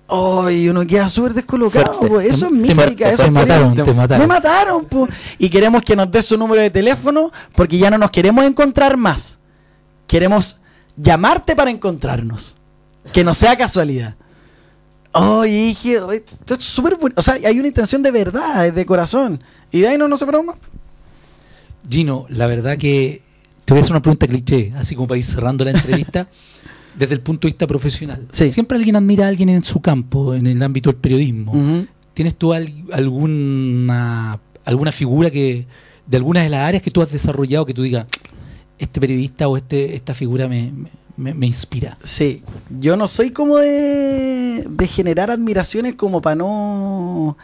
¡Ay! 0.08 0.70
uno 0.70 0.86
queda 0.86 1.10
súper 1.10 1.34
descolocado. 1.34 2.00
Po. 2.00 2.20
Eso 2.20 2.46
es 2.46 2.52
mística. 2.52 3.10
eso 3.10 3.24
te 3.24 3.28
es 3.28 3.32
mataron, 3.32 3.74
te 3.74 3.94
mataron. 3.94 4.28
Me 4.28 4.28
mataron, 4.28 4.86
po. 4.86 5.08
Y 5.38 5.50
queremos 5.50 5.82
que 5.84 5.96
nos 5.96 6.12
dé 6.12 6.22
su 6.22 6.38
número 6.38 6.62
de 6.62 6.70
teléfono 6.70 7.32
porque 7.56 7.78
ya 7.78 7.89
no 7.89 7.98
nos 7.98 8.12
queremos 8.12 8.46
encontrar 8.46 8.98
más. 8.98 9.39
Queremos 10.08 10.60
llamarte 10.96 11.56
para 11.56 11.72
encontrarnos. 11.72 12.58
Que 13.12 13.24
no 13.24 13.34
sea 13.34 13.56
casualidad. 13.58 14.15
Oye, 15.12 15.68
dije, 15.68 15.98
esto 16.13 16.56
es 16.56 16.63
súper 16.63 16.98
bueno. 16.98 17.15
O 17.18 17.22
sea, 17.22 17.36
hay 17.36 17.58
una 17.58 17.68
intención 17.68 18.04
de 18.04 18.12
verdad, 18.12 18.72
de 18.72 18.86
corazón. 18.86 19.41
Y 19.72 19.80
de 19.80 19.88
ahí 19.88 19.98
no 19.98 20.08
nos 20.08 20.20
separamos 20.20 20.48
más. 20.48 20.58
Gino, 21.89 22.26
la 22.30 22.48
verdad 22.48 22.78
que 22.78 23.22
te 23.63 23.74
voy 23.74 23.80
a 23.80 23.82
hacer 23.82 23.94
una 23.94 24.02
pregunta 24.02 24.28
cliché, 24.28 24.74
así 24.76 24.96
como 24.96 25.08
para 25.08 25.18
ir 25.18 25.24
cerrando 25.24 25.63
la 25.63 25.72
entrevista, 25.72 26.28
desde 26.97 27.13
el 27.15 27.21
punto 27.21 27.47
de 27.47 27.51
vista 27.51 27.67
profesional. 27.67 28.27
Sí. 28.31 28.49
Siempre 28.49 28.77
alguien 28.77 28.95
admira 28.95 29.25
a 29.25 29.27
alguien 29.29 29.49
en 29.49 29.63
su 29.63 29.81
campo, 29.81 30.34
en 30.34 30.47
el 30.47 30.62
ámbito 30.63 30.89
del 30.91 30.99
periodismo. 30.99 31.53
¿tienes 32.13 32.36
tú 32.36 32.53
al- 32.53 32.73
alguna, 32.93 34.39
alguna 34.63 34.91
figura 34.91 35.29
que 35.29 35.67
de 36.08 36.17
alguna 36.17 36.43
de 36.43 36.49
las 36.49 36.62
áreas 36.62 36.81
que 36.84 36.91
tú 36.91 37.01
has 37.01 37.12
desarrollado 37.12 37.65
que 37.65 37.73
tú 37.73 37.81
digas, 37.81 38.08
este 38.77 38.99
periodista 39.01 39.47
o 39.47 39.58
este 39.58 39.95
esta 39.95 40.13
figura 40.13 40.47
me, 40.47 40.71
me, 41.17 41.34
me 41.34 41.45
inspira? 41.47 41.97
Sí, 42.03 42.43
yo 42.79 42.95
no 42.95 43.08
soy 43.08 43.31
como 43.31 43.58
de, 43.58 44.65
de 44.69 44.88
generar 44.88 45.31
admiraciones 45.31 45.95
como 45.95 46.21
para 46.21 46.36
no... 46.36 47.38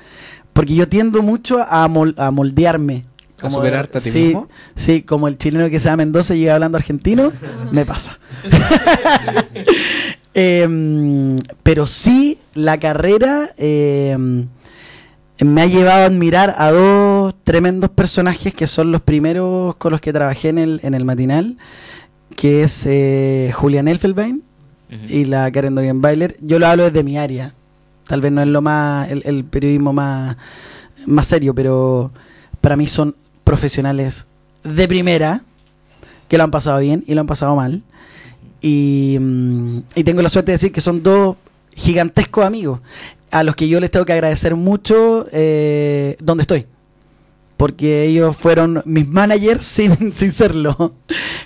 Porque 0.54 0.76
yo 0.76 0.88
tiendo 0.88 1.22
mucho 1.22 1.60
a, 1.62 1.88
mol- 1.88 2.14
a 2.18 2.30
moldearme. 2.30 3.04
¿A 3.42 3.50
superarte 3.50 3.98
a 3.98 4.02
ti 4.02 4.12
sí, 4.12 4.20
mismo? 4.26 4.50
Sí, 4.76 5.02
como 5.02 5.28
el 5.28 5.38
chileno 5.38 5.70
que 5.70 5.80
se 5.80 5.86
llama 5.86 5.98
Mendoza 5.98 6.36
y 6.36 6.40
llega 6.40 6.56
hablando 6.56 6.78
argentino, 6.78 7.32
me 7.72 7.86
pasa. 7.86 8.20
Em, 10.34 11.40
pero 11.62 11.88
sí, 11.88 12.40
la 12.54 12.80
carrera 12.80 13.50
em, 13.58 14.48
me 15.40 15.62
ha 15.62 15.66
llevado 15.66 16.04
a 16.04 16.06
admirar 16.06 16.56
a 16.58 16.72
dos 16.72 17.36
tremendos 17.44 17.90
personajes 17.90 18.54
que 18.54 18.66
son 18.66 18.94
los 18.94 19.02
primeros 19.02 19.76
con 19.76 19.92
los 19.92 20.00
que 20.00 20.14
trabajé 20.14 20.48
en 20.50 20.58
el, 20.58 20.80
en 20.84 20.94
el 20.94 21.04
matinal, 21.04 21.58
que 22.38 22.64
es 22.64 22.86
eh, 22.86 23.52
Julian 23.54 23.90
Elfelbein 23.90 24.44
y 25.10 25.26
la 25.26 25.52
Karen 25.52 25.76
Dogenbailer. 25.76 26.38
Yo 26.42 26.60
lo 26.60 26.68
hablo 26.68 26.86
desde 26.86 27.04
mi 27.04 27.18
área. 27.18 27.54
Tal 28.08 28.22
vez 28.22 28.32
no 28.32 28.42
es 28.42 28.48
lo 28.48 28.62
más 28.62 29.12
el, 29.12 29.24
el 29.26 29.44
periodismo 29.44 29.92
más, 29.92 30.38
más 31.08 31.28
serio, 31.28 31.54
pero 31.54 32.12
para 32.62 32.78
mí 32.78 32.88
son 32.88 33.16
profesionales 33.44 34.26
de 34.64 34.88
primera 34.88 35.42
que 36.28 36.38
lo 36.38 36.44
han 36.44 36.52
pasado 36.52 36.80
bien 36.80 37.04
y 37.08 37.14
lo 37.14 37.22
han 37.22 37.28
pasado 37.28 37.56
mal. 37.56 37.84
Y, 38.62 39.18
mm, 39.20 39.78
y 39.96 40.04
tengo 40.04 40.22
la 40.22 40.30
suerte 40.30 40.52
de 40.52 40.56
decir 40.56 40.72
que 40.72 40.82
son 40.82 41.04
dos 41.04 41.36
gigantescos 41.74 42.46
amigos 42.46 42.80
a 43.32 43.44
los 43.44 43.56
que 43.56 43.68
yo 43.68 43.80
les 43.80 43.90
tengo 43.90 44.06
que 44.06 44.14
agradecer 44.14 44.56
mucho 44.56 45.26
eh, 45.32 46.16
donde 46.20 46.44
estoy. 46.44 46.68
Porque 47.62 48.06
ellos 48.06 48.36
fueron 48.36 48.82
mis 48.86 49.08
managers 49.08 49.64
sin, 49.78 50.14
sin 50.16 50.32
serlo. 50.32 50.96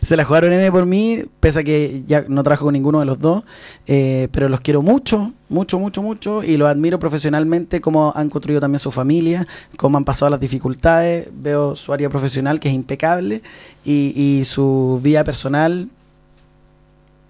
Se 0.02 0.16
la 0.16 0.24
jugaron 0.24 0.54
M 0.54 0.72
por 0.72 0.86
mí, 0.86 1.24
pese 1.42 1.60
a 1.60 1.64
que 1.66 2.04
ya 2.08 2.24
no 2.30 2.42
trabajo 2.42 2.64
con 2.64 2.72
ninguno 2.72 3.02
de 3.02 3.06
los 3.06 3.20
dos. 3.20 3.44
eh, 3.86 4.30
pero 4.32 4.48
los 4.48 4.62
quiero 4.62 4.82
mucho, 4.82 5.34
mucho, 5.50 5.78
mucho, 5.78 6.02
mucho. 6.02 6.42
Y 6.42 6.56
los 6.56 6.70
admiro 6.70 7.00
profesionalmente, 7.00 7.82
cómo 7.82 8.14
han 8.16 8.30
construido 8.30 8.62
también 8.62 8.80
su 8.80 8.92
familia, 8.94 9.46
cómo 9.76 9.98
han 9.98 10.06
pasado 10.06 10.30
las 10.30 10.40
dificultades. 10.40 11.28
Veo 11.34 11.76
su 11.76 11.92
área 11.92 12.10
profesional, 12.10 12.62
que 12.62 12.70
es 12.70 12.76
impecable, 12.76 13.42
y, 13.84 14.42
su 14.46 15.02
vida 15.04 15.26
personal 15.26 15.90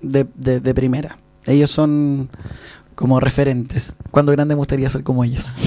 de, 0.03 0.27
de- 0.35 0.59
de 0.59 0.73
primera. 0.75 1.17
Ellos 1.47 1.71
son 1.71 2.29
como 2.93 3.19
referentes. 3.19 3.93
Cuando 4.11 4.31
grande 4.31 4.53
me 4.53 4.59
gustaría 4.59 4.91
ser 4.91 5.01
como 5.01 5.23
ellos. 5.23 5.55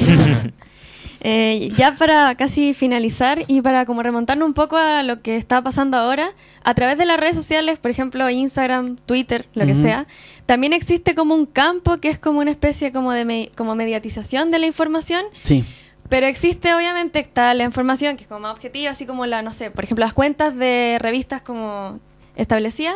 Eh, 1.31 1.71
ya 1.77 1.95
para 1.97 2.35
casi 2.37 2.73
finalizar 2.73 3.45
y 3.49 3.61
para 3.61 3.85
como 3.85 4.03
remontarnos 4.03 4.47
un 4.47 4.55
poco 4.55 4.77
a 4.79 5.03
lo 5.03 5.21
que 5.21 5.37
está 5.37 5.63
pasando 5.63 5.97
ahora, 5.99 6.31
a 6.65 6.73
través 6.75 6.97
de 6.97 7.05
las 7.05 7.19
redes 7.21 7.37
sociales, 7.37 7.79
por 7.79 7.91
ejemplo 7.91 8.31
Instagram, 8.31 8.97
Twitter, 9.05 9.47
lo 9.53 9.67
que 9.67 9.75
sea, 9.75 10.07
también 10.47 10.73
existe 10.73 11.15
como 11.15 11.35
un 11.35 11.45
campo 11.45 11.99
que 11.99 12.09
es 12.09 12.19
como 12.19 12.41
una 12.41 12.51
especie 12.51 12.93
como 12.93 13.13
de 13.13 13.25
me- 13.27 13.51
como 13.57 13.75
mediatización 13.75 14.51
de 14.51 14.59
la 14.59 14.67
información, 14.67 15.23
Sí. 15.43 15.65
pero 16.09 16.27
existe 16.27 16.73
obviamente 16.75 17.19
está 17.19 17.53
la 17.53 17.65
información 17.65 18.17
que 18.17 18.23
es 18.23 18.29
como 18.29 18.41
más 18.41 18.53
objetiva, 18.53 18.91
así 18.93 19.05
como 19.05 19.27
la, 19.27 19.43
no 19.43 19.53
sé, 19.53 19.71
por 19.71 19.85
ejemplo 19.85 20.05
las 20.07 20.15
cuentas 20.15 20.57
de 20.57 20.97
revistas 20.99 21.43
como 21.43 21.99
establecidas, 22.37 22.95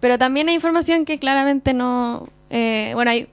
pero 0.00 0.18
también 0.18 0.48
hay 0.48 0.54
información 0.56 1.04
que 1.06 1.18
claramente 1.18 1.72
no... 1.72 2.28
eh, 2.50 2.90
bueno, 2.94 3.12
hay, 3.12 3.28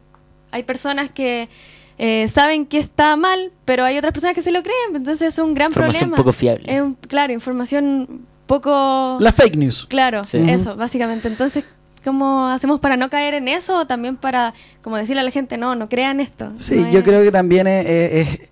hay 0.51 0.63
personas 0.63 1.09
que 1.11 1.49
eh, 1.97 2.27
saben 2.29 2.65
que 2.65 2.77
está 2.79 3.15
mal, 3.15 3.51
pero 3.65 3.83
hay 3.83 3.97
otras 3.97 4.13
personas 4.13 4.35
que 4.35 4.41
se 4.41 4.51
lo 4.51 4.61
creen, 4.61 4.95
entonces 4.95 5.29
es 5.33 5.39
un 5.39 5.53
gran 5.53 5.71
Información 5.71 6.09
problema. 6.09 6.17
poco 6.17 6.33
fiable. 6.33 6.75
Es 6.75 6.81
un- 6.81 6.93
claro, 6.95 7.33
información 7.33 8.21
poco... 8.45 9.17
La 9.19 9.31
fake 9.33 9.55
news. 9.57 9.85
Claro, 9.89 10.23
Sí. 10.23 10.37
eso, 10.47 10.75
básicamente. 10.75 11.27
Entonces, 11.27 11.63
¿cómo 12.03 12.47
hacemos 12.47 12.79
para 12.79 12.95
no 12.97 13.09
caer 13.09 13.33
en 13.33 13.47
eso? 13.47 13.79
O 13.79 13.87
también 13.87 14.15
para, 14.15 14.53
como 14.81 14.95
decirle 14.97 15.21
a 15.21 15.23
la 15.23 15.31
gente, 15.31 15.57
no, 15.57 15.75
no 15.75 15.89
crean 15.89 16.19
esto. 16.21 16.51
Sí, 16.57 16.75
No 16.75 16.91
yo 16.91 16.99
es- 16.99 17.03
creo 17.05 17.21
que 17.23 17.31
también 17.31 17.67
es, 17.67 17.85
es- 17.85 18.27
es 18.29 18.51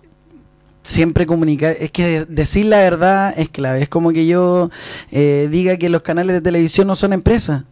siempre 0.82 1.24
comunicar. 1.26 1.74
Es 1.80 1.90
que 1.90 2.24
decir 2.26 2.66
la 2.66 2.78
verdad 2.78 3.32
es 3.36 3.48
clave. 3.48 3.82
Es 3.82 3.88
como 3.88 4.12
que 4.12 4.26
yo 4.26 4.70
eh, 5.10 5.48
diga 5.50 5.76
que 5.78 5.88
los 5.88 6.02
canales 6.02 6.34
de 6.34 6.40
televisión 6.42 6.86
no 6.86 6.94
son 6.96 7.12
empresas. 7.12 7.64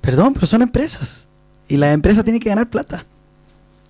Perdón, 0.00 0.34
pero 0.34 0.46
son 0.46 0.62
empresas. 0.62 1.28
Y 1.68 1.76
las 1.76 1.92
empresas 1.92 2.24
tienen 2.24 2.40
que 2.40 2.48
ganar 2.48 2.68
plata. 2.70 3.04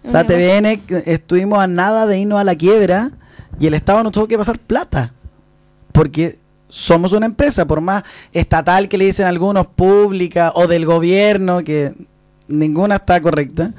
O 0.05 0.11
sea. 0.11 0.27
TVN 0.27 0.83
estuvimos 1.07 1.59
a 1.59 1.67
nada 1.67 2.07
de 2.07 2.19
irnos 2.19 2.41
a 2.41 2.45
la 2.45 2.55
quiebra 2.55 3.11
y 3.59 3.67
el 3.67 3.75
Estado 3.75 4.03
nos 4.03 4.13
tuvo 4.13 4.29
que 4.29 4.39
pasar 4.39 4.59
plata. 4.59 5.13
Porque 5.93 6.39
somos 6.69 7.13
una 7.13 7.27
empresa, 7.27 7.67
por 7.67 7.81
más 7.81 8.05
estatal 8.33 8.89
que 8.89 8.97
le 8.97 9.07
dicen 9.07 9.27
algunos, 9.27 9.67
pública 9.67 10.53
o 10.55 10.67
del 10.67 10.87
gobierno, 10.87 11.65
que 11.65 11.93
ninguna 12.49 12.97
está 12.97 13.21
correcta, 13.21 13.73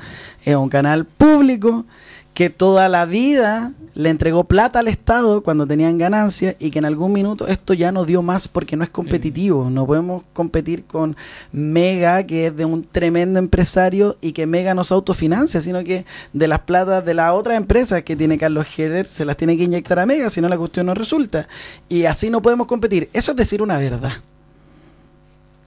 es 0.44 0.56
un 0.56 0.70
canal 0.70 1.06
público 1.06 1.86
que 2.34 2.50
toda 2.50 2.88
la 2.88 3.06
vida 3.06 3.74
le 3.94 4.10
entregó 4.10 4.46
plata 4.46 4.80
al 4.80 4.88
Estado 4.88 5.44
cuando 5.44 5.68
tenían 5.68 5.98
ganancias 5.98 6.56
y 6.60 6.72
que 6.72 6.80
en 6.80 6.86
algún 6.86 7.12
minuto 7.12 7.48
esto 7.48 7.74
ya 7.74 7.92
no 7.92 8.06
dio 8.06 8.22
más 8.22 8.48
porque 8.48 8.78
no 8.78 8.84
es 8.84 8.90
competitivo. 8.90 9.70
No 9.70 9.86
podemos 9.86 10.24
competir 10.32 10.86
con 10.86 11.18
Mega, 11.52 12.26
que 12.26 12.48
es 12.48 12.56
de 12.56 12.64
un 12.64 12.86
tremendo 12.86 13.38
empresario 13.38 14.18
y 14.22 14.32
que 14.32 14.46
Mega 14.46 14.74
no 14.74 14.84
se 14.86 14.94
autofinancia, 14.94 15.60
sino 15.60 15.84
que 15.84 16.06
de 16.32 16.48
las 16.48 16.60
platas 16.60 17.04
de 17.04 17.14
las 17.14 17.34
otras 17.34 17.58
empresas 17.58 18.04
que 18.04 18.16
tiene 18.16 18.38
Carlos 18.38 18.68
Heller 18.78 19.08
se 19.08 19.26
las 19.26 19.36
tiene 19.36 19.58
que 19.58 19.64
inyectar 19.64 20.00
a 20.00 20.06
Mega, 20.06 20.30
si 20.30 20.40
no 20.40 20.48
la 20.48 20.58
cuestión 20.58 20.86
no 20.86 20.94
resulta. 20.94 21.48
Y 21.90 22.06
así 22.06 22.30
no 22.30 22.42
podemos 22.42 22.68
competir. 22.68 23.10
Eso 23.12 23.32
es 23.32 23.38
decir 23.38 23.62
una 23.62 23.78
verdad. 23.78 24.14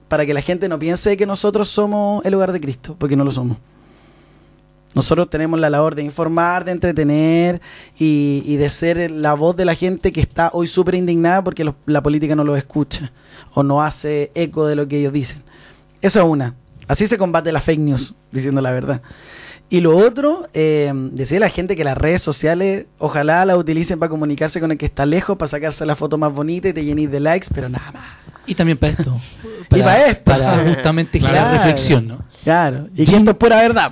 Para 0.07 0.25
que 0.25 0.33
la 0.33 0.41
gente 0.41 0.67
no 0.67 0.79
piense 0.79 1.15
que 1.17 1.25
nosotros 1.25 1.69
somos 1.69 2.25
el 2.25 2.33
hogar 2.33 2.51
de 2.51 2.61
Cristo, 2.61 2.95
porque 2.97 3.15
no 3.15 3.23
lo 3.23 3.31
somos. 3.31 3.57
Nosotros 4.95 5.29
tenemos 5.29 5.59
la 5.59 5.69
labor 5.69 5.93
de 5.93 6.01
informar, 6.03 6.65
de 6.65 6.71
entretener 6.71 7.61
y, 7.99 8.41
y 8.45 8.55
de 8.55 8.69
ser 8.69 9.11
la 9.11 9.33
voz 9.35 9.55
de 9.55 9.65
la 9.65 9.75
gente 9.75 10.11
que 10.11 10.21
está 10.21 10.49
hoy 10.53 10.67
súper 10.67 10.95
indignada 10.95 11.43
porque 11.43 11.63
los- 11.63 11.75
la 11.85 12.01
política 12.01 12.35
no 12.35 12.43
los 12.43 12.57
escucha 12.57 13.11
o 13.53 13.61
no 13.61 13.81
hace 13.83 14.31
eco 14.35 14.65
de 14.65 14.75
lo 14.75 14.87
que 14.87 14.99
ellos 14.99 15.13
dicen. 15.13 15.43
Eso 16.01 16.19
es 16.19 16.25
una. 16.25 16.55
Así 16.87 17.07
se 17.07 17.17
combate 17.17 17.51
la 17.51 17.61
fake 17.61 17.79
news, 17.79 18.15
diciendo 18.31 18.61
la 18.61 18.71
verdad. 18.71 19.01
Y 19.69 19.81
lo 19.81 19.97
otro, 19.97 20.47
eh, 20.53 20.91
decirle 21.11 21.45
a 21.45 21.49
la 21.49 21.53
gente 21.53 21.75
que 21.75 21.83
las 21.83 21.97
redes 21.97 22.21
sociales 22.21 22.85
ojalá 22.99 23.43
las 23.45 23.57
utilicen 23.57 23.97
para 23.99 24.09
comunicarse 24.11 24.59
con 24.59 24.71
el 24.71 24.77
que 24.77 24.85
está 24.85 25.05
lejos, 25.07 25.35
para 25.37 25.47
sacarse 25.49 25.85
la 25.87 25.95
foto 25.95 26.17
más 26.19 26.31
bonita 26.31 26.69
y 26.69 26.73
te 26.73 26.85
llenéis 26.85 27.09
de 27.11 27.19
likes, 27.19 27.47
pero 27.53 27.67
nada 27.67 27.91
más. 27.91 28.03
Y 28.45 28.53
también 28.55 28.77
para 28.77 28.91
esto. 28.93 29.19
Y 29.71 29.79
para 29.79 30.05
esto. 30.07 30.23
Para 30.25 30.57
justamente 30.63 31.19
generar 31.19 31.41
Claro. 31.47 31.57
reflexión, 31.57 32.07
¿no? 32.07 32.19
Claro. 32.43 32.87
Y 32.95 33.05
Sí. 33.05 33.11
que 33.11 33.17
esto 33.17 33.31
es 33.31 33.37
pura 33.37 33.57
verdad. 33.59 33.91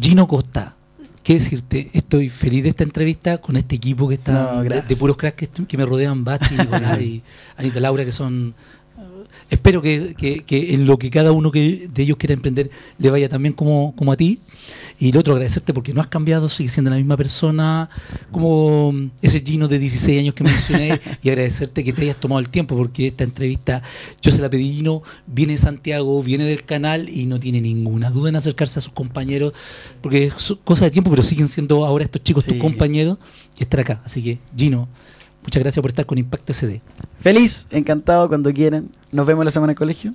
Gino 0.00 0.26
Costa, 0.26 0.74
¿qué 1.22 1.34
decirte? 1.34 1.90
Estoy 1.92 2.30
feliz 2.30 2.62
de 2.62 2.70
esta 2.70 2.84
entrevista 2.84 3.38
con 3.38 3.56
este 3.56 3.76
equipo 3.76 4.08
que 4.08 4.14
está 4.14 4.32
No, 4.32 4.62
de, 4.62 4.96
puros 4.96 5.16
cracks 5.16 5.48
que, 5.48 5.66
que 5.66 5.76
me 5.76 5.86
rodean, 5.86 6.24
Basti, 6.24 6.56
Nicolás 6.56 7.00
y 7.00 7.22
Anita 7.56 7.80
Laura, 7.80 8.04
que 8.04 8.12
son... 8.12 8.54
Espero 9.50 9.82
que, 9.82 10.14
que- 10.16 10.42
que 10.44 10.74
en 10.74 10.86
lo 10.86 10.98
que 10.98 11.10
cada 11.10 11.32
uno 11.32 11.50
que, 11.50 11.88
de 11.92 12.02
ellos 12.02 12.16
quiera 12.16 12.32
emprender 12.34 12.70
le 12.98 13.10
vaya 13.10 13.28
también 13.28 13.52
como, 13.54 13.94
como 13.96 14.12
a 14.12 14.16
ti. 14.16 14.40
Y 14.98 15.10
lo 15.12 15.20
otro, 15.20 15.32
agradecerte 15.34 15.74
porque 15.74 15.92
no 15.92 16.00
has 16.00 16.06
cambiado, 16.06 16.48
sigues 16.48 16.72
siendo 16.72 16.90
la 16.90 16.96
misma 16.96 17.16
persona, 17.16 17.90
como 18.30 18.92
ese 19.22 19.40
Gino 19.40 19.68
de 19.68 19.78
16 19.78 20.20
años 20.20 20.34
que 20.34 20.44
mencioné, 20.44 21.00
y 21.22 21.28
agradecerte 21.28 21.82
que 21.84 21.92
te 21.92 22.02
hayas 22.02 22.16
tomado 22.16 22.38
el 22.38 22.48
tiempo, 22.48 22.76
porque 22.76 23.08
esta 23.08 23.24
entrevista 23.24 23.82
yo 24.22 24.30
se 24.30 24.40
la 24.40 24.48
pedí 24.48 24.72
Gino, 24.76 25.02
viene 25.26 25.54
de 25.54 25.58
Santiago, 25.58 26.22
viene 26.22 26.44
del 26.44 26.64
canal 26.64 27.08
y 27.08 27.26
no 27.26 27.38
tiene 27.40 27.60
ninguna 27.60 28.10
duda 28.10 28.28
en 28.30 28.36
acercarse 28.36 28.78
a 28.78 28.82
sus 28.82 28.92
compañeros, 28.92 29.52
porque 30.00 30.26
es 30.26 30.54
cosa 30.64 30.84
de 30.86 30.90
tiempo, 30.92 31.10
pero 31.10 31.22
siguen 31.22 31.48
siendo 31.48 31.84
ahora 31.84 32.04
estos 32.04 32.22
chicos 32.22 32.44
tus 32.44 32.56
compañeros 32.56 33.18
y 33.58 33.62
estar 33.64 33.80
acá. 33.80 34.00
Así 34.04 34.22
que, 34.22 34.38
Gino, 34.56 34.88
muchas 35.44 35.62
gracias 35.62 35.80
por 35.80 35.90
estar 35.90 36.06
con 36.06 36.18
Impacto 36.18 36.52
SD. 36.52 36.80
Feliz, 37.20 37.66
encantado 37.70 38.28
cuando 38.28 38.52
quieran. 38.52 38.88
Nos 39.12 39.26
vemos 39.26 39.44
la 39.44 39.50
semana 39.50 39.72
en 39.72 39.76
colegio. 39.76 40.12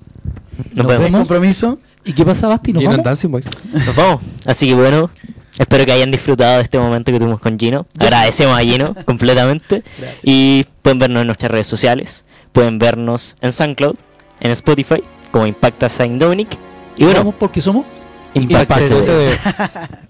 Nos 0.74 0.76
Nos 0.76 0.88
vemos. 0.88 1.06
¿Hay 1.06 1.12
compromiso? 1.12 1.80
¿Y 2.04 2.14
qué 2.14 2.26
pasa, 2.26 2.48
Basti? 2.48 2.74
¿Nos 2.74 2.82
Gino 2.82 2.92
vamos? 2.92 3.06
Dancing 3.06 3.30
Boys. 3.30 3.46
Nos 3.72 3.96
vamos. 3.96 4.22
Así 4.46 4.68
que 4.68 4.74
bueno, 4.74 5.10
espero 5.58 5.86
que 5.86 5.92
hayan 5.92 6.12
disfrutado 6.12 6.58
de 6.58 6.64
este 6.64 6.78
momento 6.80 7.12
que 7.12 7.20
tuvimos 7.20 7.40
con 7.40 7.58
Gino. 7.58 7.86
Agradecemos 7.98 8.58
a 8.58 8.62
Gino 8.62 8.96
completamente. 9.06 9.84
Y 10.24 10.66
pueden 10.82 11.00
vernos 11.00 11.22
en 11.22 11.28
nuestras 11.28 11.52
redes 11.52 11.68
sociales. 11.68 12.26
Pueden 12.52 12.80
vernos 12.80 13.38
en 13.42 13.52
SoundCloud, 13.52 13.96
en 14.40 14.52
Spotify, 14.52 15.04
como 15.32 15.46
Impacta 15.46 15.88
Saint 15.88 16.20
Dominic. 16.20 16.58
Y 16.98 17.04
bueno, 17.04 17.20
¿Vamos 17.20 17.36
porque 17.40 17.62
somos? 17.62 17.86
Impacta 18.34 18.82
Impacta. 18.82 19.02
SD. 19.04 20.00